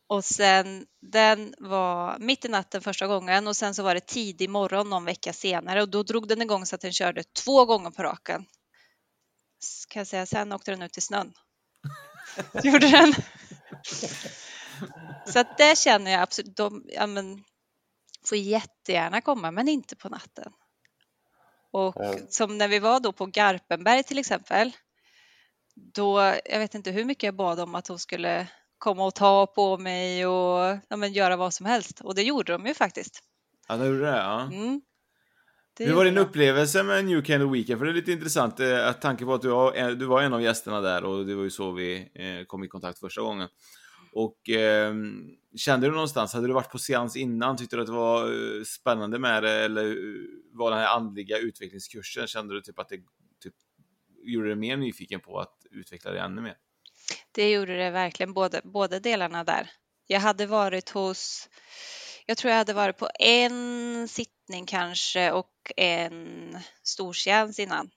Och 0.08 0.26
sen 0.26 0.86
den 1.02 1.56
var 1.58 2.20
mitt 2.20 2.46
i 2.46 2.48
natten 2.48 2.82
första 2.82 3.08
gången 3.08 3.48
och 3.48 3.56
sen 3.56 3.76
så 3.76 3.84
var 3.84 3.96
det 3.96 4.08
tidig 4.08 4.50
morgon 4.50 4.90
någon 4.90 5.06
vecka 5.06 5.34
senare 5.34 5.82
och 5.82 5.90
då 5.90 6.04
drog 6.04 6.28
den 6.28 6.42
igång 6.42 6.66
så 6.66 6.76
att 6.76 6.82
den 6.82 6.94
körde 6.94 7.24
två 7.24 7.66
gånger 7.66 7.92
på 7.92 8.04
raken. 8.04 8.46
Kan 9.90 10.00
jag 10.00 10.08
säga, 10.08 10.26
sen 10.26 10.52
åkte 10.52 10.72
den 10.72 10.82
ut 10.82 10.98
i 10.98 11.02
snön. 11.02 11.34
Gjorde 12.64 12.92
den. 12.92 13.14
Så 15.26 15.40
att 15.40 15.58
det 15.58 15.78
känner 15.78 16.12
jag 16.12 16.22
absolut, 16.22 16.56
de 16.56 16.86
ja, 16.88 17.08
men, 17.08 17.44
får 18.30 18.38
jättegärna 18.38 19.22
komma 19.22 19.52
men 19.52 19.68
inte 19.68 19.96
på 19.96 20.10
natten. 20.10 20.52
Och 21.72 21.96
som 22.30 22.58
när 22.58 22.68
vi 22.68 22.80
var 22.80 23.00
då 23.00 23.12
på 23.12 23.26
Garpenberg 23.26 24.04
till 24.04 24.20
exempel. 24.20 24.72
Då, 25.76 26.34
jag 26.46 26.60
vet 26.60 26.76
inte 26.76 26.92
hur 26.92 27.06
mycket 27.06 27.24
jag 27.24 27.36
bad 27.36 27.60
om 27.60 27.76
att 27.76 27.88
hon 27.88 28.00
skulle 28.00 28.48
komma 28.78 29.06
och 29.06 29.16
ta 29.16 29.46
på 29.48 29.78
mig 29.78 30.26
och 30.26 30.78
ja, 30.90 30.96
men, 30.96 31.14
göra 31.14 31.36
vad 31.36 31.54
som 31.54 31.66
helst. 31.66 32.02
Och 32.02 32.16
det 32.16 32.24
gjorde 32.24 32.52
de 32.52 32.66
ju 32.66 32.74
faktiskt. 32.74 33.20
Ja, 33.68 33.78
de 33.78 33.86
gjorde 33.88 34.06
det? 34.06 34.18
Ja. 34.18 34.42
Mm. 34.42 34.82
Det 35.78 35.86
Hur 35.86 35.94
var 35.94 36.06
din 36.06 36.18
upplevelse 36.18 36.84
med 36.84 37.06
New 37.06 37.20
of 37.20 37.54
Weekend? 37.54 37.80
För 37.80 37.86
det 37.86 37.92
är 37.92 37.94
lite 37.94 38.12
intressant, 38.12 38.60
eh, 38.60 38.88
att 38.88 39.02
tanke 39.02 39.26
på 39.26 39.34
att 39.34 39.42
du 39.42 39.48
var, 39.48 39.96
du 39.96 40.06
var 40.06 40.22
en 40.22 40.34
av 40.34 40.42
gästerna 40.42 40.82
där 40.82 41.04
och 41.04 41.26
det 41.26 41.36
var 41.36 41.44
ju 41.44 41.50
så 41.50 41.72
vi 41.72 42.10
eh, 42.14 42.46
kom 42.46 42.64
i 42.64 42.68
kontakt 42.68 43.00
första 43.00 43.22
gången. 43.22 43.50
Och 44.14 44.50
eh, 44.50 44.94
kände 45.58 45.88
du 45.88 45.92
någonstans, 45.92 46.34
hade 46.34 46.48
du 46.48 46.54
varit 46.54 46.72
på 46.72 46.80
seans 46.80 47.16
innan, 47.16 47.58
tyckte 47.58 47.76
du 47.76 47.82
att 47.82 47.88
det 47.88 47.94
var 47.94 48.24
eh, 48.24 48.64
spännande 48.64 49.20
med 49.20 49.44
det 49.44 49.52
eller 49.52 49.98
var 50.52 50.72
den 50.72 50.80
här 50.80 50.96
andliga 50.96 51.38
utvecklingskursen, 51.38 52.28
kände 52.28 52.54
du 52.54 52.62
typ 52.62 52.80
att 52.80 52.90
det 52.90 53.00
typ, 53.44 53.54
gjorde 54.24 54.48
dig 54.48 54.56
mer 54.56 54.78
nyfiken 54.78 55.20
på 55.20 55.40
att 55.40 55.66
utveckla 55.72 56.12
det 56.12 56.20
ännu 56.20 56.42
mer? 56.42 56.56
Det 57.32 57.52
gjorde 57.52 57.78
det 57.78 57.92
verkligen, 57.92 58.34
båda 58.64 59.00
delarna 59.00 59.44
där. 59.44 59.70
Jag 60.08 60.20
hade 60.20 60.46
varit 60.46 60.90
hos, 60.90 61.50
jag 62.26 62.38
tror 62.38 62.52
jag 62.52 62.58
hade 62.58 62.74
varit 62.74 62.98
på 62.98 63.10
en 63.20 64.08
sittning 64.08 64.66
kanske 64.66 65.32
och 65.32 65.72
en 65.78 66.60
storseans 66.84 67.60
innan 67.60 67.92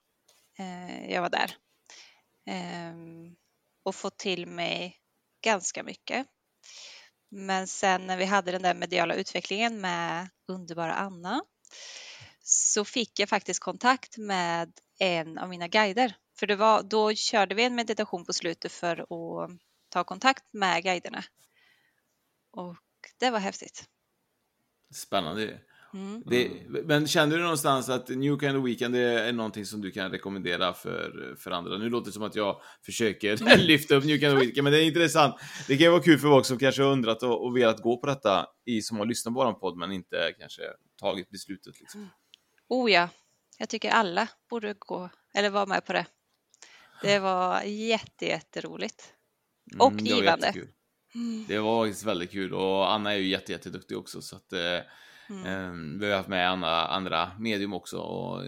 eh, 0.58 1.10
jag 1.12 1.22
var 1.22 1.30
där. 1.30 1.56
Ehm, 2.46 3.36
och 3.82 3.94
fått 3.94 4.16
till 4.16 4.46
mig 4.46 4.96
ganska 5.44 5.82
mycket. 5.82 6.26
Men 7.30 7.66
sen 7.66 8.06
när 8.06 8.16
vi 8.16 8.24
hade 8.24 8.52
den 8.52 8.62
där 8.62 8.74
mediala 8.74 9.14
utvecklingen 9.14 9.80
med 9.80 10.28
underbara 10.48 10.94
Anna 10.94 11.42
så 12.42 12.84
fick 12.84 13.20
jag 13.20 13.28
faktiskt 13.28 13.60
kontakt 13.60 14.16
med 14.16 14.72
en 14.98 15.38
av 15.38 15.48
mina 15.48 15.68
guider. 15.68 16.16
För 16.38 16.46
det 16.46 16.56
var, 16.56 16.82
då 16.82 17.14
körde 17.14 17.54
vi 17.54 17.64
en 17.64 17.74
meditation 17.74 18.24
på 18.24 18.32
slutet 18.32 18.72
för 18.72 18.96
att 19.00 19.50
ta 19.88 20.04
kontakt 20.04 20.44
med 20.52 20.82
guiderna. 20.82 21.24
Och 22.50 22.76
det 23.18 23.30
var 23.30 23.38
häftigt. 23.38 23.88
Spännande 24.94 25.60
mm. 25.94 26.22
det, 26.26 26.50
Men 26.84 27.06
kände 27.06 27.36
du 27.36 27.42
någonstans 27.42 27.88
att 27.88 28.08
New 28.08 28.38
Kind 28.38 28.56
of 28.56 28.66
Weekend 28.66 28.96
är 28.96 29.32
någonting 29.32 29.66
som 29.66 29.80
du 29.80 29.90
kan 29.90 30.10
rekommendera 30.10 30.74
för, 30.74 31.36
för 31.38 31.50
andra? 31.50 31.78
Nu 31.78 31.88
låter 31.88 32.06
det 32.06 32.12
som 32.12 32.22
att 32.22 32.36
jag 32.36 32.60
försöker 32.84 33.56
lyfta 33.66 33.94
upp 33.94 34.04
New 34.04 34.18
Kind 34.18 34.34
of 34.34 34.42
Weekend, 34.42 34.64
men 34.64 34.72
det 34.72 34.82
är 34.82 34.86
intressant. 34.86 35.34
Det 35.68 35.76
kan 35.76 35.92
vara 35.92 36.02
kul 36.02 36.18
för 36.18 36.28
folk 36.28 36.46
som 36.46 36.58
kanske 36.58 36.82
har 36.82 36.92
undrat 36.92 37.22
och, 37.22 37.44
och 37.44 37.56
velat 37.56 37.82
gå 37.82 38.00
på 38.00 38.06
detta, 38.06 38.46
i, 38.66 38.82
som 38.82 38.98
har 38.98 39.06
lyssnat 39.06 39.34
på 39.34 39.44
vår 39.44 39.52
podd, 39.52 39.78
men 39.78 39.92
inte 39.92 40.34
kanske 40.38 40.62
tagit 41.00 41.30
beslutet. 41.30 41.80
Liksom. 41.80 42.08
Oh 42.68 42.90
ja, 42.90 43.08
jag 43.58 43.68
tycker 43.68 43.90
alla 43.90 44.28
borde 44.50 44.74
gå, 44.78 45.10
eller 45.34 45.50
vara 45.50 45.66
med 45.66 45.84
på 45.84 45.92
det. 45.92 46.06
Det 47.02 47.18
var 47.28 47.62
jätte, 47.62 48.26
jätteroligt. 48.26 49.14
Och 49.78 49.92
mm, 49.92 50.06
givande. 50.06 50.54
Mm. 51.18 51.44
Det 51.48 51.58
var 51.58 51.86
faktiskt 51.86 52.06
väldigt 52.06 52.30
kul 52.30 52.54
och 52.54 52.92
Anna 52.92 53.12
är 53.12 53.16
ju 53.16 53.28
jätte, 53.28 53.52
jätteduktig 53.52 53.98
också 53.98 54.22
så 54.22 54.36
att 54.36 54.52
eh, 54.52 54.80
mm. 55.28 55.46
eh, 55.46 56.00
vi 56.00 56.10
har 56.10 56.16
haft 56.16 56.28
med 56.28 56.50
andra, 56.50 56.86
andra 56.86 57.30
medium 57.38 57.72
också 57.72 57.98
och 57.98 58.42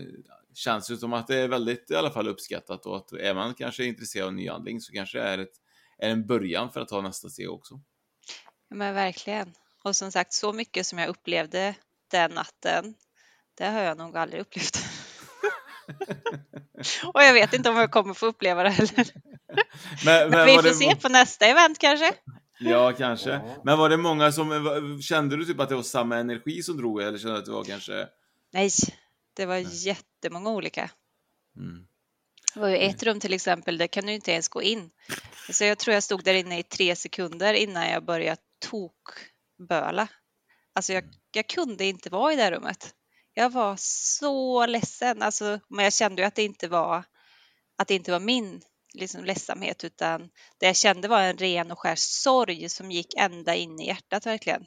känns 0.54 0.90
ju 0.90 0.96
som 0.96 1.12
att 1.12 1.26
det 1.26 1.36
är 1.36 1.48
väldigt 1.48 1.90
i 1.90 1.94
alla 1.94 2.10
fall 2.10 2.28
uppskattat 2.28 2.86
och 2.86 2.96
att 2.96 3.12
är 3.12 3.34
man 3.34 3.54
kanske 3.54 3.84
intresserad 3.84 4.26
av 4.26 4.34
nyandling 4.34 4.80
så 4.80 4.92
kanske 4.92 5.18
det 5.18 5.24
är, 5.24 5.38
ett, 5.38 5.52
är 5.98 6.10
en 6.10 6.26
början 6.26 6.72
för 6.72 6.80
att 6.80 6.88
ta 6.88 7.00
nästa 7.00 7.28
steg 7.28 7.50
också. 7.50 7.80
Ja, 8.68 8.76
men 8.76 8.94
verkligen. 8.94 9.54
Och 9.84 9.96
som 9.96 10.12
sagt, 10.12 10.32
så 10.32 10.52
mycket 10.52 10.86
som 10.86 10.98
jag 10.98 11.08
upplevde 11.08 11.74
den 12.10 12.30
natten, 12.30 12.94
det 13.54 13.66
har 13.66 13.80
jag 13.80 13.98
nog 13.98 14.16
aldrig 14.16 14.40
upplevt. 14.40 14.78
Och 17.14 17.22
jag 17.22 17.32
vet 17.32 17.52
inte 17.52 17.70
om 17.70 17.76
jag 17.76 17.90
kommer 17.90 18.14
få 18.14 18.26
uppleva 18.26 18.62
det 18.62 18.70
heller. 18.70 19.06
Men, 20.04 20.30
men 20.30 20.46
vi 20.46 20.54
får 20.54 20.62
det... 20.62 20.74
se 20.74 20.96
på 20.96 21.08
nästa 21.08 21.46
event 21.46 21.78
kanske. 21.78 22.14
Ja, 22.70 22.92
kanske. 22.92 23.40
Men 23.64 23.78
var 23.78 23.88
det 23.88 23.96
många 23.96 24.32
som, 24.32 25.02
kände 25.02 25.36
du 25.36 25.44
typ 25.44 25.60
att 25.60 25.68
det 25.68 25.74
var 25.74 25.82
samma 25.82 26.16
energi 26.16 26.62
som 26.62 26.76
drog 26.76 27.02
eller 27.02 27.18
kände 27.18 27.34
du 27.34 27.38
att 27.38 27.44
det 27.44 27.52
var 27.52 27.64
kanske? 27.64 28.08
Nej, 28.52 28.70
det 29.34 29.46
var 29.46 29.54
Nej. 29.54 29.86
jättemånga 29.86 30.50
olika. 30.50 30.90
Mm. 31.56 31.86
Det 32.54 32.60
var 32.60 32.68
ju 32.68 32.76
ett 32.76 33.02
rum 33.02 33.20
till 33.20 33.32
exempel, 33.32 33.78
där 33.78 33.86
kan 33.86 34.06
du 34.06 34.12
inte 34.12 34.32
ens 34.32 34.48
gå 34.48 34.62
in. 34.62 34.90
Så 35.50 35.64
jag 35.64 35.78
tror 35.78 35.94
jag 35.94 36.02
stod 36.02 36.24
där 36.24 36.34
inne 36.34 36.58
i 36.58 36.62
tre 36.62 36.96
sekunder 36.96 37.54
innan 37.54 37.88
jag 37.88 38.04
började 38.04 38.40
tokböla. 38.58 40.08
Alltså 40.72 40.92
jag, 40.92 41.04
jag 41.32 41.46
kunde 41.46 41.84
inte 41.84 42.10
vara 42.10 42.32
i 42.32 42.36
det 42.36 42.50
rummet. 42.50 42.94
Jag 43.34 43.50
var 43.50 43.76
så 43.78 44.66
ledsen, 44.66 45.22
alltså, 45.22 45.60
men 45.68 45.84
jag 45.84 45.92
kände 45.92 46.22
ju 46.22 46.26
att 46.26 46.34
det 46.34 46.42
inte 46.42 46.68
var, 46.68 47.04
att 47.78 47.88
det 47.88 47.94
inte 47.94 48.12
var 48.12 48.20
min 48.20 48.62
liksom, 48.94 49.24
ledsamhet 49.24 49.84
utan 49.84 50.30
det 50.58 50.66
jag 50.66 50.76
kände 50.76 51.08
var 51.08 51.22
en 51.22 51.36
ren 51.36 51.70
och 51.70 51.78
skär 51.78 51.94
sorg 51.96 52.68
som 52.68 52.90
gick 52.90 53.14
ända 53.18 53.54
in 53.54 53.80
i 53.80 53.86
hjärtat 53.86 54.26
verkligen. 54.26 54.66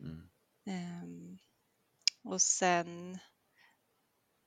Mm. 0.00 1.02
Um, 1.02 1.38
och 2.24 2.42
sen 2.42 3.18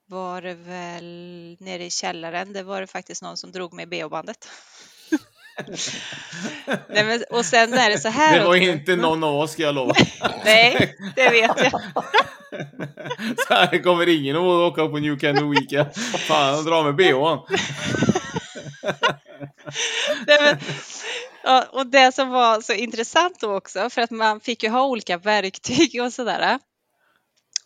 var 0.07 0.41
det 0.41 0.53
väl 0.53 1.57
nere 1.59 1.86
i 1.86 1.89
källaren, 1.89 2.53
det 2.53 2.64
var 2.64 2.82
det 2.82 2.88
faktiskt 2.88 3.22
någon 3.22 3.38
som 3.38 3.51
drog 3.51 3.74
mig 3.74 3.86
bh-bandet. 3.86 4.47
Nej, 6.89 7.05
men, 7.05 7.24
och 7.30 7.45
sen 7.45 7.74
är 7.74 7.89
det 7.89 7.99
så 7.99 8.09
här 8.09 8.39
Det 8.39 8.45
var 8.45 8.55
också. 8.55 8.64
inte 8.64 8.95
någon 8.95 9.24
av 9.24 9.36
oss 9.36 9.51
ska 9.51 9.62
jag 9.62 9.76
lova. 9.76 9.93
Nej, 10.45 10.95
det 11.16 11.30
vet 11.30 11.51
jag. 11.57 11.72
Så 13.47 13.53
här 13.53 13.84
kommer 13.84 14.09
ingen 14.09 14.36
att 14.36 14.41
åka 14.41 14.88
på 14.88 14.97
New 14.97 15.20
Canoe 15.20 15.49
Weekend. 15.49 15.95
Fan, 16.28 16.66
dra 16.66 16.84
med 16.84 16.95
bhn. 16.95 17.39
Nej, 20.27 20.38
men, 20.41 20.57
ja, 21.43 21.65
och 21.71 21.88
det 21.88 22.11
som 22.11 22.29
var 22.29 22.61
så 22.61 22.73
intressant 22.73 23.39
då 23.39 23.55
också, 23.55 23.89
för 23.89 24.01
att 24.01 24.11
man 24.11 24.39
fick 24.39 24.63
ju 24.63 24.69
ha 24.69 24.86
olika 24.86 25.17
verktyg 25.17 26.01
och 26.01 26.13
sådär. 26.13 26.59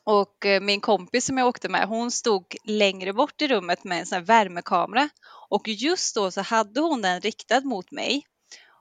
Och 0.04 0.46
eh, 0.46 0.62
min 0.62 0.82
kompis 0.82 1.26
som 1.26 1.38
jag 1.38 1.48
åkte 1.48 1.70
med, 1.70 1.88
hon 1.88 2.12
stod 2.12 2.56
längre 2.64 3.14
bort 3.14 3.42
i 3.42 3.48
rummet 3.48 3.84
med 3.84 4.00
en 4.00 4.06
sån 4.06 4.16
här 4.16 4.26
värmekamera. 4.26 5.10
Och 5.50 5.68
just 5.68 6.16
då 6.16 6.32
så 6.32 6.42
hade 6.42 6.82
hon 6.82 7.02
den 7.02 7.22
riktad 7.22 7.62
mot 7.62 7.92
mig. 7.92 8.26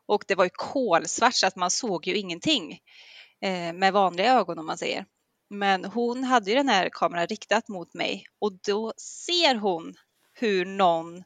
Och 0.07 0.25
det 0.29 0.35
var 0.35 0.45
ju 0.45 0.51
kolsvart 0.53 1.35
så 1.35 1.47
att 1.47 1.57
man 1.57 1.71
såg 1.71 2.07
ju 2.07 2.15
ingenting 2.15 2.79
eh, 3.41 3.73
med 3.73 3.93
vanliga 3.93 4.35
ögon 4.35 4.59
om 4.59 4.67
man 4.67 4.79
säger. 4.79 5.07
Men 5.51 5.85
hon 5.85 6.25
hade 6.25 6.51
ju 6.51 6.57
den 6.57 6.69
här 6.69 6.89
kameran 6.93 7.27
riktad 7.27 7.63
mot 7.69 7.95
mig 7.95 8.27
och 8.41 8.53
då 8.67 8.93
ser 8.97 9.55
hon 9.55 9.95
hur 10.35 10.65
någon 10.65 11.25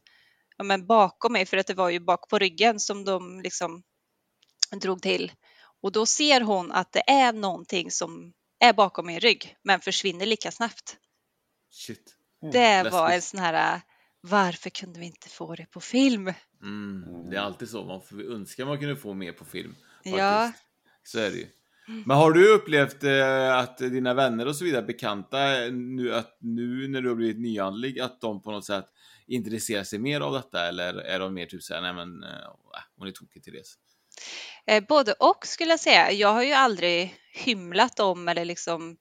ja, 0.59 0.63
men 0.63 0.85
bakom 0.85 1.33
mig, 1.33 1.45
för 1.45 1.57
att 1.57 1.67
det 1.67 1.73
var 1.73 1.89
ju 1.89 1.99
bak 1.99 2.29
på 2.29 2.39
ryggen 2.39 2.79
som 2.79 3.05
de 3.05 3.41
liksom 3.41 3.83
drog 4.81 5.01
till. 5.01 5.31
Och 5.81 5.91
då 5.91 6.05
ser 6.05 6.41
hon 6.41 6.71
att 6.71 6.91
det 6.91 7.09
är 7.09 7.33
någonting 7.33 7.91
som 7.91 8.33
är 8.59 8.73
bakom 8.73 9.07
min 9.07 9.19
rygg, 9.19 9.55
men 9.63 9.79
försvinner 9.79 10.25
lika 10.25 10.51
snabbt. 10.51 10.97
Shit. 11.71 12.15
Det 12.41 12.83
Läskigt. 12.83 12.93
var 12.93 13.11
en 13.11 13.21
sån 13.21 13.39
här, 13.39 13.81
varför 14.21 14.69
kunde 14.69 14.99
vi 14.99 15.05
inte 15.05 15.29
få 15.29 15.55
det 15.55 15.65
på 15.65 15.79
film? 15.81 16.33
Mm, 16.61 17.29
det 17.29 17.35
är 17.35 17.41
alltid 17.41 17.69
så. 17.69 17.85
Man 17.85 18.01
får 18.01 18.33
önska 18.33 18.65
man 18.65 18.79
kunde 18.79 18.95
få 18.95 19.13
mer 19.13 19.31
på 19.31 19.45
film. 19.45 19.75
Faktiskt. 19.95 20.17
Ja. 20.17 20.51
Så 21.03 21.19
är 21.19 21.31
det 21.31 21.37
ju. 21.37 21.47
Men 22.05 22.17
har 22.17 22.31
du 22.31 22.53
upplevt 22.53 23.03
eh, 23.03 23.57
att 23.57 23.77
dina 23.77 24.13
vänner 24.13 24.47
och 24.47 24.55
så 24.55 24.65
vidare, 24.65 24.81
bekanta, 24.81 25.65
eh, 25.65 25.71
nu, 25.73 26.13
att 26.13 26.37
nu 26.39 26.87
när 26.87 27.01
du 27.01 27.09
har 27.09 27.15
blivit 27.15 27.39
nyanlig, 27.39 27.99
att 27.99 28.21
de 28.21 28.41
på 28.41 28.51
något 28.51 28.65
sätt 28.65 28.85
intresserar 29.29 29.83
sig 29.83 29.99
mer 29.99 30.21
av 30.21 30.33
detta? 30.33 30.67
Eller 30.67 30.93
är 30.93 31.19
de 31.19 31.33
mer 31.33 31.45
typ 31.45 31.63
såhär, 31.63 31.81
nej 31.81 31.93
men, 31.93 32.23
eh, 32.23 32.29
äh, 32.29 32.81
hon 32.97 33.07
är 33.07 33.11
tokig 33.11 33.43
Therese? 33.43 33.77
Eh, 34.65 34.83
både 34.87 35.13
och 35.13 35.47
skulle 35.47 35.71
jag 35.71 35.79
säga. 35.79 36.11
Jag 36.11 36.33
har 36.33 36.43
ju 36.43 36.53
aldrig 36.53 37.15
hymlat 37.33 37.99
om 37.99 38.27
eller 38.27 38.45
liksom 38.45 38.97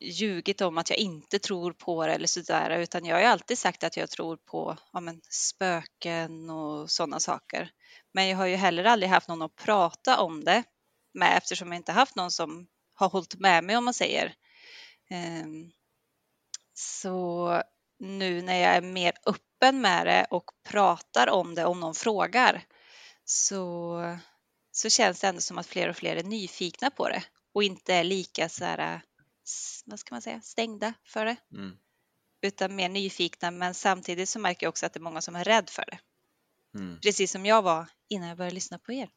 ljugit 0.00 0.60
om 0.60 0.78
att 0.78 0.90
jag 0.90 0.98
inte 0.98 1.38
tror 1.38 1.72
på 1.72 2.06
det 2.06 2.12
eller 2.12 2.26
sådär, 2.26 2.78
utan 2.78 3.04
jag 3.04 3.16
har 3.16 3.20
ju 3.20 3.26
alltid 3.26 3.58
sagt 3.58 3.84
att 3.84 3.96
jag 3.96 4.10
tror 4.10 4.36
på 4.36 4.76
ja, 4.92 5.00
men, 5.00 5.20
spöken 5.30 6.50
och 6.50 6.90
sådana 6.90 7.20
saker. 7.20 7.70
Men 8.12 8.28
jag 8.28 8.36
har 8.36 8.46
ju 8.46 8.56
heller 8.56 8.84
aldrig 8.84 9.10
haft 9.10 9.28
någon 9.28 9.42
att 9.42 9.56
prata 9.56 10.20
om 10.20 10.44
det 10.44 10.62
med 11.14 11.36
eftersom 11.36 11.72
jag 11.72 11.76
inte 11.76 11.92
haft 11.92 12.16
någon 12.16 12.30
som 12.30 12.66
har 12.94 13.08
hållit 13.08 13.40
med 13.40 13.64
mig 13.64 13.76
om 13.76 13.84
man 13.84 13.94
säger. 13.94 14.34
Ehm, 15.10 15.70
så 16.74 17.62
nu 18.04 18.42
när 18.42 18.54
jag 18.56 18.76
är 18.76 18.80
mer 18.82 19.12
öppen 19.26 19.80
med 19.80 20.06
det 20.06 20.26
och 20.30 20.50
pratar 20.68 21.28
om 21.28 21.54
det 21.54 21.64
om 21.64 21.80
någon 21.80 21.94
frågar 21.94 22.64
så, 23.24 24.18
så 24.72 24.90
känns 24.90 25.20
det 25.20 25.26
ändå 25.26 25.40
som 25.40 25.58
att 25.58 25.66
fler 25.66 25.88
och 25.88 25.96
fler 25.96 26.16
är 26.16 26.22
nyfikna 26.22 26.90
på 26.90 27.08
det 27.08 27.24
och 27.54 27.62
inte 27.62 27.94
är 27.94 28.04
lika 28.04 28.48
så 28.48 28.64
här, 28.64 29.00
vad 29.84 29.98
ska 29.98 30.14
man 30.14 30.22
säga, 30.22 30.40
stängda 30.40 30.94
för 31.04 31.24
det. 31.24 31.36
Mm. 31.52 31.76
Utan 32.42 32.76
mer 32.76 32.88
nyfikna 32.88 33.50
men 33.50 33.74
samtidigt 33.74 34.28
så 34.28 34.38
märker 34.38 34.66
jag 34.66 34.68
också 34.68 34.86
att 34.86 34.92
det 34.92 34.98
är 34.98 35.02
många 35.02 35.20
som 35.20 35.36
är 35.36 35.44
rädd 35.44 35.70
för 35.70 35.84
det. 35.86 35.98
Mm. 36.78 37.00
Precis 37.00 37.32
som 37.32 37.46
jag 37.46 37.62
var 37.62 37.86
innan 38.08 38.28
jag 38.28 38.36
började 38.36 38.54
lyssna 38.54 38.78
på 38.78 38.92
er. 38.92 39.08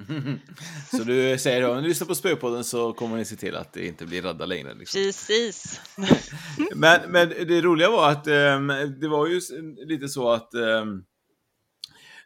så 0.90 1.04
du 1.04 1.38
säger 1.38 1.68
om 1.68 1.82
ni 1.82 1.88
lyssnar 1.88 2.06
på 2.06 2.14
Spöpodden 2.14 2.64
så 2.64 2.92
kommer 2.92 3.16
ni 3.16 3.24
se 3.24 3.36
till 3.36 3.56
att 3.56 3.72
det 3.72 3.86
inte 3.86 4.06
blir 4.06 4.22
rädda 4.22 4.46
längre. 4.46 4.74
Liksom. 4.74 4.98
Precis. 5.00 5.80
Men, 6.74 7.00
men 7.12 7.28
det 7.28 7.60
roliga 7.60 7.90
var 7.90 8.10
att 8.10 8.26
ehm, 8.26 8.66
det 9.00 9.08
var 9.08 9.26
ju 9.26 9.40
lite 9.86 10.08
så 10.08 10.30
att 10.32 10.54
ehm, 10.54 11.02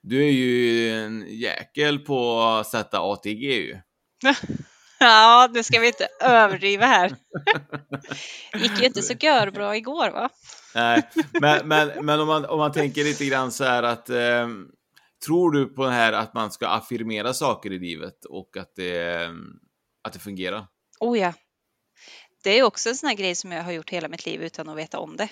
du 0.03 0.25
är 0.25 0.31
ju 0.31 0.91
en 0.91 1.27
jäkel 1.29 1.99
på 1.99 2.41
att 2.41 2.67
sätta 2.67 3.01
ATG 3.01 3.43
ju. 3.43 3.81
Ja, 4.99 5.49
nu 5.55 5.63
ska 5.63 5.81
vi 5.81 5.87
inte 5.87 6.09
överdriva 6.21 6.87
här. 6.87 7.17
gick 8.55 8.81
ju 8.81 8.87
inte 8.87 9.03
så 9.03 9.15
bra 9.55 9.77
igår 9.77 10.11
va? 10.11 10.31
Nej, 10.75 11.11
men, 11.41 11.69
men, 11.69 12.05
men 12.05 12.21
om, 12.21 12.27
man, 12.27 12.45
om 12.45 12.59
man 12.59 12.73
tänker 12.73 13.05
lite 13.05 13.25
grann 13.25 13.53
så 13.53 13.65
här 13.65 13.83
att 13.83 14.11
ehm, 14.11 14.67
Tror 15.27 15.51
du 15.51 15.67
på 15.67 15.85
det 15.85 15.93
här 15.93 16.13
att 16.13 16.35
man 16.35 16.53
ska 16.53 16.69
affirmera 16.69 17.35
saker 17.35 17.73
i 17.73 17.79
livet 17.79 18.25
och 18.25 18.57
att 18.57 18.75
det, 18.77 19.31
att 20.03 20.13
det 20.13 20.19
fungerar? 20.19 20.67
Oh 21.01 21.19
ja. 21.19 21.33
Det 22.43 22.59
är 22.59 22.63
också 22.63 22.89
en 22.89 22.97
sån 22.97 23.09
här 23.09 23.17
grej 23.17 23.35
som 23.35 23.53
jag 23.53 23.63
har 23.63 23.73
gjort 23.73 23.91
hela 23.91 24.09
mitt 24.09 24.27
liv 24.27 24.43
utan 24.43 24.69
att 24.69 24.77
veta 24.77 24.99
om 24.99 25.17
det. 25.17 25.29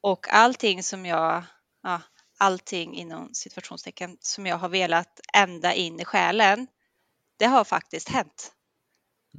Och 0.00 0.26
allting 0.30 0.82
som 0.82 1.06
jag, 1.06 1.42
ja, 1.82 2.02
allting 2.38 2.94
inom 2.94 3.34
situationstecken 3.34 4.16
som 4.20 4.46
jag 4.46 4.56
har 4.56 4.68
velat 4.68 5.20
ända 5.34 5.74
in 5.74 6.00
i 6.00 6.04
själen, 6.04 6.66
det 7.38 7.46
har 7.46 7.64
faktiskt 7.64 8.08
hänt. 8.08 8.52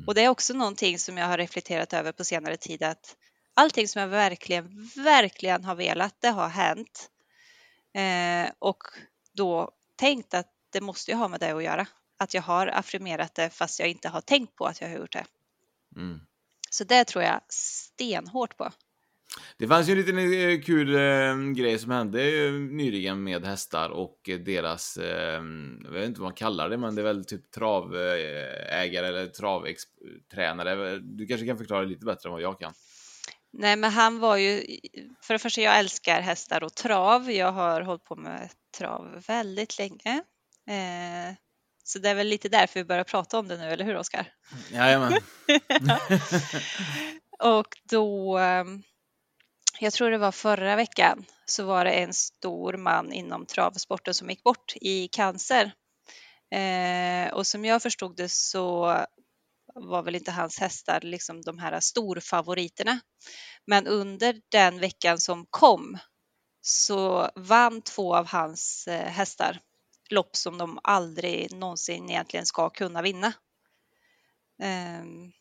Och 0.07 0.15
det 0.15 0.21
är 0.21 0.29
också 0.29 0.53
någonting 0.53 0.99
som 0.99 1.17
jag 1.17 1.27
har 1.27 1.37
reflekterat 1.37 1.93
över 1.93 2.11
på 2.11 2.23
senare 2.23 2.57
tid 2.57 2.83
att 2.83 3.15
allting 3.53 3.87
som 3.87 4.01
jag 4.01 4.07
verkligen, 4.07 4.89
verkligen 4.95 5.63
har 5.63 5.75
velat, 5.75 6.15
det 6.21 6.29
har 6.29 6.47
hänt. 6.47 7.09
Eh, 7.93 8.51
och 8.59 8.83
då 9.37 9.71
tänkt 9.95 10.33
att 10.33 10.47
det 10.69 10.81
måste 10.81 11.11
ju 11.11 11.17
ha 11.17 11.27
med 11.27 11.39
det 11.39 11.51
att 11.51 11.63
göra. 11.63 11.87
Att 12.17 12.33
jag 12.33 12.41
har 12.41 12.67
affirmerat 12.67 13.35
det 13.35 13.49
fast 13.49 13.79
jag 13.79 13.89
inte 13.89 14.09
har 14.09 14.21
tänkt 14.21 14.55
på 14.55 14.65
att 14.65 14.81
jag 14.81 14.89
har 14.89 14.97
gjort 14.97 15.13
det. 15.13 15.25
Mm. 15.95 16.19
Så 16.69 16.83
det 16.83 17.03
tror 17.03 17.23
jag 17.23 17.41
stenhårt 17.49 18.57
på. 18.57 18.71
Det 19.57 19.67
fanns 19.67 19.89
ju 19.89 19.91
en 19.91 19.97
liten 19.97 20.17
eh, 20.17 20.61
kul 20.61 20.95
eh, 20.95 21.53
grej 21.55 21.79
som 21.79 21.91
hände 21.91 22.51
nyligen 22.51 23.23
med 23.23 23.45
hästar 23.45 23.89
och 23.89 24.29
deras, 24.45 24.97
eh, 24.97 25.43
jag 25.83 25.91
vet 25.91 26.05
inte 26.05 26.21
vad 26.21 26.27
man 26.27 26.33
kallar 26.33 26.69
det, 26.69 26.77
men 26.77 26.95
det 26.95 27.01
är 27.01 27.03
väl 27.03 27.25
typ 27.25 27.51
travägare 27.51 29.07
eller 29.07 29.27
travtränare. 29.27 30.99
Du 30.99 31.27
kanske 31.27 31.47
kan 31.47 31.57
förklara 31.57 31.83
lite 31.83 32.05
bättre 32.05 32.29
än 32.29 32.33
vad 32.33 32.41
jag 32.41 32.59
kan. 32.59 32.73
Nej, 33.59 33.75
men 33.75 33.91
han 33.91 34.19
var 34.19 34.37
ju, 34.37 34.79
för 35.21 35.33
det 35.33 35.39
första, 35.39 35.61
jag 35.61 35.79
älskar 35.79 36.21
hästar 36.21 36.63
och 36.63 36.75
trav. 36.75 37.31
Jag 37.31 37.51
har 37.51 37.81
hållit 37.81 38.03
på 38.03 38.15
med 38.15 38.49
trav 38.77 39.23
väldigt 39.27 39.79
länge. 39.79 40.23
Eh, 40.67 41.35
så 41.83 41.99
det 41.99 42.09
är 42.09 42.15
väl 42.15 42.27
lite 42.27 42.49
därför 42.49 42.79
vi 42.79 42.83
börjar 42.83 43.03
prata 43.03 43.39
om 43.39 43.47
det 43.47 43.57
nu, 43.57 43.63
eller 43.63 43.85
hur 43.85 43.97
Oskar? 43.97 44.33
Jajamän. 44.71 45.13
Och 47.39 47.77
då, 47.83 48.37
ehm, 48.37 48.83
jag 49.79 49.93
tror 49.93 50.11
det 50.11 50.17
var 50.17 50.31
förra 50.31 50.75
veckan, 50.75 51.25
så 51.45 51.65
var 51.65 51.85
det 51.85 51.91
en 51.91 52.13
stor 52.13 52.73
man 52.77 53.13
inom 53.13 53.45
travsporten 53.45 54.13
som 54.13 54.29
gick 54.29 54.43
bort 54.43 54.73
i 54.81 55.07
cancer. 55.07 55.71
Eh, 56.51 57.33
och 57.33 57.47
som 57.47 57.65
jag 57.65 57.81
förstod 57.81 58.15
det 58.15 58.29
så 58.29 58.95
var 59.81 60.03
väl 60.03 60.15
inte 60.15 60.31
hans 60.31 60.59
hästar 60.59 61.01
liksom 61.01 61.41
de 61.41 61.59
här 61.59 61.79
storfavoriterna. 61.79 62.99
Men 63.65 63.87
under 63.87 64.41
den 64.51 64.79
veckan 64.79 65.19
som 65.19 65.45
kom 65.49 65.97
så 66.61 67.31
vann 67.35 67.81
två 67.81 68.15
av 68.15 68.27
hans 68.27 68.87
eh, 68.87 69.09
hästar 69.09 69.59
lopp 70.09 70.35
som 70.35 70.57
de 70.57 70.79
aldrig 70.83 71.53
någonsin 71.53 72.09
egentligen 72.09 72.45
ska 72.45 72.69
kunna 72.69 73.01
vinna. 73.01 73.33
Ehm, 74.61 75.31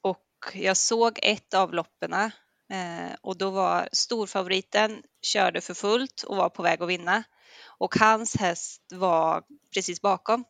och 0.00 0.26
jag 0.54 0.76
såg 0.76 1.18
ett 1.22 1.54
av 1.54 1.74
loppen 1.74 2.12
eh, 2.12 3.14
och 3.20 3.38
då 3.38 3.50
var 3.50 3.88
storfavoriten 3.92 5.02
körde 5.22 5.60
för 5.60 5.74
fullt 5.74 6.22
och 6.22 6.36
var 6.36 6.48
på 6.48 6.62
väg 6.62 6.82
att 6.82 6.88
vinna 6.88 7.24
och 7.78 7.94
hans 7.94 8.36
häst 8.36 8.82
var 8.94 9.42
precis 9.74 10.00
bakom. 10.00 10.44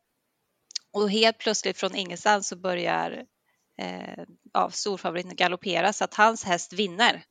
Och 0.97 1.11
helt 1.11 1.39
plötsligt 1.39 1.79
från 1.79 1.95
ingenstans 1.95 2.49
så 2.49 2.57
börjar 2.57 3.27
eh, 3.79 4.25
ja, 4.53 4.71
storfavoriten 4.71 5.37
galoppera 5.37 5.93
så 5.93 6.05
att 6.05 6.15
hans 6.15 6.45
häst 6.45 6.73
vinner. 6.73 7.25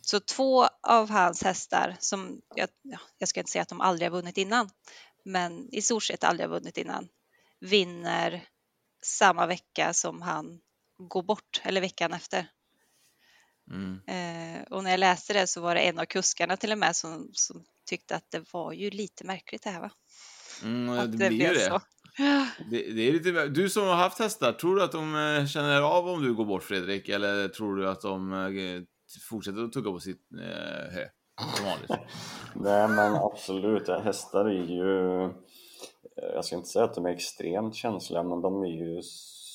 Så 0.00 0.20
två 0.20 0.66
av 0.82 1.10
hans 1.10 1.42
hästar 1.42 1.96
som, 2.00 2.40
jag, 2.54 2.68
ja, 2.82 2.98
jag 3.18 3.28
ska 3.28 3.40
inte 3.40 3.52
säga 3.52 3.62
att 3.62 3.68
de 3.68 3.80
aldrig 3.80 4.10
har 4.10 4.16
vunnit 4.16 4.38
innan, 4.38 4.70
men 5.24 5.74
i 5.74 5.82
stort 5.82 6.02
sett 6.02 6.24
aldrig 6.24 6.48
har 6.48 6.54
vunnit 6.54 6.78
innan, 6.78 7.08
vinner 7.60 8.44
samma 9.02 9.46
vecka 9.46 9.92
som 9.92 10.22
han 10.22 10.60
går 10.98 11.22
bort, 11.22 11.60
eller 11.64 11.80
veckan 11.80 12.12
efter. 12.12 12.50
Mm. 13.70 14.00
Eh, 14.06 14.62
och 14.62 14.84
när 14.84 14.90
jag 14.90 15.00
läste 15.00 15.32
det 15.32 15.46
så 15.46 15.60
var 15.60 15.74
det 15.74 15.80
en 15.80 15.98
av 15.98 16.04
kuskarna 16.04 16.56
till 16.56 16.72
och 16.72 16.78
med 16.78 16.96
som, 16.96 17.30
som 17.32 17.64
tyckte 17.86 18.16
att 18.16 18.30
det 18.30 18.52
var 18.52 18.72
ju 18.72 18.90
lite 18.90 19.24
märkligt 19.24 19.62
det 19.62 19.70
här 19.70 19.80
va? 19.80 19.90
Mm, 20.62 20.96
det 20.96 21.06
det 21.06 21.28
blir 21.28 21.48
ju 21.48 21.54
det. 21.54 21.60
så 21.60 21.80
det. 22.70 22.70
Det 22.70 23.08
är 23.08 23.12
lite, 23.12 23.46
du 23.46 23.68
som 23.68 23.86
har 23.86 23.94
haft 23.94 24.18
hästar, 24.18 24.52
tror 24.52 24.76
du 24.76 24.82
att 24.82 24.92
de 24.92 25.14
eh, 25.14 25.46
känner 25.46 25.82
av 25.82 26.08
om 26.08 26.22
du 26.22 26.34
går 26.34 26.44
bort 26.44 26.62
Fredrik? 26.62 27.08
Eller 27.08 27.48
tror 27.48 27.76
du 27.76 27.88
att 27.88 28.00
de 28.00 28.32
eh, 28.32 28.82
fortsätter 29.30 29.64
att 29.64 29.72
tugga 29.72 29.90
på 29.90 30.00
sitt 30.00 30.32
eh, 30.32 30.94
hö? 30.94 31.04
som 31.56 31.64
vanligt. 31.64 31.90
Nej 32.54 32.88
men 32.88 33.14
absolut, 33.14 33.88
hästar 33.88 34.44
är 34.44 34.64
ju 34.64 35.22
eh, 35.22 35.30
jag 36.34 36.44
ska 36.44 36.56
inte 36.56 36.68
säga 36.68 36.84
att 36.84 36.94
de 36.94 37.06
är 37.06 37.10
extremt 37.10 37.74
känsliga 37.74 38.22
men 38.22 38.40
de 38.40 38.62
är 38.62 38.68
ju 38.68 39.02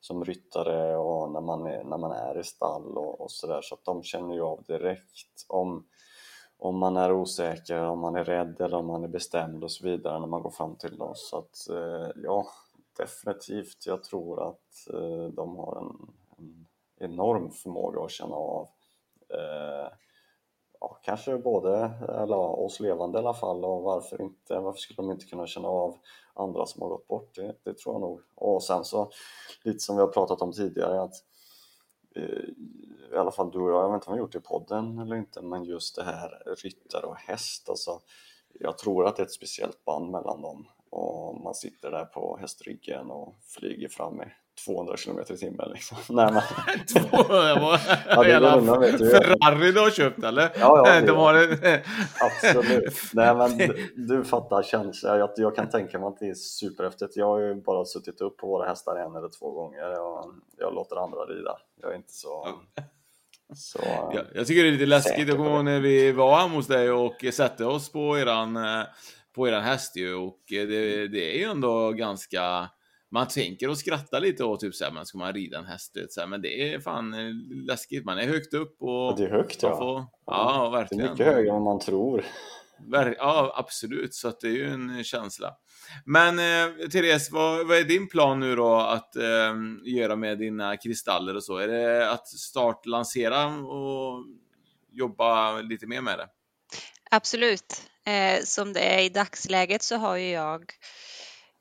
som 0.00 0.24
ryttare 0.24 0.96
och 0.96 1.32
när 1.32 1.40
man 1.40 1.66
är, 1.66 1.84
när 1.84 1.98
man 1.98 2.12
är 2.12 2.40
i 2.40 2.44
stall 2.44 2.98
och, 2.98 3.20
och 3.20 3.30
sådär. 3.30 3.60
Så 3.62 3.74
att 3.74 3.84
de 3.84 4.02
känner 4.02 4.34
ju 4.34 4.42
av 4.42 4.62
direkt 4.62 5.46
om, 5.48 5.86
om 6.58 6.78
man 6.78 6.96
är 6.96 7.12
osäker, 7.12 7.84
om 7.84 7.98
man 7.98 8.16
är 8.16 8.24
rädd 8.24 8.60
eller 8.60 8.76
om 8.76 8.86
man 8.86 9.04
är 9.04 9.08
bestämd 9.08 9.64
och 9.64 9.72
så 9.72 9.84
vidare 9.84 10.18
när 10.20 10.26
man 10.26 10.42
går 10.42 10.50
fram 10.50 10.76
till 10.76 10.98
dem. 10.98 11.12
Så 11.14 11.38
att 11.38 11.68
eh, 11.70 12.08
ja 12.16 12.46
definitivt, 12.96 13.86
jag 13.86 14.04
tror 14.04 14.48
att 14.48 14.94
eh, 14.94 15.26
de 15.34 15.56
har 15.56 15.76
en, 15.76 16.14
en 16.38 16.66
enorm 16.96 17.50
förmåga 17.50 18.04
att 18.04 18.10
känna 18.10 18.34
av 18.34 18.68
eh, 19.28 19.92
ja, 20.80 20.98
kanske 21.02 21.38
både 21.38 21.90
eller, 22.08 22.36
oss 22.36 22.80
levande 22.80 23.18
i 23.18 23.22
alla 23.22 23.34
fall 23.34 23.64
och 23.64 23.82
varför 23.82 24.22
inte, 24.22 24.58
varför 24.58 24.78
skulle 24.78 24.96
de 24.96 25.10
inte 25.10 25.26
kunna 25.26 25.46
känna 25.46 25.68
av 25.68 25.98
andra 26.40 26.66
som 26.66 26.82
har 26.82 26.88
gått 26.88 27.08
bort, 27.08 27.34
det, 27.34 27.56
det 27.62 27.74
tror 27.74 27.94
jag 27.94 28.00
nog. 28.00 28.20
Och 28.34 28.62
sen 28.62 28.84
så, 28.84 29.10
lite 29.62 29.78
som 29.78 29.96
vi 29.96 30.02
har 30.02 30.08
pratat 30.08 30.42
om 30.42 30.52
tidigare, 30.52 31.02
att 31.02 31.14
eh, 32.16 32.48
i 33.12 33.16
alla 33.16 33.30
fall 33.30 33.50
du 33.50 33.58
och 33.58 33.70
jag, 33.70 33.84
jag 33.84 33.88
vet 33.92 33.94
inte 33.94 34.10
om 34.10 34.14
vi 34.14 34.18
har 34.18 34.24
gjort 34.24 34.32
det 34.32 34.38
i 34.38 34.42
podden 34.42 34.98
eller 34.98 35.16
inte, 35.16 35.42
men 35.42 35.64
just 35.64 35.96
det 35.96 36.02
här 36.02 36.42
ryttare 36.62 37.06
och 37.06 37.16
häst, 37.16 37.68
alltså 37.68 38.00
jag 38.54 38.78
tror 38.78 39.06
att 39.06 39.16
det 39.16 39.22
är 39.22 39.26
ett 39.26 39.32
speciellt 39.32 39.84
band 39.84 40.10
mellan 40.10 40.42
dem 40.42 40.66
och 40.90 41.40
man 41.40 41.54
sitter 41.54 41.90
där 41.90 42.04
på 42.04 42.36
hästryggen 42.40 43.10
och 43.10 43.36
flyger 43.42 43.88
fram 43.88 44.22
i 44.22 44.26
200 44.64 44.96
km 44.96 45.18
i 45.28 45.36
timmen 45.36 45.70
liksom. 45.74 45.96
Nej, 46.08 46.32
men... 46.32 46.42
200? 47.10 47.78
ja, 48.08 48.22
det 48.22 48.98
du. 48.98 49.10
Ferrari 49.10 49.72
du 49.72 49.80
har 49.80 49.90
köpt 49.90 50.24
eller? 50.24 50.50
Ja, 50.58 50.82
ja. 50.86 51.00
De 51.06 51.16
har 51.16 51.34
det. 51.34 51.82
Absolut. 52.20 52.94
Nej, 53.12 53.34
men 53.34 53.58
du, 53.58 53.92
du 53.96 54.24
fattar 54.24 54.62
känslan. 54.62 55.18
Jag, 55.18 55.30
jag 55.36 55.56
kan 55.56 55.68
tänka 55.68 55.98
mig 55.98 56.08
att 56.08 56.18
det 56.18 56.28
är 56.28 56.34
superhäftigt. 56.34 57.16
Jag 57.16 57.26
har 57.26 57.40
ju 57.40 57.54
bara 57.54 57.84
suttit 57.84 58.20
upp 58.20 58.36
på 58.38 58.46
våra 58.46 58.68
hästar 58.68 58.96
en 58.96 59.16
eller 59.16 59.28
två 59.38 59.50
gånger 59.50 60.00
och 60.00 60.32
jag 60.58 60.74
låter 60.74 60.96
andra 60.96 61.20
rida. 61.20 61.56
Jag 61.82 61.92
är 61.92 61.96
inte 61.96 62.12
så... 62.12 62.48
Så, 63.54 63.78
ja, 63.84 64.22
jag 64.34 64.46
tycker 64.46 64.62
det 64.62 64.68
är 64.68 64.72
lite 64.72 64.86
läskigt. 64.86 65.28
Jag 65.28 65.36
kommer 65.36 65.50
ihåg 65.50 65.64
när 65.64 65.80
vi 65.80 66.12
var 66.12 66.40
hemma 66.40 66.54
hos 66.54 66.66
dig 66.66 66.90
och 66.90 67.24
satte 67.32 67.64
oss 67.64 67.92
på 67.92 68.18
eran, 68.18 68.58
på 69.34 69.48
eran 69.48 69.62
häst 69.62 69.96
ju 69.96 70.14
och 70.14 70.38
det, 70.48 71.08
det 71.08 71.36
är 71.36 71.38
ju 71.38 71.44
ändå 71.44 71.92
ganska 71.92 72.70
man 73.10 73.28
tänker 73.28 73.68
och 73.68 73.78
skrattar 73.78 74.20
lite 74.20 74.44
och 74.44 74.60
typ 74.60 74.74
såhär, 74.74 74.92
men 74.92 75.06
ska 75.06 75.18
man 75.18 75.32
rida 75.32 75.58
en 75.58 75.64
häst? 75.64 75.96
Så 76.08 76.20
här, 76.20 76.28
men 76.28 76.42
det 76.42 76.74
är 76.74 76.80
fan 76.80 77.14
eh, 77.14 77.34
läskigt. 77.66 78.04
Man 78.04 78.18
är 78.18 78.26
högt 78.26 78.54
upp 78.54 78.76
och... 78.82 78.88
Ja, 78.88 79.14
det 79.16 79.24
är 79.24 79.30
högt 79.30 79.62
ja. 79.62 79.76
Får, 79.76 80.06
ja, 80.26 80.70
verkligen. 80.70 81.04
Det 81.04 81.08
är 81.08 81.12
mycket 81.12 81.26
högre 81.26 81.56
än 81.56 81.62
man 81.62 81.80
tror. 81.80 82.24
Ja, 83.18 83.54
absolut. 83.56 84.14
Så 84.14 84.28
att 84.28 84.40
det 84.40 84.48
är 84.48 84.52
ju 84.52 84.70
en 84.70 85.04
känsla. 85.04 85.54
Men 86.04 86.38
eh, 86.38 86.88
Therese, 86.88 87.30
vad, 87.32 87.66
vad, 87.66 87.78
är 87.78 87.84
din 87.84 88.08
plan 88.08 88.40
nu 88.40 88.56
då 88.56 88.74
att 88.74 89.16
eh, 89.16 89.54
göra 89.84 90.16
med 90.16 90.38
dina 90.38 90.76
kristaller 90.76 91.36
och 91.36 91.44
så? 91.44 91.56
Är 91.56 91.68
det 91.68 92.10
att 92.10 92.28
start 92.28 92.86
lansera 92.86 93.46
och 93.46 94.24
jobba 94.90 95.60
lite 95.60 95.86
mer 95.86 96.00
med 96.00 96.18
det? 96.18 96.28
Absolut. 97.10 97.82
Eh, 98.06 98.44
som 98.44 98.72
det 98.72 98.80
är 98.80 99.02
i 99.02 99.08
dagsläget 99.08 99.82
så 99.82 99.96
har 99.96 100.16
ju 100.16 100.30
jag 100.30 100.72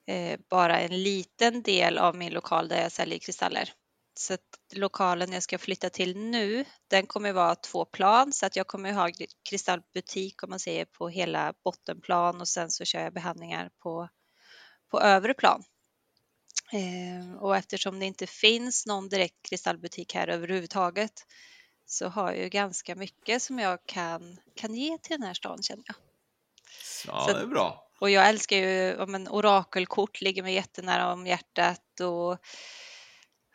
Eh, 0.09 0.39
bara 0.49 0.79
en 0.79 1.03
liten 1.03 1.61
del 1.61 1.97
av 1.97 2.15
min 2.15 2.33
lokal 2.33 2.67
där 2.67 2.81
jag 2.81 2.91
säljer 2.91 3.19
kristaller. 3.19 3.73
Så 4.19 4.33
att 4.33 4.59
lokalen 4.73 5.31
jag 5.31 5.43
ska 5.43 5.57
flytta 5.57 5.89
till 5.89 6.17
nu, 6.17 6.65
den 6.87 7.07
kommer 7.07 7.33
vara 7.33 7.55
två 7.55 7.85
plan 7.85 8.33
så 8.33 8.45
att 8.45 8.55
jag 8.55 8.67
kommer 8.67 8.93
ha 8.93 9.09
kristallbutik 9.49 10.43
om 10.43 10.49
man 10.49 10.59
säger 10.59 10.85
på 10.85 11.09
hela 11.09 11.53
bottenplan 11.63 12.41
och 12.41 12.47
sen 12.47 12.71
så 12.71 12.85
kör 12.85 12.99
jag 12.99 13.13
behandlingar 13.13 13.69
på, 13.83 14.09
på 14.91 15.01
övre 15.01 15.33
plan. 15.33 15.63
Eh, 16.73 17.41
och 17.41 17.57
eftersom 17.57 17.99
det 17.99 18.05
inte 18.05 18.27
finns 18.27 18.85
någon 18.85 19.09
direkt 19.09 19.49
kristallbutik 19.49 20.13
här 20.13 20.27
överhuvudtaget 20.27 21.25
så 21.85 22.07
har 22.07 22.31
jag 22.31 22.43
ju 22.43 22.49
ganska 22.49 22.95
mycket 22.95 23.41
som 23.41 23.59
jag 23.59 23.79
kan, 23.85 24.39
kan 24.55 24.75
ge 24.75 24.97
till 24.97 25.17
den 25.17 25.23
här 25.23 25.33
stan 25.33 25.63
känner 25.63 25.83
jag. 25.87 25.95
Ja, 27.07 27.25
så 27.27 27.33
det 27.33 27.41
är 27.41 27.47
bra. 27.47 27.88
Och 27.99 28.09
jag 28.09 28.29
älskar 28.29 28.57
ju 28.57 28.95
om 28.95 29.15
en 29.15 29.27
orakelkort 29.27 30.21
ligger 30.21 30.43
mig 30.43 30.53
jättenära 30.53 31.13
om 31.13 31.27
hjärtat 31.27 31.99
och 31.99 32.37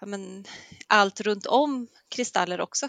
ja, 0.01 0.07
men, 0.07 0.45
allt 0.87 1.21
runt 1.21 1.47
om 1.47 1.89
kristaller 2.09 2.61
också. 2.61 2.89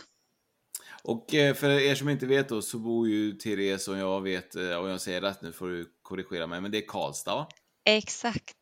Och 1.03 1.33
eh, 1.33 1.55
för 1.55 1.69
er 1.69 1.95
som 1.95 2.09
inte 2.09 2.25
vet 2.25 2.49
då 2.49 2.61
så 2.61 2.79
bor 2.79 3.09
ju 3.09 3.31
Therese 3.31 3.87
och 3.87 3.97
jag 3.97 4.21
vet, 4.21 4.55
och 4.55 4.61
eh, 4.61 4.89
jag 4.89 5.01
säger 5.01 5.21
rätt 5.21 5.41
nu 5.41 5.51
får 5.51 5.67
du 5.67 5.91
korrigera 6.01 6.47
mig, 6.47 6.61
men 6.61 6.71
det 6.71 6.77
är 6.77 6.87
Karlstad 6.87 7.35
va? 7.35 7.47
Exakt. 7.85 8.57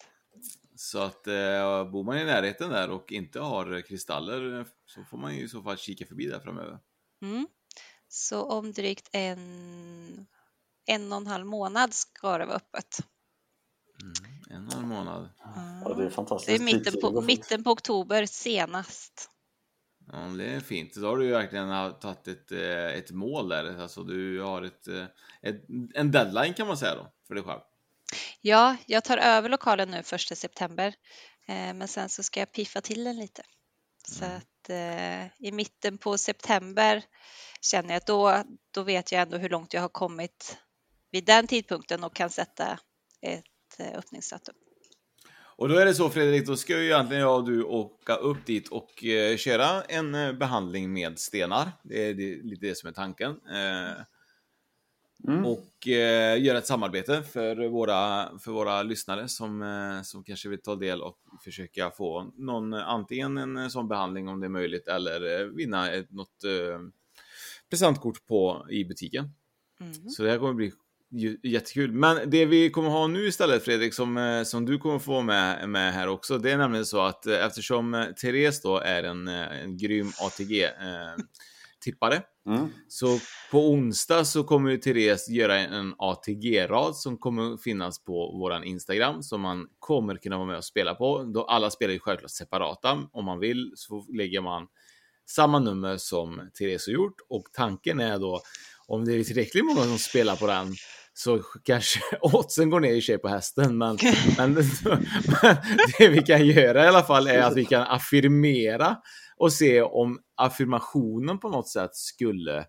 Så 0.76 1.00
att 1.00 1.28
eh, 1.28 1.91
bor 1.91 2.04
man 2.04 2.18
i 2.18 2.26
närheten 2.26 2.70
där 2.70 2.89
och 2.89 3.12
inte 3.12 3.39
har 3.39 3.82
kristaller 3.82 4.66
så 4.86 5.04
får 5.04 5.18
man 5.18 5.36
ju 5.36 5.44
i 5.44 5.50
så 5.50 5.62
fall 5.62 5.78
kika 5.78 6.06
förbi 6.06 6.26
där 6.26 6.39
framöver. 6.39 6.80
Mm. 7.22 7.48
Så 8.08 8.44
om 8.44 8.72
drygt 8.72 9.10
en 9.12 10.28
en 10.86 11.12
och 11.12 11.18
en 11.18 11.28
halv 11.28 11.46
månad 11.46 11.94
ska 11.94 12.38
det 12.38 12.46
vara 12.46 12.56
öppet. 12.56 13.00
Mm, 14.02 14.14
en 14.50 14.68
och 14.68 14.74
en 14.74 14.88
månad. 14.88 15.30
Ja, 15.84 15.94
det 15.94 16.06
är 16.06 16.10
fantastiskt. 16.10 16.48
Det 16.48 16.64
är 16.64 16.76
mitten 16.76 17.02
på, 17.02 17.22
mitten 17.22 17.64
på 17.64 17.72
oktober 17.72 18.26
senast. 18.26 19.30
Ja, 20.12 20.18
det 20.18 20.46
är 20.46 20.60
fint. 20.60 20.96
Då 20.96 21.08
har 21.08 21.18
du 21.18 21.32
verkligen 21.32 21.94
tagit 22.00 22.28
ett, 22.28 22.52
eh, 22.52 22.86
ett 22.86 23.12
mål 23.12 23.50
där. 23.50 23.82
Alltså 23.82 24.04
du 24.04 24.42
har 24.42 24.62
ett, 24.62 24.88
eh, 24.88 25.06
ett, 25.42 25.66
en 25.94 26.12
deadline 26.12 26.54
kan 26.54 26.68
man 26.68 26.78
säga 26.78 26.96
då, 26.96 27.14
för 27.28 27.36
dig 27.36 27.44
själv. 27.44 27.60
Ja, 28.42 28.76
jag 28.86 29.04
tar 29.04 29.18
över 29.18 29.50
lokalen 29.50 29.92
nu 29.92 30.04
första 30.04 30.36
september. 30.36 30.88
Eh, 31.48 31.74
men 31.74 31.88
sen 31.88 32.10
så 32.10 32.24
ska 32.24 32.40
jag 32.40 32.52
piffa 32.52 32.82
till 32.82 33.04
den 33.04 33.18
lite. 33.18 33.44
Så 34.08 34.26
mm. 34.26 34.38
att 34.38 34.44
i 35.40 35.52
mitten 35.52 35.98
på 35.98 36.18
september 36.18 37.04
känner 37.62 37.90
jag 37.90 37.98
att 37.98 38.08
då, 38.08 38.44
då 38.72 38.84
vet 38.84 39.12
jag 39.12 39.22
ändå 39.22 39.38
hur 39.38 39.50
långt 39.50 39.74
jag 39.74 39.82
har 39.82 39.90
kommit 39.90 40.58
vid 41.14 41.26
den 41.26 41.47
tidpunkten 41.47 42.03
och 42.03 42.16
kan 42.16 42.30
sätta 42.30 42.80
ett 43.22 43.80
eh, 43.80 43.97
öppningsdatum. 43.97 44.55
Och 45.55 45.70
då 45.70 45.76
är 45.76 45.86
det 45.86 45.93
så 45.93 46.09
Fredrik, 46.09 46.47
då 46.47 46.55
ska 46.55 46.80
ju 46.80 46.86
egentligen 46.86 47.22
jag 47.22 47.36
och 47.36 47.45
du 47.45 47.64
åka 47.64 48.16
upp 48.16 48.45
dit 48.45 48.68
och 48.68 49.03
eh, 49.03 49.38
köra 49.38 49.84
en 49.84 50.16
eh, 50.16 50.34
behandling 50.34 50.93
med 50.93 51.20
stenar. 51.20 51.72
Det 51.84 52.09
är, 52.09 52.14
det 52.14 52.34
är 52.34 52.43
lite 52.43 52.66
det 52.66 52.78
som 52.78 52.89
är 52.89 52.93
tanken. 52.93 53.32
Eh, 53.32 54.01
mm. 55.34 55.45
Och 55.45 55.88
eh, 55.88 56.43
göra 56.43 56.57
ett 56.57 56.68
samarbete 56.68 57.24
för 57.24 57.68
våra, 57.68 58.30
för 58.39 58.51
våra 58.51 58.84
lyssnare 58.84 59.28
som, 59.28 59.61
eh, 59.61 60.01
som 60.01 60.24
kanske 60.24 60.49
vill 60.49 60.61
ta 60.61 60.76
del 60.76 61.01
och 61.01 61.18
försöka 61.43 61.91
få 61.91 62.32
någon, 62.36 62.74
antingen 62.74 63.38
en 63.38 63.72
sån 63.72 63.88
behandling 63.88 64.28
om 64.28 64.39
det 64.39 64.47
är 64.47 64.49
möjligt 64.49 64.88
eller 64.88 65.45
vinna 65.45 65.91
ett, 65.91 66.11
något 66.11 66.43
presentkort 67.70 68.26
på, 68.26 68.68
i 68.70 68.86
butiken. 68.86 69.30
Mm. 69.80 70.09
Så 70.09 70.24
det 70.24 70.30
här 70.30 70.38
kommer 70.38 70.53
bli 70.53 70.72
Jättekul. 71.43 71.91
Men 71.91 72.30
det 72.30 72.45
vi 72.45 72.70
kommer 72.70 72.89
ha 72.89 73.07
nu 73.07 73.28
istället 73.28 73.64
Fredrik, 73.64 73.93
som, 73.93 74.18
eh, 74.18 74.43
som 74.43 74.66
du 74.66 74.78
kommer 74.78 74.99
få 74.99 75.22
med, 75.22 75.70
med 75.70 75.93
här 75.93 76.07
också, 76.07 76.38
det 76.38 76.51
är 76.51 76.57
nämligen 76.57 76.86
så 76.86 77.01
att 77.01 77.26
eh, 77.26 77.45
eftersom 77.45 77.93
eh, 77.93 78.05
Therese 78.05 78.61
då 78.61 78.78
är 78.78 79.03
en, 79.03 79.28
en 79.28 79.78
grym 79.78 80.11
ATG-tippare, 80.20 82.22
mm. 82.47 82.68
så 82.88 83.20
på 83.51 83.72
onsdag 83.72 84.26
så 84.26 84.43
kommer 84.43 84.72
ju 84.72 84.78
Therese 84.78 85.30
göra 85.30 85.59
en 85.59 85.95
ATG-rad 85.97 86.95
som 86.95 87.18
kommer 87.18 87.57
finnas 87.57 88.03
på 88.03 88.14
våran 88.14 88.64
Instagram, 88.64 89.24
som 89.24 89.41
man 89.41 89.68
kommer 89.80 90.16
kunna 90.16 90.38
vara 90.38 90.47
med 90.47 90.57
och 90.57 90.66
spela 90.66 90.95
på. 90.95 91.24
Då 91.24 91.43
alla 91.43 91.70
spelar 91.70 91.93
ju 91.93 91.99
självklart 91.99 92.32
separata. 92.32 93.03
Om 93.11 93.26
man 93.26 93.39
vill 93.39 93.72
så 93.76 94.05
lägger 94.18 94.41
man 94.41 94.68
samma 95.30 95.59
nummer 95.59 95.97
som 95.97 96.49
Therese 96.59 96.88
har 96.88 96.93
gjort 96.93 97.22
och 97.30 97.43
tanken 97.53 97.99
är 97.99 98.20
då 98.20 98.41
om 98.88 99.05
det 99.05 99.14
är 99.14 99.24
tillräckligt 99.24 99.66
många 99.66 99.84
som 99.84 99.97
spelar 99.97 100.36
på 100.36 100.47
den 100.47 100.76
så 101.14 101.43
kanske 101.64 101.99
oddsen 102.22 102.70
går 102.70 102.80
ner 102.80 102.93
i 102.93 103.01
sig 103.01 103.18
på 103.18 103.28
hästen. 103.28 103.78
Men, 103.78 103.97
men, 104.38 104.53
det 105.97 106.07
vi 106.09 106.22
kan 106.22 106.47
göra 106.47 106.86
i 106.86 106.88
alla 106.88 107.03
fall 107.03 107.28
är 107.28 107.41
att 107.41 107.57
vi 107.57 107.66
kan 107.66 107.82
affirmera 107.82 108.97
och 109.38 109.53
se 109.53 109.82
om 109.82 110.20
affirmationen 110.36 111.39
på 111.39 111.49
något 111.49 111.70
sätt 111.70 111.95
skulle 111.95 112.66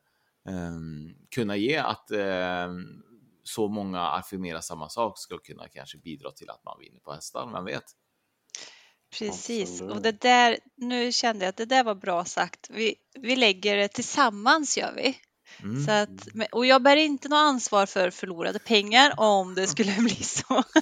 um, 0.49 1.14
kunna 1.34 1.57
ge 1.57 1.76
att 1.76 2.11
um, 2.11 3.03
så 3.42 3.68
många 3.68 4.01
affirmerar 4.01 4.61
samma 4.61 4.88
sak 4.88 5.18
skulle 5.18 5.40
kunna 5.40 5.68
kanske 5.68 5.99
bidra 5.99 6.30
till 6.30 6.51
att 6.51 6.64
man 6.64 6.78
vinner 6.80 7.01
på 7.01 7.12
hästar, 7.12 7.51
vem 7.53 7.64
vet? 7.64 7.84
Precis, 9.18 9.80
och 9.80 10.03
det 10.03 10.20
där, 10.20 10.59
nu 10.76 11.12
kände 11.12 11.45
jag 11.45 11.51
att 11.51 11.57
det 11.57 11.64
där 11.64 11.84
var 11.84 11.95
bra 11.95 12.24
sagt. 12.24 12.70
Vi, 12.70 12.95
vi 13.20 13.36
lägger 13.36 13.76
det 13.76 13.88
tillsammans 13.88 14.78
gör 14.78 14.92
vi. 14.97 15.16
Mm. 15.63 15.85
Så 15.85 15.91
att, 15.91 16.29
och 16.53 16.67
jag 16.67 16.83
bär 16.83 16.97
inte 16.97 17.29
något 17.29 17.37
ansvar 17.37 17.87
för 17.87 18.11
förlorade 18.11 18.59
pengar 18.59 19.13
om 19.17 19.55
det 19.55 19.67
skulle 19.67 19.95
bli 19.99 20.15
så. 20.15 20.63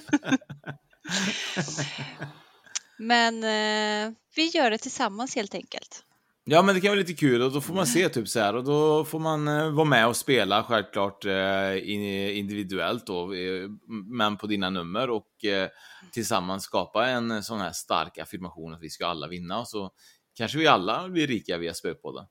Men 2.97 3.43
eh, 3.43 4.13
vi 4.35 4.47
gör 4.47 4.71
det 4.71 4.77
tillsammans 4.77 5.35
helt 5.35 5.55
enkelt. 5.55 6.03
Ja, 6.45 6.61
men 6.61 6.75
det 6.75 6.81
kan 6.81 6.89
vara 6.89 6.99
lite 6.99 7.13
kul 7.13 7.41
och 7.41 7.51
då 7.51 7.61
får 7.61 7.73
man 7.73 7.87
se 7.87 8.09
typ 8.09 8.27
så 8.27 8.39
här 8.39 8.55
och 8.55 8.63
då 8.63 9.05
får 9.05 9.19
man 9.19 9.47
eh, 9.47 9.69
vara 9.71 9.85
med 9.85 10.07
och 10.07 10.15
spela 10.15 10.63
självklart 10.63 11.25
eh, 11.25 11.89
individuellt 12.37 13.07
då, 13.07 13.33
eh, 13.33 13.69
men 13.87 14.37
på 14.37 14.47
dina 14.47 14.69
nummer 14.69 15.09
och 15.09 15.45
eh, 15.45 15.69
tillsammans 16.11 16.63
skapa 16.63 17.07
en 17.07 17.43
sån 17.43 17.59
här 17.59 17.71
stark 17.71 18.17
affirmation 18.17 18.73
att 18.73 18.81
vi 18.81 18.89
ska 18.89 19.07
alla 19.07 19.27
vinna 19.27 19.59
och 19.59 19.67
så 19.67 19.91
kanske 20.37 20.57
vi 20.57 20.67
alla 20.67 21.09
blir 21.09 21.27
rika 21.27 21.57
via 21.57 21.73
Spöpodden. 21.73 22.25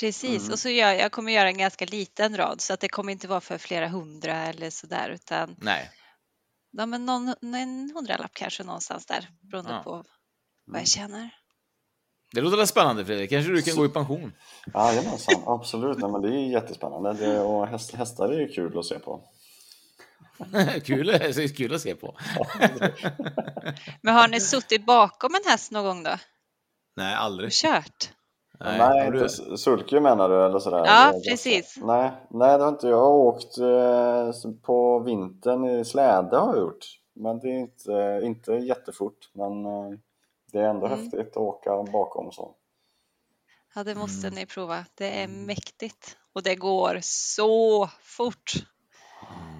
Precis, 0.00 0.42
mm. 0.42 0.52
och 0.52 0.58
så 0.58 0.68
gör 0.68 0.92
jag 0.92 1.12
kommer 1.12 1.32
göra 1.32 1.48
en 1.48 1.58
ganska 1.58 1.84
liten 1.84 2.36
rad 2.36 2.60
så 2.60 2.72
att 2.74 2.80
det 2.80 2.88
kommer 2.88 3.12
inte 3.12 3.28
vara 3.28 3.40
för 3.40 3.58
flera 3.58 3.88
hundra 3.88 4.36
eller 4.36 4.70
sådär 4.70 5.10
utan 5.10 5.56
Nej. 5.58 5.90
Ja, 6.70 6.86
men 6.86 7.06
någon, 7.06 7.34
en 7.54 7.92
hundralapp 7.94 8.34
kanske 8.34 8.64
någonstans 8.64 9.06
där 9.06 9.28
beroende 9.40 9.70
Ja. 9.72 9.82
på 9.82 9.90
vad 9.90 10.06
Mm. 10.68 10.80
jag 10.80 10.88
tjänar. 10.88 11.30
Det 12.34 12.40
låter 12.40 12.56
väl 12.56 12.66
spännande 12.66 13.04
Fredrik, 13.04 13.30
kanske 13.30 13.52
du 13.52 13.62
kan 13.62 13.76
gå 13.76 13.86
i 13.86 13.88
pension? 13.88 14.32
Jajamensan, 14.74 15.42
absolut. 15.46 15.98
Nej, 15.98 16.10
men 16.10 16.22
det 16.22 16.28
är 16.28 16.50
jättespännande. 16.50 17.12
Det, 17.12 17.40
och 17.40 17.66
häst, 17.66 17.94
hästar 17.94 18.28
är 18.28 18.38
ju 18.40 18.48
kul 18.48 18.78
att 18.78 18.86
se 18.86 18.98
på. 18.98 19.28
kul, 20.84 21.06
det 21.06 21.14
är 21.14 21.56
kul 21.56 21.74
att 21.74 21.80
se 21.80 21.94
på. 21.94 22.16
Men 24.00 24.14
har 24.14 24.28
ni 24.28 24.40
suttit 24.40 24.86
bakom 24.86 25.34
en 25.34 25.50
häst 25.50 25.70
någon 25.70 25.84
gång 25.84 26.02
då? 26.02 26.18
Nej, 26.96 27.14
aldrig. 27.14 27.46
Och 27.46 27.52
kört? 27.52 28.10
Nej, 28.64 29.10
du- 29.10 29.22
inte 29.22 29.56
sulky 29.56 30.00
menar 30.00 30.28
du 30.28 30.44
eller 30.44 30.58
sådär? 30.58 30.82
Ja, 30.86 31.12
precis. 31.30 31.76
Nej, 31.82 32.10
nej 32.30 32.58
det 32.58 32.64
har 32.64 32.68
inte 32.70 32.86
jag. 32.86 32.94
Jag 32.98 33.00
har 33.04 33.10
åkt 33.14 33.58
eh, 33.58 34.50
på 34.62 34.98
vintern 34.98 35.64
i 35.64 35.84
släde 35.84 36.36
har 36.36 36.54
jag 36.54 36.58
gjort. 36.62 36.86
Men 37.14 37.38
det 37.40 37.48
är 37.48 37.58
inte, 37.58 38.20
inte 38.26 38.52
jättefort. 38.52 39.30
Men 39.32 39.64
eh, 39.66 39.98
det 40.52 40.58
är 40.58 40.64
ändå 40.68 40.86
Mm. 40.86 40.98
häftigt 40.98 41.30
att 41.30 41.36
åka 41.36 41.82
bakom 41.92 42.32
så. 42.32 42.54
Ja, 43.74 43.84
det 43.84 43.94
måste 43.94 44.26
Mm. 44.26 44.38
ni 44.38 44.46
prova. 44.46 44.84
Det 44.94 45.22
är 45.22 45.28
mäktigt 45.28 46.16
och 46.32 46.42
det 46.42 46.54
går 46.54 46.98
så 47.02 47.88
fort. 48.02 48.52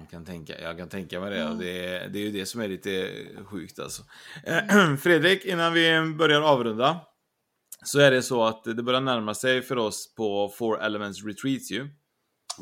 Jag 0.01 0.09
kan 0.11 0.25
tänka, 0.25 0.61
jag 0.61 0.77
kan 0.77 0.89
tänka 0.89 1.19
mig 1.19 1.29
det. 1.29 1.41
Mm. 1.41 1.57
Det, 1.57 1.85
är- 1.95 2.07
det 2.09 2.19
är 2.19 2.23
ju 2.23 2.31
det 2.31 2.45
som 2.45 2.61
är 2.61 2.67
lite 2.67 3.11
sjukt 3.45 3.79
alltså. 3.79 4.03
Fredrik, 5.01 5.45
innan 5.45 5.73
vi 5.73 6.13
börjar 6.17 6.41
avrunda. 6.41 6.99
Så 7.83 7.99
är 7.99 8.11
det 8.11 8.21
så 8.21 8.43
att 8.43 8.63
det 8.63 8.83
börjar 8.83 9.01
närma 9.01 9.33
sig 9.33 9.61
för 9.61 9.77
oss 9.77 10.15
på 10.15 10.49
Four 10.49 10.81
Elements 10.81 11.23
Retreats 11.25 11.71
ju. 11.71 11.89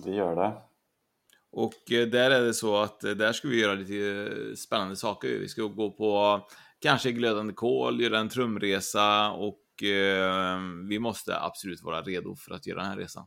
Det 0.03 0.11
gör 0.11 0.35
det. 0.35 0.61
Och 1.51 1.91
eh, 1.91 2.07
där 2.07 2.31
är 2.31 2.41
det 2.41 2.53
så 2.53 2.77
att 2.77 3.03
eh, 3.03 3.11
där 3.11 3.33
ska 3.33 3.47
vi 3.47 3.61
göra 3.61 3.73
lite 3.73 3.95
eh, 3.95 4.55
spännande 4.55 4.95
saker. 4.95 5.27
Vi 5.27 5.47
ska 5.47 5.63
gå 5.63 5.91
på 5.91 6.41
kanske 6.79 7.11
glödande 7.11 7.53
kol, 7.53 8.01
göra 8.01 8.19
en 8.19 8.29
trumresa 8.29 9.31
och 9.31 9.83
eh, 9.83 10.59
vi 10.89 10.99
måste 10.99 11.39
absolut 11.39 11.83
vara 11.83 12.01
redo 12.01 12.35
för 12.35 12.53
att 12.53 12.67
göra 12.67 12.79
den 12.79 12.89
här 12.89 12.97
resan. 12.97 13.25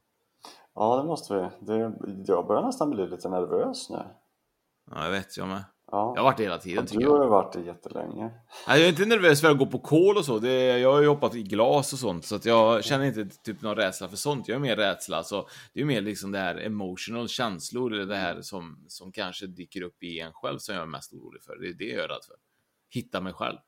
Ja, 0.75 0.97
det 0.97 1.05
måste 1.05 1.35
vi. 1.35 1.67
Det, 1.67 1.93
jag 2.27 2.47
börjar 2.47 2.63
nästan 2.63 2.91
bli 2.91 3.07
lite 3.07 3.29
nervös 3.29 3.91
nu. 3.91 4.03
Ja, 4.91 5.05
jag 5.05 5.11
vet, 5.11 5.37
jag 5.37 5.49
med. 5.49 5.65
Ja. 5.93 6.13
Jag 6.17 6.23
har 6.23 6.25
varit 6.31 6.37
det 6.37 6.43
hela 6.43 6.59
tiden 6.59 6.87
tycker 6.87 6.99
du 6.99 7.05
jag. 7.05 7.17
har 7.17 7.25
ju 7.25 7.31
varit 7.31 7.53
det 7.53 7.61
jättelänge. 7.61 8.31
Nej, 8.69 8.79
jag 8.79 8.81
är 8.81 8.89
inte 8.89 9.05
nervös 9.05 9.41
för 9.41 9.51
att 9.51 9.59
gå 9.59 9.67
på 9.67 9.79
kol 9.79 10.17
och 10.17 10.25
så. 10.25 10.39
Det, 10.39 10.79
jag 10.79 10.93
har 10.93 11.01
ju 11.01 11.09
hoppat 11.09 11.35
i 11.35 11.43
glas 11.43 11.93
och 11.93 11.99
sånt, 11.99 12.25
så 12.25 12.37
att 12.37 12.45
jag 12.45 12.85
känner 12.85 13.05
inte 13.05 13.25
typ 13.25 13.63
någon 13.63 13.77
rädsla 13.77 14.09
för 14.09 14.17
sånt. 14.17 14.49
Jag 14.49 14.57
är 14.57 14.61
mer 14.61 14.77
rädsla, 14.77 15.17
alltså, 15.17 15.47
det 15.75 15.81
är 15.81 15.85
mer 15.85 16.01
liksom 16.01 16.33
det 16.33 16.39
här 16.39 16.57
emotional 16.57 17.29
känslor, 17.29 17.93
eller 17.93 18.07
det 18.07 18.17
här 18.17 18.41
som, 18.43 18.85
som 18.89 19.13
kanske 19.13 19.47
dyker 19.47 19.83
upp 19.83 20.03
i 20.03 20.21
en 20.21 20.33
själv 20.33 20.59
som 20.59 20.75
jag 20.75 20.83
är 20.83 20.87
mest 20.87 21.13
orolig 21.13 21.43
för. 21.43 21.57
Det 21.57 21.69
är 21.69 21.75
det 21.75 21.85
jag 21.95 22.05
är 22.05 22.09
rädd 22.09 22.25
för. 22.27 22.37
Hitta 22.91 23.21
mig 23.21 23.33
själv. 23.33 23.59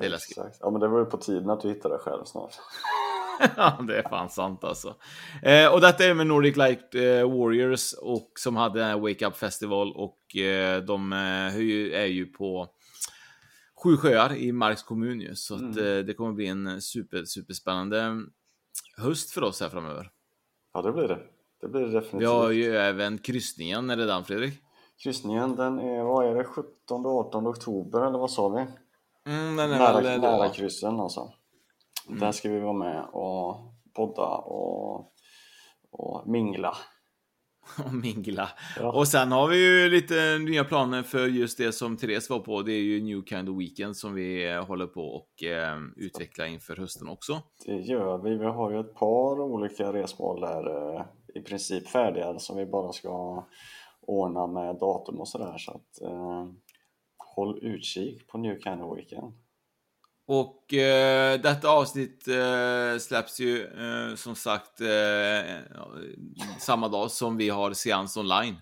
Det 0.00 0.06
är 0.06 0.10
läskigt. 0.10 0.38
Exakt. 0.38 0.56
Ja, 0.60 0.70
men 0.70 0.80
det 0.80 0.88
var 0.88 0.98
ju 0.98 1.04
på 1.04 1.16
tiden 1.16 1.50
att 1.50 1.60
du 1.60 1.68
hittade 1.68 1.94
dig 1.94 2.02
själv 2.04 2.24
snart. 2.24 2.54
ja, 3.56 3.78
det 3.88 3.98
är 3.98 4.08
fan 4.08 4.30
sant 4.30 4.64
alltså. 4.64 4.94
Eh, 5.42 5.72
och 5.74 5.80
detta 5.80 6.04
är 6.04 6.14
med 6.14 6.26
Nordic 6.26 6.56
Light 6.56 6.94
eh, 6.94 7.30
Warriors 7.38 7.92
och 7.92 8.32
som 8.38 8.56
hade 8.56 8.78
den 8.78 8.88
här 8.88 8.98
Wake 8.98 9.26
Up 9.26 9.36
Festival 9.36 9.92
och 9.96 10.36
eh, 10.36 10.82
de 10.82 11.12
eh, 11.12 11.18
är 12.00 12.06
ju- 12.06 12.26
på 12.26 12.68
Sju 13.84 13.96
sjöar 13.96 14.34
i 14.36 14.52
Marks 14.52 14.82
kommun 14.82 15.20
ju, 15.20 15.34
så 15.34 15.54
att, 15.54 15.60
Mm. 15.60 15.78
eh, 15.98 16.04
det 16.04 16.14
kommer 16.14 16.32
bli 16.32 16.46
en 16.46 16.82
super, 16.82 17.24
superspännande 17.24 18.20
höst 18.96 19.30
för 19.30 19.42
oss 19.42 19.60
här 19.60 19.68
framöver. 19.68 20.10
Ja, 20.74 20.82
det 20.82 20.92
blir 20.92 21.08
det. 21.08 21.18
Det 21.60 21.68
blir 21.68 21.80
det 21.80 21.90
definitivt. 21.90 22.20
Vi 22.20 22.24
har 22.24 22.50
ju 22.50 22.76
även 22.76 23.18
kryssningen, 23.18 23.90
är 23.90 23.96
det 23.96 24.06
den 24.06 24.24
Fredrik? 24.24 24.54
Kryssningen, 25.02 25.56
den 25.56 25.78
är, 25.78 26.02
vad 26.02 26.26
är 26.26 26.34
det, 26.34 26.44
17 26.44 27.06
18 27.06 27.46
oktober 27.46 28.06
eller 28.06 28.18
vad 28.18 28.30
sa 28.30 28.48
vi? 28.48 28.60
Mm, 29.32 29.56
den 29.56 29.72
är 29.72 29.78
nära, 29.78 30.00
väl 30.00 30.20
nära 30.20 30.48
kryssen 30.48 31.00
alltså. 31.00 31.32
Mm. 32.08 32.20
Där 32.20 32.32
ska 32.32 32.50
vi 32.50 32.60
vara 32.60 32.72
med 32.72 33.04
och 33.12 33.56
podda 33.94 34.28
och, 34.36 35.12
och 35.90 36.22
mingla. 36.26 36.76
och 37.86 37.94
mingla. 37.94 38.48
Ja. 38.80 38.92
Och 38.92 39.08
sen 39.08 39.32
har 39.32 39.48
vi 39.48 39.56
ju 39.56 39.90
lite 39.90 40.38
nya 40.38 40.64
planer 40.64 41.02
för 41.02 41.26
just 41.26 41.58
det 41.58 41.72
som 41.72 41.96
Therese 41.96 42.30
var 42.30 42.38
på. 42.38 42.62
Det 42.62 42.72
är 42.72 42.82
ju 42.82 43.02
New 43.02 43.24
Kind 43.24 43.48
of 43.48 43.60
Weekend 43.60 43.96
som 43.96 44.14
vi 44.14 44.54
håller 44.66 44.86
på 44.86 45.00
och 45.00 45.44
eh, 45.44 45.78
utveckla 45.96 46.46
inför 46.46 46.76
hösten 46.76 47.08
också. 47.08 47.40
Det 47.66 47.80
gör 47.80 48.18
vi. 48.18 48.36
Vi 48.36 48.44
har 48.44 48.70
ju 48.70 48.80
ett 48.80 48.94
par 48.94 49.40
olika 49.40 49.92
resmål 49.92 50.40
där 50.40 50.94
eh, 50.96 51.04
i 51.34 51.40
princip 51.40 51.88
färdiga 51.88 52.38
som 52.38 52.56
vi 52.56 52.66
bara 52.66 52.92
ska 52.92 53.44
ordna 54.00 54.46
med 54.46 54.78
datum 54.78 55.20
och 55.20 55.28
sådär. 55.28 55.58
Så 55.58 55.70
att 55.70 56.02
eh, 56.02 56.46
håll 57.36 57.58
utkik 57.62 58.28
på 58.28 58.38
New 58.38 58.58
Kind 58.60 58.82
of 58.82 58.98
Weekend. 58.98 59.32
Och 60.26 60.74
eh, 60.74 61.40
detta 61.40 61.68
avsnitt 61.68 62.28
eh, 62.28 62.98
släpps 62.98 63.40
ju 63.40 63.64
eh, 63.64 64.14
som 64.14 64.34
sagt 64.34 64.80
eh, 64.80 65.58
samma 66.58 66.88
dag 66.88 67.10
som 67.10 67.36
vi 67.36 67.48
har 67.48 67.72
seans 67.72 68.16
online 68.16 68.56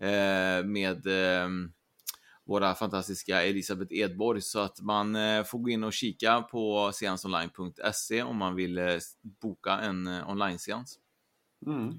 eh, 0.00 0.64
med 0.64 1.06
eh, 1.06 1.48
våra 2.44 2.74
fantastiska 2.74 3.42
Elisabeth 3.42 3.94
Edborg 3.94 4.40
så 4.40 4.58
att 4.58 4.80
man 4.80 5.16
eh, 5.16 5.44
får 5.44 5.58
gå 5.58 5.70
in 5.70 5.84
och 5.84 5.92
kika 5.92 6.42
på 6.42 6.92
seansonline.se 6.94 8.22
om 8.22 8.36
man 8.36 8.54
vill 8.54 8.78
eh, 8.78 8.98
boka 9.22 9.72
en 9.72 10.06
eh, 10.06 10.30
online-seans. 10.30 10.98
Mm. 11.66 11.94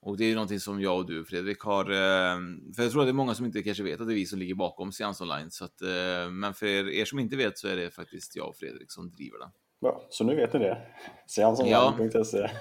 Och 0.00 0.16
det 0.16 0.24
är 0.24 0.28
ju 0.28 0.34
någonting 0.34 0.60
som 0.60 0.80
jag 0.80 0.96
och 0.96 1.06
du 1.06 1.24
Fredrik 1.24 1.60
har, 1.60 1.84
eh, 1.84 2.38
för 2.76 2.82
jag 2.82 2.92
tror 2.92 3.02
att 3.02 3.06
det 3.06 3.10
är 3.10 3.12
många 3.12 3.34
som 3.34 3.46
inte 3.46 3.62
kanske 3.62 3.82
vet 3.82 4.00
att 4.00 4.06
det 4.06 4.12
är 4.12 4.14
vi 4.14 4.26
som 4.26 4.38
ligger 4.38 4.54
bakom 4.54 4.92
Seans 4.92 5.20
Online. 5.20 5.50
Så 5.50 5.64
att, 5.64 5.82
eh, 5.82 6.30
men 6.30 6.54
för 6.54 6.90
er 6.90 7.04
som 7.04 7.18
inte 7.18 7.36
vet 7.36 7.58
så 7.58 7.68
är 7.68 7.76
det 7.76 7.90
faktiskt 7.90 8.36
jag 8.36 8.48
och 8.48 8.56
Fredrik 8.56 8.92
som 8.92 9.10
driver 9.10 9.38
den. 9.38 9.50
Ja, 9.80 10.06
så 10.10 10.24
nu 10.24 10.36
vet 10.36 10.52
ni 10.52 10.58
det. 10.58 10.78
Seansonline.se 11.26 12.50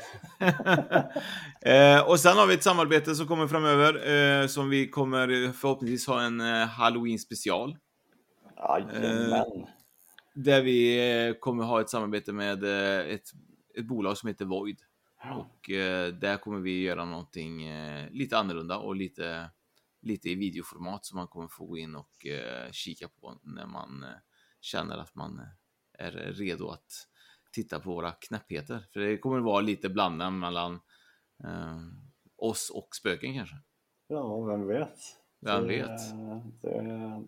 Eh, 1.62 2.10
och 2.10 2.20
sen 2.20 2.38
har 2.38 2.48
vi 2.48 2.54
ett 2.54 2.64
samarbete 2.64 3.16
som 3.16 3.28
kommer 3.28 3.48
framöver 3.48 4.48
som 4.48 4.70
vi 4.70 4.88
kommer 4.90 5.52
förhoppningsvis 5.52 6.08
ha 6.08 6.22
en 6.22 6.40
Halloween 6.68 7.20
special. 7.20 7.78
Jajamän. 8.58 9.66
där 10.34 10.62
vi 10.62 11.38
kommer 11.40 11.64
ha 11.64 11.82
ett 11.82 11.90
samarbete 11.90 12.34
med 12.34 12.64
ett, 13.14 13.30
ett 13.78 13.86
bolag 13.86 14.18
som 14.18 14.28
heter 14.28 14.46
Void. 14.46 14.78
Och 15.24 15.70
eh, 15.70 16.14
där 16.14 16.38
kommer 16.38 16.60
vi 16.60 16.82
göra 16.82 17.06
någonting 17.06 17.64
eh, 17.64 18.10
lite 18.12 18.38
annorlunda 18.38 18.78
och 18.78 18.96
lite, 18.96 19.50
lite 20.02 20.30
i 20.30 20.36
videoformat 20.36 21.06
som 21.06 21.18
man 21.18 21.28
kommer 21.28 21.48
få 21.48 21.66
gå 21.66 21.78
in 21.78 21.96
och 21.96 22.26
eh, 22.26 22.72
kika 22.72 23.08
på 23.08 23.40
när 23.44 23.66
man 23.66 24.04
eh, 24.04 24.10
känner 24.62 24.98
att 24.98 25.16
man 25.16 25.40
eh, 25.40 26.06
är 26.06 26.12
redo 26.12 26.70
att 26.70 26.92
titta 27.52 27.80
på 27.80 27.90
våra 27.90 28.12
knäppheter. 28.12 28.86
För 28.94 29.00
det 29.00 29.18
kommer 29.18 29.40
vara 29.40 29.62
lite 29.62 29.90
blandat 29.90 30.34
mellan 30.34 30.74
eh, 31.44 31.78
oss 32.36 32.72
och 32.74 32.96
spöken 32.96 33.34
kanske. 33.34 33.56
Ja, 34.08 34.46
vem 34.46 34.68
vet? 34.68 35.00
Vem 35.40 35.68
det, 35.68 35.68
vet? 35.68 36.00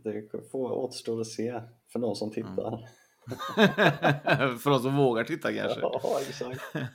Det, 0.03 0.29
det 0.31 0.49
får 0.51 0.71
återstå 0.71 1.19
att 1.19 1.27
se 1.27 1.61
för 1.91 1.99
någon 1.99 2.15
som 2.15 2.31
tittar. 2.31 2.89
För 4.59 4.69
de 4.69 4.81
som 4.81 4.95
vågar 4.95 5.23
titta 5.23 5.53
kanske. 5.53 5.79
Ja, 5.79 6.19
exakt. 6.29 6.61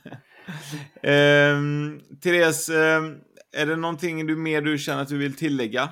Ehm, 1.03 2.01
Therese, 2.23 2.69
ehm, 2.69 3.19
är 3.51 3.65
det 3.65 3.75
någonting 3.75 4.27
du 4.27 4.35
mer 4.35 4.61
du 4.61 4.77
känner 4.77 5.01
att 5.01 5.09
du 5.09 5.17
vill 5.17 5.35
tillägga 5.35 5.89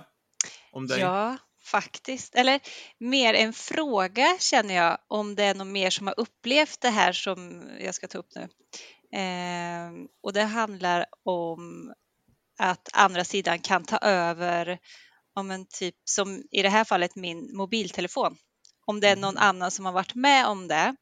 om 0.72 0.88
dig? 0.88 1.00
Ja, 1.00 1.38
faktiskt. 1.66 2.36
Eller 2.36 2.60
mer 3.00 3.34
en 3.34 3.54
fråga 3.54 4.38
känner 4.40 4.76
jag 4.76 4.98
om 5.08 5.36
det 5.36 5.44
är 5.44 5.56
någon 5.56 5.72
mer 5.72 5.90
som 5.90 6.08
har 6.08 6.20
upplevt 6.20 6.82
det 6.82 6.90
här 6.90 7.12
som 7.12 7.70
jag 7.80 7.96
ska 7.96 8.08
ta 8.08 8.18
upp 8.18 8.30
nu. 8.36 8.48
Ehm, 9.20 10.08
och 10.24 10.34
det 10.34 10.44
handlar 10.44 11.06
om 11.24 11.94
att 12.60 12.90
andra 12.94 13.24
sidan 13.24 13.60
kan 13.60 13.86
ta 13.86 13.98
över 13.98 14.80
om 15.36 15.52
en 15.52 15.66
typ 15.66 15.96
som 16.06 16.44
i 16.52 16.62
det 16.62 16.70
här 16.70 16.84
fallet 16.84 17.16
min 17.16 17.58
mobiltelefon. 17.58 18.38
Om 18.86 19.00
det 19.00 19.08
är 19.08 19.16
någon 19.16 19.38
annan 19.38 19.72
som 19.72 19.86
har 19.86 19.94
varit 19.94 20.16
med 20.16 20.48
om 20.48 20.68
det. 20.68 20.96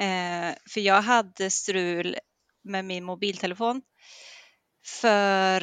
Eh, 0.00 0.54
för 0.70 0.80
jag 0.80 1.02
hade 1.02 1.50
strul 1.50 2.16
med 2.64 2.84
min 2.84 3.04
mobiltelefon 3.04 3.82
för 4.86 5.60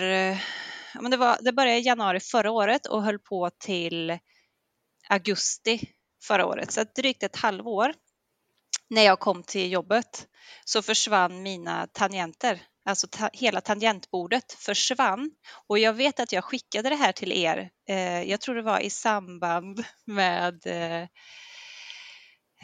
ja, 0.94 1.02
men 1.02 1.12
det, 1.12 1.18
var, 1.18 1.38
det 1.42 1.52
började 1.54 1.78
i 1.80 1.86
januari 1.86 2.20
förra 2.20 2.52
året 2.52 2.86
och 2.86 3.04
höll 3.04 3.20
på 3.20 3.50
till 3.50 4.20
augusti 5.10 5.90
förra 6.24 6.46
året, 6.46 6.72
så 6.72 6.84
drygt 6.96 7.24
ett 7.24 7.36
halvår. 7.36 7.94
när 8.90 9.02
jag 9.02 9.20
kom 9.20 9.44
till 9.44 9.72
jobbet 9.72 10.28
så 10.66 10.82
försvann 10.82 11.44
mina 11.44 11.88
tangenter. 11.88 12.62
Alltså 12.86 13.08
ta 13.08 13.30
hela 13.34 13.62
tangentbordet 13.62 14.54
försvann. 14.54 15.32
Och 15.68 15.80
jag 15.80 15.94
vet 15.94 16.20
att 16.20 16.32
jag 16.32 16.44
skickade 16.44 16.90
det 16.90 16.96
här 16.96 17.12
till 17.12 17.32
er. 17.32 17.70
Eh, 17.90 18.24
jag 18.24 18.42
tror 18.42 18.56
det 18.56 18.62
var 18.62 18.80
i 18.80 18.90
samband 18.90 19.86
med 20.06 20.68
eh, 20.68 21.02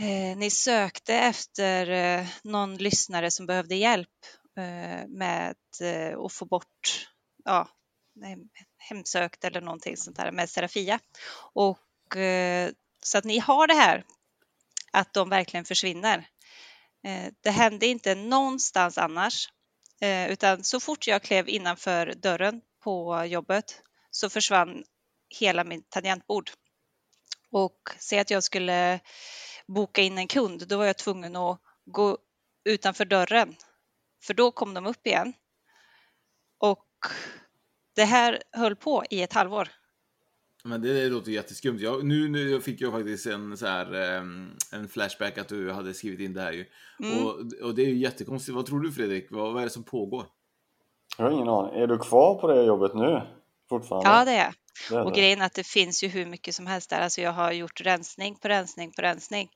eh 0.07 0.37
ni 0.37 0.49
sökte 0.49 1.15
efter 1.15 1.89
eh, 1.89 2.27
någon 2.43 2.77
lyssnare 2.77 3.31
som 3.31 3.45
behövde 3.45 3.75
hjälp 3.75 4.25
eh, 4.57 5.07
med 5.07 5.55
eh, 5.81 6.19
att 6.19 6.33
få 6.33 6.45
bort 6.45 7.07
ja, 7.45 7.67
hemsökt 8.77 9.43
eller 9.43 9.61
någonting 9.61 9.97
sånt 9.97 10.17
där 10.17 10.31
med 10.31 10.49
Serafia. 10.49 10.99
Och, 11.53 12.17
eh, 12.17 12.71
så 13.03 13.17
att 13.17 13.25
ni 13.25 13.39
har 13.39 13.67
det 13.67 13.73
här 13.73 14.05
att 14.91 15.13
de 15.13 15.29
verkligen 15.29 15.65
försvinner. 15.65 16.27
Eh, 17.03 17.33
det 17.41 17.51
hände 17.51 17.87
inte 17.87 18.15
någonstans 18.15 18.97
annars, 18.97 19.49
Eh, 20.01 20.31
utan 20.31 20.63
så 20.63 20.79
fort 20.79 21.07
jag 21.07 21.23
klev 21.23 21.49
innanför 21.49 22.13
dörren 22.13 22.61
på 22.83 23.25
jobbet 23.25 23.81
så 24.11 24.29
försvann 24.29 24.83
hela 25.39 25.63
mitt 25.63 25.89
tangentbord. 25.89 26.51
Och 27.51 27.79
säg 27.99 28.19
att 28.19 28.29
jag 28.29 28.43
skulle 28.43 28.99
boka 29.67 30.01
in 30.01 30.17
en 30.17 30.27
kund, 30.27 30.67
då 30.67 30.77
var 30.77 30.85
jag 30.85 30.97
tvungen 30.97 31.35
att 31.35 31.61
gå 31.85 32.17
utanför 32.63 33.05
dörren, 33.05 33.55
för 34.23 34.33
då 34.33 34.51
kom 34.51 34.73
de 34.73 34.85
upp 34.85 35.07
igen. 35.07 35.33
Och 36.57 36.87
det 37.95 38.05
här 38.05 38.43
höll 38.51 38.75
på 38.75 39.03
i 39.09 39.21
ett 39.21 39.33
halvår. 39.33 39.78
Men 40.63 40.81
det 40.81 41.09
låter 41.09 41.31
jätteskumt. 41.31 41.79
Jag, 41.79 42.05
nu, 42.05 42.29
nu 42.29 42.61
fick 42.61 42.81
jag 42.81 42.91
faktiskt 42.91 43.25
en, 43.25 43.57
så 43.57 43.67
här, 43.67 43.93
en 44.71 44.89
flashback 44.89 45.37
att 45.37 45.47
du 45.47 45.71
hade 45.71 45.93
skrivit 45.93 46.19
in 46.19 46.33
det 46.33 46.41
här 46.41 46.51
ju. 46.51 46.65
Mm. 47.03 47.25
Och, 47.25 47.35
och 47.63 47.75
det 47.75 47.81
är 47.81 47.87
ju 47.87 47.97
jättekonstigt. 47.97 48.55
Vad 48.55 48.65
tror 48.65 48.79
du 48.79 48.91
Fredrik? 48.91 49.27
Vad, 49.31 49.53
vad 49.53 49.61
är 49.61 49.65
det 49.65 49.71
som 49.71 49.83
pågår? 49.83 50.25
Jag 51.17 51.25
har 51.25 51.31
ingen 51.31 51.49
aning. 51.49 51.81
Är 51.81 51.87
du 51.87 51.97
kvar 51.97 52.35
på 52.35 52.47
det 52.47 52.63
jobbet 52.63 52.95
nu? 52.95 53.21
Fortfarande? 53.69 54.09
Ja, 54.09 54.25
det 54.25 54.31
är 54.31 54.53
jag. 54.91 55.07
Och 55.07 55.13
grejen 55.13 55.41
är 55.41 55.45
att 55.45 55.53
det 55.53 55.67
finns 55.67 56.03
ju 56.03 56.07
hur 56.07 56.25
mycket 56.25 56.55
som 56.55 56.67
helst 56.67 56.89
där. 56.89 57.01
Alltså 57.01 57.21
jag 57.21 57.31
har 57.31 57.51
gjort 57.51 57.81
rensning 57.81 58.35
på 58.35 58.47
rensning 58.47 58.91
på 58.91 59.01
rensning. 59.01 59.49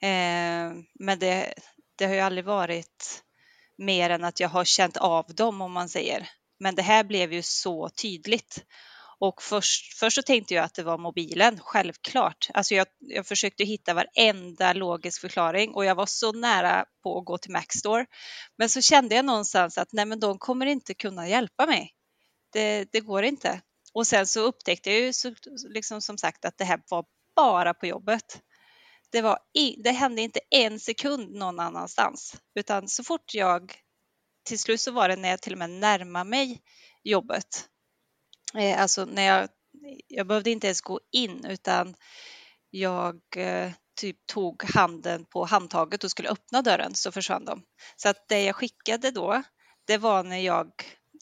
Eh, 0.00 0.72
men 0.94 1.18
det, 1.18 1.54
det 1.98 2.06
har 2.06 2.14
ju 2.14 2.20
aldrig 2.20 2.44
varit 2.44 3.22
mer 3.78 4.10
än 4.10 4.24
att 4.24 4.40
jag 4.40 4.48
har 4.48 4.64
känt 4.64 4.96
av 4.96 5.24
dem 5.28 5.60
om 5.60 5.72
man 5.72 5.88
säger. 5.88 6.28
Men 6.60 6.74
det 6.74 6.82
här 6.82 7.04
blev 7.04 7.32
ju 7.32 7.42
så 7.42 7.88
tydligt. 7.88 8.64
Och 9.18 9.42
först, 9.42 9.98
först 9.98 10.14
så 10.14 10.22
tänkte 10.22 10.54
jag 10.54 10.64
att 10.64 10.74
det 10.74 10.82
var 10.82 10.98
mobilen, 10.98 11.60
självklart. 11.62 12.48
Alltså 12.54 12.74
jag, 12.74 12.86
jag 12.98 13.26
försökte 13.26 13.64
hitta 13.64 13.94
varenda 13.94 14.72
logisk 14.72 15.20
förklaring 15.20 15.74
och 15.74 15.84
jag 15.84 15.94
var 15.94 16.06
så 16.06 16.32
nära 16.32 16.84
på 17.02 17.18
att 17.18 17.24
gå 17.24 17.38
till 17.38 17.52
Maxstore. 17.52 18.06
Men 18.58 18.68
så 18.68 18.80
kände 18.80 19.14
jag 19.14 19.24
någonstans 19.24 19.78
att 19.78 19.92
nej 19.92 20.06
men 20.06 20.20
de 20.20 20.38
kommer 20.38 20.66
inte 20.66 20.94
kunna 20.94 21.28
hjälpa 21.28 21.66
mig. 21.66 21.92
Det, 22.52 22.92
det 22.92 23.00
går 23.00 23.22
inte. 23.22 23.60
Och 23.92 24.06
sen 24.06 24.26
så 24.26 24.40
upptäckte 24.40 24.90
jag 24.90 25.00
ju 25.00 25.12
så, 25.12 25.34
liksom 25.68 26.02
som 26.02 26.18
sagt 26.18 26.44
att 26.44 26.58
det 26.58 26.64
här 26.64 26.80
var 26.90 27.04
bara 27.36 27.74
på 27.74 27.86
jobbet. 27.86 28.40
Det, 29.12 29.22
var 29.22 29.38
i, 29.58 29.82
det 29.82 29.90
hände 29.90 30.22
inte 30.22 30.40
en 30.50 30.80
sekund 30.80 31.34
någon 31.34 31.60
annanstans, 31.60 32.36
utan 32.54 32.88
så 32.88 33.04
fort 33.04 33.34
jag 33.34 33.74
till 34.44 34.58
slut 34.58 34.80
så 34.80 34.90
var 34.90 35.08
det 35.08 35.16
när 35.16 35.28
jag 35.28 35.42
till 35.42 35.52
och 35.52 35.58
med 35.58 35.70
närmade 35.70 36.30
mig 36.30 36.62
jobbet 37.02 37.68
Eh, 38.56 38.82
alltså 38.82 39.04
när 39.04 39.22
jag, 39.22 39.48
jag 40.08 40.26
behövde 40.26 40.50
inte 40.50 40.66
ens 40.66 40.80
gå 40.80 41.00
in 41.12 41.44
utan 41.44 41.94
jag 42.70 43.20
eh, 43.36 43.72
typ 43.96 44.26
tog 44.26 44.62
handen 44.64 45.24
på 45.24 45.44
handtaget 45.44 46.04
och 46.04 46.10
skulle 46.10 46.28
öppna 46.28 46.62
dörren 46.62 46.94
så 46.94 47.12
försvann 47.12 47.44
de. 47.44 47.62
Så 47.96 48.08
att 48.08 48.28
det 48.28 48.42
jag 48.42 48.56
skickade 48.56 49.10
då, 49.10 49.42
det 49.84 49.98
var 49.98 50.22
när 50.22 50.38
jag 50.38 50.70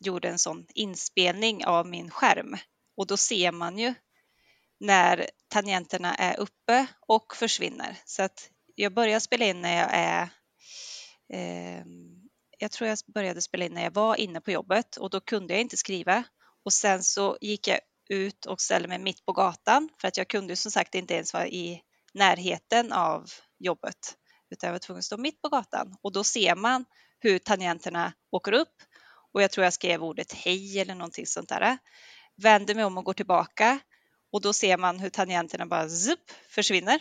gjorde 0.00 0.28
en 0.28 0.38
sån 0.38 0.66
inspelning 0.74 1.64
av 1.66 1.86
min 1.86 2.10
skärm 2.10 2.56
och 2.96 3.06
då 3.06 3.16
ser 3.16 3.52
man 3.52 3.78
ju 3.78 3.94
när 4.80 5.30
tangenterna 5.48 6.14
är 6.14 6.40
uppe 6.40 6.86
och 7.00 7.36
försvinner. 7.36 7.96
Så 8.04 8.22
att 8.22 8.50
jag 8.74 8.94
börjar 8.94 9.20
spela 9.20 9.44
in 9.44 9.62
när 9.62 9.76
jag 9.76 9.90
är 9.92 10.28
eh, 11.32 11.84
jag 12.58 12.70
tror 12.70 12.88
jag 12.88 12.98
började 13.14 13.42
spela 13.42 13.64
in 13.64 13.72
när 13.72 13.84
jag 13.84 13.94
var 13.94 14.16
inne 14.16 14.40
på 14.40 14.50
jobbet 14.50 14.96
och 14.96 15.10
då 15.10 15.20
kunde 15.20 15.54
jag 15.54 15.60
inte 15.60 15.76
skriva 15.76 16.24
och 16.64 16.72
sen 16.72 17.02
så 17.02 17.38
gick 17.40 17.68
jag 17.68 17.80
ut 18.08 18.46
och 18.46 18.60
ställde 18.60 18.88
mig 18.88 18.98
mitt 18.98 19.24
på 19.24 19.32
gatan 19.32 19.88
för 20.00 20.08
att 20.08 20.16
jag 20.16 20.28
kunde 20.28 20.56
som 20.56 20.70
sagt 20.70 20.94
inte 20.94 21.14
ens 21.14 21.34
vara 21.34 21.46
i 21.46 21.82
närheten 22.14 22.92
av 22.92 23.30
jobbet 23.58 24.16
utan 24.50 24.68
jag 24.68 24.72
var 24.72 24.78
tvungen 24.78 24.98
att 24.98 25.04
stå 25.04 25.16
mitt 25.16 25.42
på 25.42 25.48
gatan 25.48 25.96
och 26.02 26.12
då 26.12 26.24
ser 26.24 26.54
man 26.54 26.84
hur 27.18 27.38
tangenterna 27.38 28.12
åker 28.30 28.52
upp 28.52 28.82
och 29.32 29.42
jag 29.42 29.50
tror 29.50 29.64
jag 29.64 29.72
skrev 29.72 30.04
ordet 30.04 30.32
hej 30.32 30.80
eller 30.80 30.94
någonting 30.94 31.26
sånt 31.26 31.48
där. 31.48 31.78
Vänder 32.36 32.74
mig 32.74 32.84
om 32.84 32.98
och 32.98 33.04
går 33.04 33.12
tillbaka 33.12 33.78
och 34.32 34.40
då 34.40 34.52
ser 34.52 34.76
man 34.76 34.98
hur 34.98 35.10
tangenterna 35.10 35.66
bara 35.66 35.88
zup, 35.88 36.30
försvinner. 36.48 37.00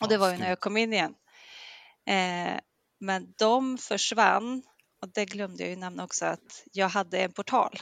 Och 0.00 0.08
det 0.08 0.16
var 0.16 0.30
ju 0.30 0.38
när 0.38 0.48
jag 0.48 0.60
kom 0.60 0.76
in 0.76 0.92
igen. 0.92 1.14
Eh, 2.06 2.60
men 3.00 3.34
de 3.38 3.78
försvann 3.78 4.62
och 5.02 5.08
det 5.08 5.24
glömde 5.24 5.62
jag 5.62 5.70
ju 5.70 5.76
nämna 5.76 6.04
också 6.04 6.24
att 6.24 6.64
jag 6.72 6.88
hade 6.88 7.18
en 7.18 7.32
portal 7.32 7.78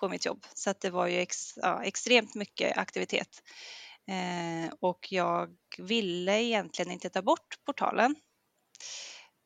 på 0.00 0.08
mitt 0.08 0.26
jobb. 0.26 0.46
Så 0.54 0.70
att 0.70 0.80
det 0.80 0.90
var 0.90 1.06
ju 1.06 1.18
ex, 1.18 1.52
ja, 1.56 1.84
extremt 1.84 2.34
mycket 2.34 2.78
aktivitet. 2.78 3.42
Eh, 4.10 4.72
och 4.80 5.12
jag 5.12 5.56
ville 5.78 6.42
egentligen 6.42 6.92
inte 6.92 7.10
ta 7.10 7.22
bort 7.22 7.64
portalen. 7.66 8.14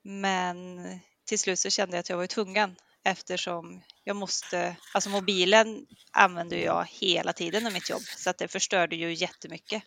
Men 0.03 0.81
till 1.25 1.39
slut 1.39 1.59
så 1.59 1.71
kände 1.71 1.97
jag 1.97 2.01
att 2.01 2.09
jag 2.09 2.17
var 2.17 2.27
tvungen 2.27 2.77
eftersom 3.05 3.83
jag 4.05 4.17
måste, 4.17 4.77
alltså 4.95 5.11
mobilen 5.11 5.87
använder 6.13 6.57
jag 6.57 6.87
hela 6.91 7.33
tiden 7.33 7.67
i 7.67 7.71
mitt 7.71 7.91
jobb 7.91 8.03
så 8.03 8.31
att 8.31 8.39
det 8.39 8.49
förstörde 8.49 8.97
ju 8.97 9.15
jättemycket. 9.15 9.83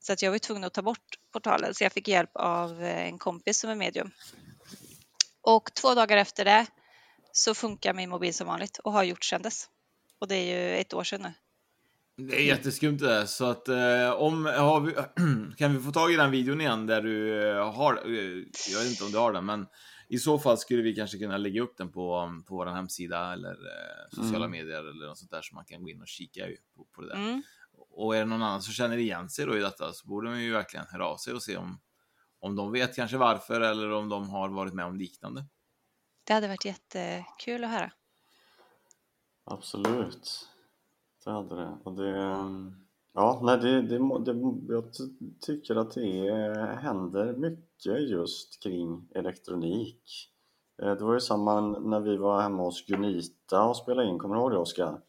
Så 0.00 0.12
att 0.12 0.22
jag 0.22 0.30
var 0.30 0.38
tvungen 0.38 0.64
att 0.64 0.74
ta 0.74 0.82
bort 0.82 1.18
portalen 1.32 1.74
så 1.74 1.84
jag 1.84 1.92
fick 1.92 2.08
hjälp 2.08 2.30
av 2.34 2.82
en 2.82 3.18
kompis 3.18 3.58
som 3.58 3.70
är 3.70 3.74
medium. 3.74 4.10
Och 5.40 5.74
två 5.74 5.94
dagar 5.94 6.16
efter 6.16 6.44
det 6.44 6.66
så 7.36 7.54
funkar 7.54 7.94
min 7.94 8.10
mobil 8.10 8.34
som 8.34 8.46
vanligt 8.46 8.78
och 8.78 8.92
har 8.92 9.04
gjort 9.04 9.24
sedan 9.24 9.42
dess. 9.42 9.68
Och 10.18 10.28
det 10.28 10.36
är 10.36 10.58
ju 10.58 10.80
ett 10.80 10.94
år 10.94 11.04
sedan 11.04 11.22
nu. 11.22 11.32
Det 12.26 12.36
är 12.36 12.44
jätteskumt 12.46 12.98
det 12.98 13.06
där. 13.06 13.26
Så 13.26 13.44
att 13.44 13.68
eh, 13.68 14.10
om 14.10 14.44
har 14.44 14.80
vi, 14.80 14.92
kan 15.56 15.74
vi 15.76 15.82
få 15.82 15.92
tag 15.92 16.12
i 16.12 16.16
den 16.16 16.30
videon 16.30 16.60
igen 16.60 16.86
där 16.86 17.02
du 17.02 17.48
eh, 17.50 17.72
har, 17.72 17.92
eh, 17.94 18.44
jag 18.72 18.78
vet 18.78 18.90
inte 18.90 19.04
om 19.04 19.12
du 19.12 19.18
har 19.18 19.32
den, 19.32 19.44
men 19.44 19.66
i 20.08 20.18
så 20.18 20.38
fall 20.38 20.58
skulle 20.58 20.82
vi 20.82 20.94
kanske 20.94 21.18
kunna 21.18 21.36
lägga 21.36 21.62
upp 21.62 21.76
den 21.76 21.92
på, 21.92 22.32
på 22.46 22.56
vår 22.56 22.66
hemsida 22.66 23.32
eller 23.32 23.50
eh, 23.50 24.08
sociala 24.10 24.44
mm. 24.44 24.50
medier 24.50 24.80
eller 24.80 25.06
något 25.06 25.18
sånt 25.18 25.30
där 25.30 25.42
så 25.42 25.54
man 25.54 25.64
kan 25.64 25.82
gå 25.82 25.90
in 25.90 26.00
och 26.00 26.08
kika 26.08 26.46
på, 26.76 26.84
på 26.94 27.02
det 27.02 27.08
där. 27.08 27.14
Mm. 27.14 27.42
Och 27.90 28.16
är 28.16 28.20
det 28.20 28.26
någon 28.26 28.42
annan 28.42 28.62
som 28.62 28.72
känner 28.72 28.96
igen 28.96 29.28
sig 29.28 29.46
då 29.46 29.56
i 29.56 29.60
detta 29.60 29.92
så 29.92 30.08
borde 30.08 30.30
de 30.30 30.42
ju 30.42 30.52
verkligen 30.52 30.86
höra 30.86 31.06
av 31.06 31.16
sig 31.16 31.32
och 31.32 31.42
se 31.42 31.56
om, 31.56 31.80
om 32.40 32.56
de 32.56 32.72
vet 32.72 32.96
kanske 32.96 33.16
varför 33.16 33.60
eller 33.60 33.90
om 33.90 34.08
de 34.08 34.28
har 34.28 34.48
varit 34.48 34.74
med 34.74 34.84
om 34.84 34.96
liknande. 34.96 35.44
Det 36.24 36.32
hade 36.32 36.48
varit 36.48 36.64
jättekul 36.64 37.64
att 37.64 37.70
höra. 37.70 37.90
Absolut. 39.44 40.48
Det 41.24 41.30
hade 41.30 41.56
det. 41.56 41.78
Och 41.84 41.92
det 41.92 42.18
ja, 43.14 43.40
nej, 43.42 43.58
det, 43.58 43.82
det, 43.82 43.98
det, 44.24 44.74
jag 44.74 44.84
tycker 45.40 45.76
att 45.76 45.90
det 45.90 46.78
händer 46.80 47.36
mycket 47.36 48.08
just 48.10 48.62
kring 48.62 49.08
elektronik. 49.14 50.30
Eh, 50.82 50.94
det 50.94 51.04
var 51.04 51.14
ju 51.14 51.20
samma 51.20 51.60
när 51.60 52.00
vi 52.00 52.16
var 52.16 52.42
hemma 52.42 52.62
hos 52.62 52.86
Gunita 52.86 53.64
och 53.64 53.76
spelade 53.76 54.08
in, 54.08 54.18
kommer 54.18 54.34
du 54.34 54.40
ihåg 54.40 54.50
det 54.50 54.58
Oskar? 54.58 55.00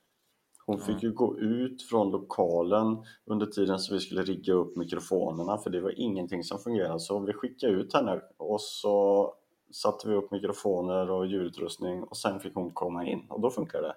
Hon 0.66 0.80
fick 0.80 1.04
ju 1.04 1.12
gå 1.12 1.40
ut 1.40 1.82
från 1.82 2.12
lokalen 2.12 2.98
under 3.26 3.46
tiden 3.46 3.80
som 3.80 3.94
vi 3.94 4.00
skulle 4.00 4.22
rigga 4.22 4.54
upp 4.54 4.76
mikrofonerna 4.76 5.58
för 5.58 5.70
det 5.70 5.82
var 5.82 6.00
ingenting 6.00 6.44
som 6.44 6.60
fungerade 6.60 7.00
så 7.00 7.20
vi 7.20 7.34
skickade 7.34 7.74
ut 7.74 7.94
henne 7.94 8.22
och 8.38 8.62
så 8.62 9.34
satte 9.72 10.10
vi 10.10 10.16
upp 10.16 10.32
mikrofoner 10.32 11.12
och 11.12 11.28
ljudutrustning 11.28 12.04
och 12.04 12.18
sen 12.18 12.40
fick 12.40 12.56
hon 12.56 12.72
komma 12.72 13.06
in 13.06 13.26
och 13.30 13.42
då 13.42 13.50
funkar 13.50 13.82
det. 13.82 13.96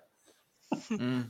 Mm. 0.90 1.22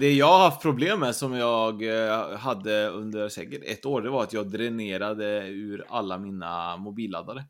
Det 0.00 0.12
jag 0.12 0.26
har 0.26 0.38
haft 0.38 0.62
problem 0.62 1.00
med 1.00 1.16
som 1.16 1.34
jag 1.34 1.82
eh, 1.82 2.36
hade 2.36 2.88
under 2.88 3.28
säkert 3.28 3.62
ett 3.64 3.86
år, 3.86 4.02
det 4.02 4.10
var 4.10 4.22
att 4.22 4.32
jag 4.32 4.50
dränerade 4.50 5.48
ur 5.48 5.84
alla 5.88 6.18
mina 6.18 6.76
mobilladdare. 6.76 7.44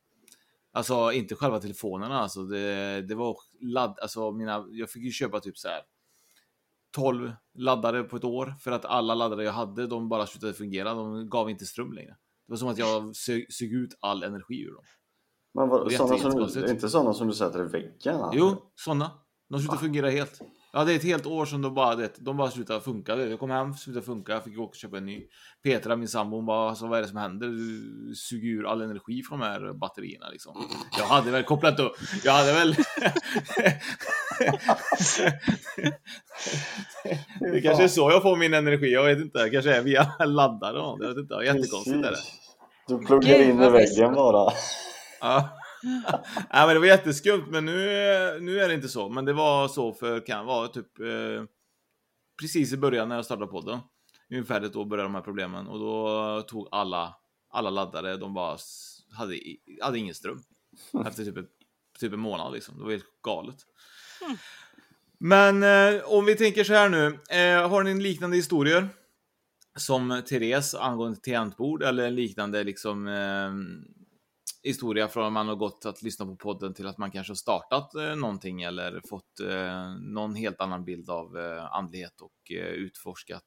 Alltså 0.72 1.12
inte 1.12 1.34
själva 1.34 1.60
telefonerna, 1.60 2.18
alltså 2.18 2.42
det, 2.42 3.02
det 3.02 3.14
var 3.14 3.36
ladd, 3.60 3.98
alltså 4.02 4.32
mina, 4.32 4.66
jag 4.70 4.90
fick 4.90 5.02
ju 5.02 5.10
köpa 5.10 5.40
typ 5.40 5.58
så 5.58 5.68
här 5.68 5.80
12 6.94 7.32
laddare 7.54 8.02
på 8.02 8.16
ett 8.16 8.24
år 8.24 8.54
för 8.60 8.70
att 8.70 8.84
alla 8.84 9.14
laddare 9.14 9.44
jag 9.44 9.52
hade, 9.52 9.86
de 9.86 10.08
bara 10.08 10.26
slutade 10.26 10.54
fungera, 10.54 10.94
de 10.94 11.28
gav 11.28 11.50
inte 11.50 11.66
ström 11.66 11.92
längre. 11.92 12.16
Det 12.46 12.52
var 12.52 12.56
som 12.56 12.68
att 12.68 12.78
jag 12.78 13.16
sög, 13.16 13.52
sög 13.52 13.72
ut 13.72 13.98
all 14.00 14.22
energi 14.22 14.62
ur 14.62 14.74
dem. 14.74 14.84
Men 15.58 15.68
vad, 15.68 15.92
sådana 15.92 16.48
som, 16.48 16.64
inte 16.68 16.88
sådana 16.88 17.14
som 17.14 17.28
du 17.28 17.34
sätter 17.34 17.60
i 17.60 17.68
väggen? 17.68 18.20
Alltså. 18.20 18.38
Jo, 18.38 18.56
sådana. 18.76 19.10
De 19.50 19.60
slutar 19.60 19.76
ah. 19.76 19.78
fungera 19.78 20.10
helt. 20.10 20.40
Ja, 20.72 20.84
det 20.84 20.92
är 20.92 20.96
ett 20.96 21.04
helt 21.04 21.26
år 21.26 21.44
som 21.44 21.62
de 21.62 21.74
bara, 21.74 21.94
det, 21.94 22.12
de 22.18 22.36
bara 22.36 22.50
slutade 22.50 22.80
funka. 22.80 23.16
Jag 23.16 23.38
kom 23.38 23.50
hem, 23.50 23.74
slutade 23.74 24.06
funka, 24.06 24.32
jag 24.32 24.44
fick 24.44 24.58
åka 24.58 24.68
och 24.68 24.74
köpa 24.74 24.96
en 24.96 25.06
ny. 25.06 25.22
Petra, 25.62 25.96
min 25.96 26.08
sambo, 26.08 26.36
hon 26.36 26.46
bara, 26.46 26.68
alltså, 26.68 26.86
vad 26.86 26.98
är 26.98 27.02
det 27.02 27.08
som 27.08 27.16
händer? 27.16 27.48
Du 27.48 28.14
suger 28.14 28.48
ur 28.48 28.66
all 28.66 28.82
energi 28.82 29.22
från 29.22 29.38
de 29.40 29.46
här 29.46 29.72
batterierna 29.72 30.28
liksom. 30.28 30.68
Jag 30.98 31.04
hade 31.04 31.30
väl 31.30 31.44
kopplat 31.44 31.80
upp, 31.80 31.92
jag 32.24 32.32
hade 32.32 32.52
väl... 32.52 32.74
det 37.40 37.60
kanske 37.60 37.84
är 37.84 37.88
så 37.88 38.10
jag 38.10 38.22
får 38.22 38.36
min 38.36 38.54
energi, 38.54 38.92
jag 38.92 39.04
vet 39.04 39.18
inte. 39.18 39.50
Kanske 39.50 39.74
är 39.74 39.82
via 39.82 40.12
laddare 40.24 40.78
Jag 40.78 41.08
vet 41.08 41.18
inte, 41.18 41.34
jättekonstigt 41.34 42.04
är 42.04 42.10
det. 42.10 42.18
Du 42.88 42.98
pluggar 42.98 43.40
in 43.40 43.62
i 43.62 43.70
väggen 43.70 44.14
bara. 44.14 44.52
Ja. 45.20 45.58
Nej, 46.52 46.66
men 46.66 46.68
det 46.68 46.78
var 46.78 46.86
jätteskumt, 46.86 47.44
men 47.48 47.64
nu, 47.64 47.72
nu 48.40 48.60
är 48.60 48.68
det 48.68 48.74
inte 48.74 48.88
så. 48.88 49.08
Men 49.08 49.24
det 49.24 49.32
var 49.32 49.68
så 49.68 49.92
för, 49.92 50.26
kan 50.26 50.46
vara 50.46 50.68
typ 50.68 51.00
eh, 51.00 51.44
precis 52.40 52.72
i 52.72 52.76
början 52.76 53.08
när 53.08 53.16
jag 53.16 53.24
startade 53.24 53.50
podden. 53.50 53.78
Ungefär 54.30 54.60
ett 54.60 54.76
år 54.76 54.84
började 54.84 55.08
de 55.08 55.14
här 55.14 55.22
problemen 55.22 55.66
och 55.66 55.78
då 55.78 56.42
tog 56.42 56.68
alla, 56.70 57.16
alla 57.50 57.70
laddare, 57.70 58.16
de 58.16 58.34
bara 58.34 58.58
hade, 59.16 59.38
hade 59.82 59.98
ingen 59.98 60.14
ström. 60.14 60.42
Efter 61.06 61.24
typ, 61.24 61.46
typ 61.98 62.12
en 62.12 62.20
månad 62.20 62.52
liksom. 62.52 62.78
Det 62.78 62.84
var 62.84 62.90
helt 62.90 63.22
galet. 63.22 63.56
Mm. 64.24 64.36
Men 65.20 65.62
eh, 65.62 66.02
om 66.04 66.24
vi 66.24 66.34
tänker 66.34 66.64
så 66.64 66.72
här 66.72 66.88
nu, 66.88 67.06
eh, 67.30 67.68
har 67.68 67.82
ni 67.82 68.02
liknande 68.02 68.36
historier? 68.36 68.88
Som 69.76 70.22
Therese 70.28 70.74
angående 70.74 71.20
tangentbord 71.20 71.82
eller 71.82 72.10
liknande 72.10 72.64
liksom 72.64 73.06
eh, 73.06 73.52
historia 74.62 75.08
från 75.08 75.26
att 75.26 75.32
man 75.32 75.48
har 75.48 75.56
gått 75.56 75.86
att 75.86 76.02
lyssna 76.02 76.26
på 76.26 76.36
podden 76.36 76.74
till 76.74 76.86
att 76.86 76.98
man 76.98 77.10
kanske 77.10 77.30
har 77.30 77.36
startat 77.36 77.94
eh, 77.94 78.16
någonting 78.16 78.62
eller 78.62 79.00
fått 79.08 79.40
eh, 79.40 79.94
någon 80.00 80.34
helt 80.34 80.60
annan 80.60 80.84
bild 80.84 81.10
av 81.10 81.38
eh, 81.38 81.64
andlighet 81.74 82.20
och 82.20 82.52
eh, 82.52 82.66
utforskat 82.66 83.44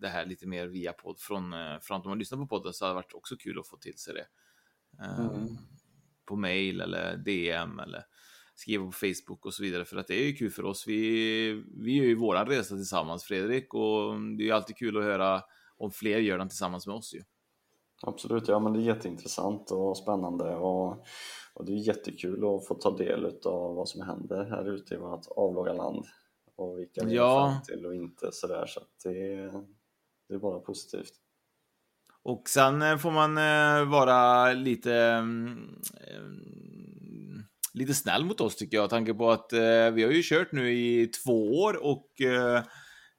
det 0.00 0.08
här 0.08 0.26
lite 0.26 0.46
mer 0.46 0.66
via 0.66 0.92
podd 0.92 1.20
från, 1.20 1.54
från 1.82 1.96
att 1.96 2.02
de 2.02 2.08
har 2.08 2.16
lyssnat 2.16 2.40
på 2.40 2.46
podden 2.46 2.72
så 2.72 2.84
har 2.84 2.90
det 2.90 2.94
varit 2.94 3.14
också 3.14 3.36
kul 3.36 3.58
att 3.58 3.68
få 3.68 3.76
till 3.76 3.98
sig 3.98 4.14
det. 4.14 4.26
Mm. 5.04 5.48
På 6.26 6.36
mail 6.36 6.80
eller 6.80 7.16
DM 7.16 7.78
eller 7.78 8.04
skriva 8.54 8.84
på 8.84 8.92
Facebook 8.92 9.46
och 9.46 9.54
så 9.54 9.62
vidare 9.62 9.84
för 9.84 9.96
att 9.96 10.06
det 10.06 10.22
är 10.22 10.26
ju 10.26 10.32
kul 10.34 10.50
för 10.50 10.64
oss. 10.64 10.86
Vi, 10.86 11.64
vi 11.76 11.96
gör 11.96 12.04
ju 12.04 12.14
våran 12.14 12.46
resa 12.46 12.74
tillsammans 12.74 13.24
Fredrik 13.24 13.74
och 13.74 14.20
det 14.20 14.42
är 14.42 14.46
ju 14.46 14.52
alltid 14.52 14.76
kul 14.76 14.96
att 14.96 15.04
höra 15.04 15.42
om 15.76 15.90
fler 15.90 16.18
gör 16.18 16.38
den 16.38 16.48
tillsammans 16.48 16.86
med 16.86 16.96
oss 16.96 17.14
ju. 17.14 17.22
Absolut, 18.02 18.48
ja 18.48 18.58
men 18.58 18.72
det 18.72 18.78
är 18.78 18.82
jätteintressant 18.82 19.70
och 19.70 19.96
spännande 19.96 20.56
och, 20.56 21.04
och 21.54 21.64
det 21.64 21.72
är 21.72 21.76
jättekul 21.76 22.44
att 22.44 22.66
få 22.66 22.74
ta 22.74 22.96
del 22.96 23.26
av 23.44 23.74
vad 23.74 23.88
som 23.88 24.02
händer 24.02 24.44
här 24.44 24.74
ute 24.74 24.94
i 24.94 24.98
vårt 24.98 25.26
avlånga 25.36 25.72
land 25.72 26.06
och 26.56 26.78
vilka 26.78 27.04
vi 27.04 27.14
ja. 27.14 27.50
fram 27.50 27.62
till 27.62 27.86
och 27.86 27.94
inte 27.94 28.32
sådär 28.32 28.66
så 28.66 28.80
att 28.80 29.00
det, 29.04 29.36
det 30.28 30.34
är 30.34 30.38
bara 30.38 30.60
positivt. 30.60 31.12
Och 32.22 32.48
sen 32.48 32.82
eh, 32.82 32.96
får 32.96 33.10
man 33.10 33.38
eh, 33.38 33.90
vara 33.90 34.52
lite 34.52 34.94
eh, 34.94 36.22
lite 37.74 37.94
snäll 37.94 38.24
mot 38.24 38.40
oss 38.40 38.56
tycker 38.56 38.76
jag, 38.76 38.90
tanke 38.90 39.14
på 39.14 39.30
att 39.30 39.52
vi 39.92 40.02
har 40.04 40.10
ju 40.10 40.22
kört 40.24 40.52
nu 40.52 40.72
i 40.72 41.06
två 41.06 41.62
år 41.62 41.84
och 41.84 42.08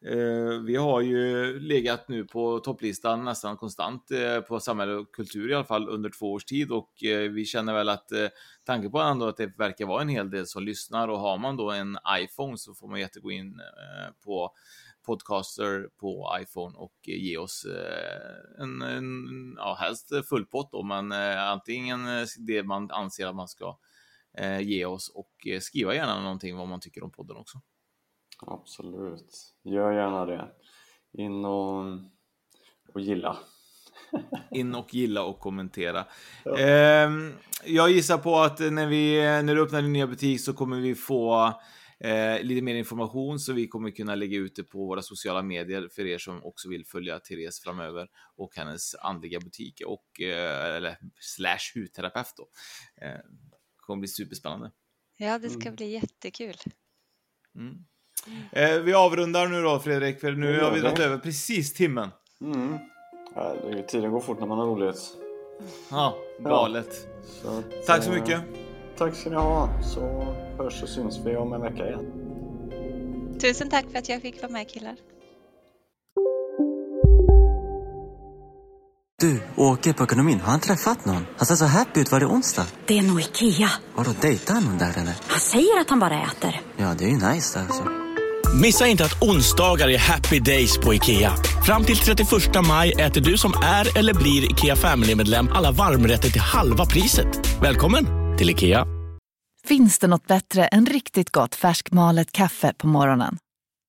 Eh, 0.06 0.60
vi 0.66 0.76
har 0.76 1.02
ju 1.02 1.60
legat 1.60 2.08
nu 2.08 2.26
på 2.26 2.60
topplistan 2.60 3.26
nästan 3.26 3.58
konstant 3.58 4.12
eh, 4.12 4.42
på 4.42 4.60
samhälle 4.60 4.94
och 4.94 5.16
kultur 5.16 5.52
i 5.52 5.54
alla 5.54 5.64
fall 5.64 5.90
under 5.90 6.10
två 6.10 6.34
års 6.34 6.46
tid. 6.46 6.72
Och 6.72 7.04
eh, 7.04 7.32
vi 7.32 7.46
känner 7.46 7.74
väl 7.74 7.90
att 7.90 8.08
tanke 8.64 8.90
på 8.90 9.00
ändå 9.00 9.28
att 9.28 9.38
det 9.38 9.58
verkar 9.58 9.86
vara 9.86 10.02
en 10.02 10.10
hel 10.10 10.30
del 10.30 10.48
som 10.48 10.64
lyssnar. 10.64 11.08
Och 11.08 11.20
har 11.20 11.38
man 11.38 11.58
då 11.58 11.72
en 11.72 11.98
iPhone 12.20 12.58
så 12.58 12.74
får 12.74 12.88
man 12.88 13.00
jättegå 13.00 13.32
in 13.32 13.62
på 14.26 14.52
Podcaster 15.06 15.90
på 15.98 16.38
iPhone 16.42 16.78
och 16.78 16.96
ge 17.04 17.38
oss 17.38 17.66
en, 18.60 18.82
en 18.82 19.54
ja, 19.58 19.78
helst 19.80 20.12
full 20.30 20.46
pott 20.46 20.72
då, 20.72 20.84
men 20.84 21.12
antingen 21.38 22.00
det 22.38 22.64
man 22.64 22.92
anser 22.92 23.28
att 23.28 23.36
man 23.36 23.48
ska 23.48 23.78
ge 24.62 24.86
oss 24.86 25.10
och 25.10 25.48
skriva 25.62 25.96
gärna 25.96 26.22
någonting 26.22 26.58
vad 26.58 26.68
man 26.68 26.80
tycker 26.80 27.04
om 27.04 27.12
podden 27.12 27.38
också. 27.38 27.62
Absolut, 28.48 29.54
gör 29.64 29.92
gärna 29.92 30.26
det. 30.26 30.52
In 31.14 31.46
och, 31.46 31.86
och 32.94 33.02
gilla. 33.02 33.38
In 34.52 34.76
och 34.76 34.94
gilla 34.94 35.24
och 35.24 35.40
kommentera. 35.40 36.06
Ja. 36.44 36.60
Eh, 36.60 37.10
jag 37.66 37.92
gissar 37.92 38.18
på 38.18 38.40
att 38.40 38.60
när, 38.60 38.88
vi, 38.88 39.22
när 39.44 39.56
du 39.56 39.62
öppnar 39.62 39.82
din 39.82 39.94
nya 39.94 40.08
butik 40.08 40.42
så 40.42 40.54
kommer 40.54 40.80
vi 40.80 40.96
få 40.96 41.54
eh, 42.00 42.42
lite 42.44 42.62
mer 42.62 42.76
information 42.76 43.40
så 43.40 43.54
vi 43.54 43.68
kommer 43.68 43.92
kunna 43.92 44.16
lägga 44.16 44.38
ut 44.38 44.56
det 44.56 44.64
på 44.64 44.78
våra 44.78 45.02
sociala 45.02 45.42
medier 45.42 45.90
för 45.96 46.06
er 46.06 46.18
som 46.18 46.44
också 46.44 46.70
vill 46.70 46.86
följa 46.86 47.20
Therese 47.20 47.60
framöver 47.64 48.08
och 48.36 48.56
hennes 48.56 48.96
andliga 48.96 49.40
butik 49.40 49.82
och 49.86 50.22
eh, 50.22 50.76
eller 50.76 50.98
slash 51.20 51.80
hudterapeut 51.80 52.34
då. 52.38 52.50
Eh, 53.06 53.20
kommer 53.76 54.00
bli 54.00 54.08
superspännande. 54.08 54.72
Ja, 55.18 55.40
det 55.40 55.50
ska 55.50 55.62
mm. 55.62 55.76
bli 55.76 55.92
jättekul. 55.92 56.56
Mm. 57.56 57.86
Eh, 58.52 58.72
vi 58.72 58.94
avrundar 58.94 59.48
nu 59.48 59.62
då 59.62 59.80
Fredrik, 59.80 60.20
för 60.20 60.32
nu 60.32 60.62
har 60.62 60.72
vi 60.72 60.80
dragit 60.80 61.00
över 61.00 61.18
precis 61.18 61.74
timmen. 61.74 62.10
Mm. 62.42 62.78
Ja, 63.36 63.56
tiden 63.88 64.12
går 64.12 64.20
fort 64.20 64.40
när 64.40 64.48
man 64.48 64.58
har 64.58 64.66
roligt. 64.66 65.00
Ja, 65.92 66.16
galet. 66.40 67.08
Ja. 67.44 67.52
Så 67.52 67.58
att, 67.58 67.86
tack 67.86 68.04
så 68.04 68.12
mycket. 68.12 68.30
Eh, 68.30 68.42
tack 68.98 69.16
ska 69.16 69.30
ni 69.30 69.36
ha, 69.36 69.70
så 69.84 70.02
hörs 70.58 70.84
och 70.84 70.90
syns 70.90 71.20
vi 71.26 71.36
om 71.36 71.54
en 71.54 71.62
vecka 71.62 71.88
igen. 71.88 72.06
Tusen 73.42 73.70
tack 73.70 73.86
för 73.92 74.00
att 74.00 74.10
jag 74.10 74.22
fick 74.22 74.42
vara 74.42 74.52
med 74.52 74.70
killar. 74.70 74.96
Du, 79.20 79.42
åker 79.56 79.94
på 79.94 80.04
ekonomin. 80.04 80.40
Har 80.40 80.52
han 80.52 80.60
träffat 80.60 81.06
någon? 81.06 81.26
Han 81.38 81.46
ser 81.46 81.56
så 81.56 81.66
happy 81.66 82.02
ut. 82.02 82.12
Var 82.12 82.20
det 82.20 82.26
onsdag? 82.26 82.66
Det 82.86 82.98
är 82.98 83.04
nog 83.04 83.20
Ikea. 83.20 83.70
Har 83.96 84.04
du 84.04 84.14
dejtat 84.22 84.64
någon 84.64 84.78
där 84.78 84.98
eller? 84.98 85.16
Han 85.28 85.40
säger 85.40 85.82
att 85.82 85.90
han 85.90 86.00
bara 86.00 86.22
äter. 86.24 86.62
Ja, 86.78 86.94
det 86.98 87.06
är 87.06 87.10
ju 87.10 87.34
nice 87.34 87.60
där 87.60 87.66
alltså. 87.66 88.09
Missa 88.54 88.88
inte 88.88 89.06
att 89.06 89.22
onsdagar 89.22 89.90
är 89.90 89.98
happy 89.98 90.40
days 90.40 90.78
på 90.78 90.94
IKEA. 90.94 91.32
Fram 91.66 91.84
till 91.84 91.98
31 91.98 92.30
maj 92.68 92.92
äter 92.92 93.22
du 93.22 93.38
som 93.38 93.54
är 93.64 93.98
eller 93.98 94.14
blir 94.14 94.52
IKEA 94.52 94.76
Family-medlem 94.76 95.50
alla 95.54 95.72
varmrätter 95.72 96.30
till 96.30 96.42
halva 96.42 96.86
priset. 96.86 97.62
Välkommen 97.62 98.06
till 98.38 98.50
IKEA. 98.50 98.86
Finns 99.64 100.00
det 100.00 100.08
något 100.08 100.28
bättre 100.28 100.68
än 100.68 100.86
riktigt 100.86 101.32
gott 101.32 101.56
färskmalet 101.56 102.32
kaffe 102.32 102.74
på 102.78 102.88
morgonen? 102.88 103.38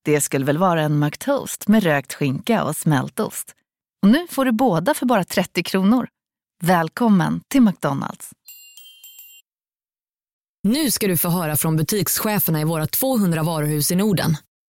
Det 0.05 0.21
skulle 0.21 0.45
väl 0.45 0.57
vara 0.57 0.81
en 0.81 0.99
McToast 0.99 1.67
med 1.67 1.83
rökt 1.83 2.13
skinka 2.13 2.63
och 2.63 2.75
smältost. 2.75 3.55
Och 4.03 4.09
nu 4.09 4.27
får 4.29 4.45
du 4.45 4.51
båda 4.51 4.93
för 4.93 5.05
bara 5.05 5.23
30 5.23 5.63
kronor. 5.63 6.07
Välkommen 6.63 7.41
till 7.47 7.61
McDonalds. 7.61 8.29
Nu 10.63 10.91
ska 10.91 11.07
du 11.07 11.17
få 11.17 11.29
höra 11.29 11.57
från 11.57 11.77
butikscheferna 11.77 12.61
i 12.61 12.63
våra 12.63 12.87
200 12.87 13.43
varuhus 13.43 13.91
i 13.91 13.95
Norden. 13.95 14.37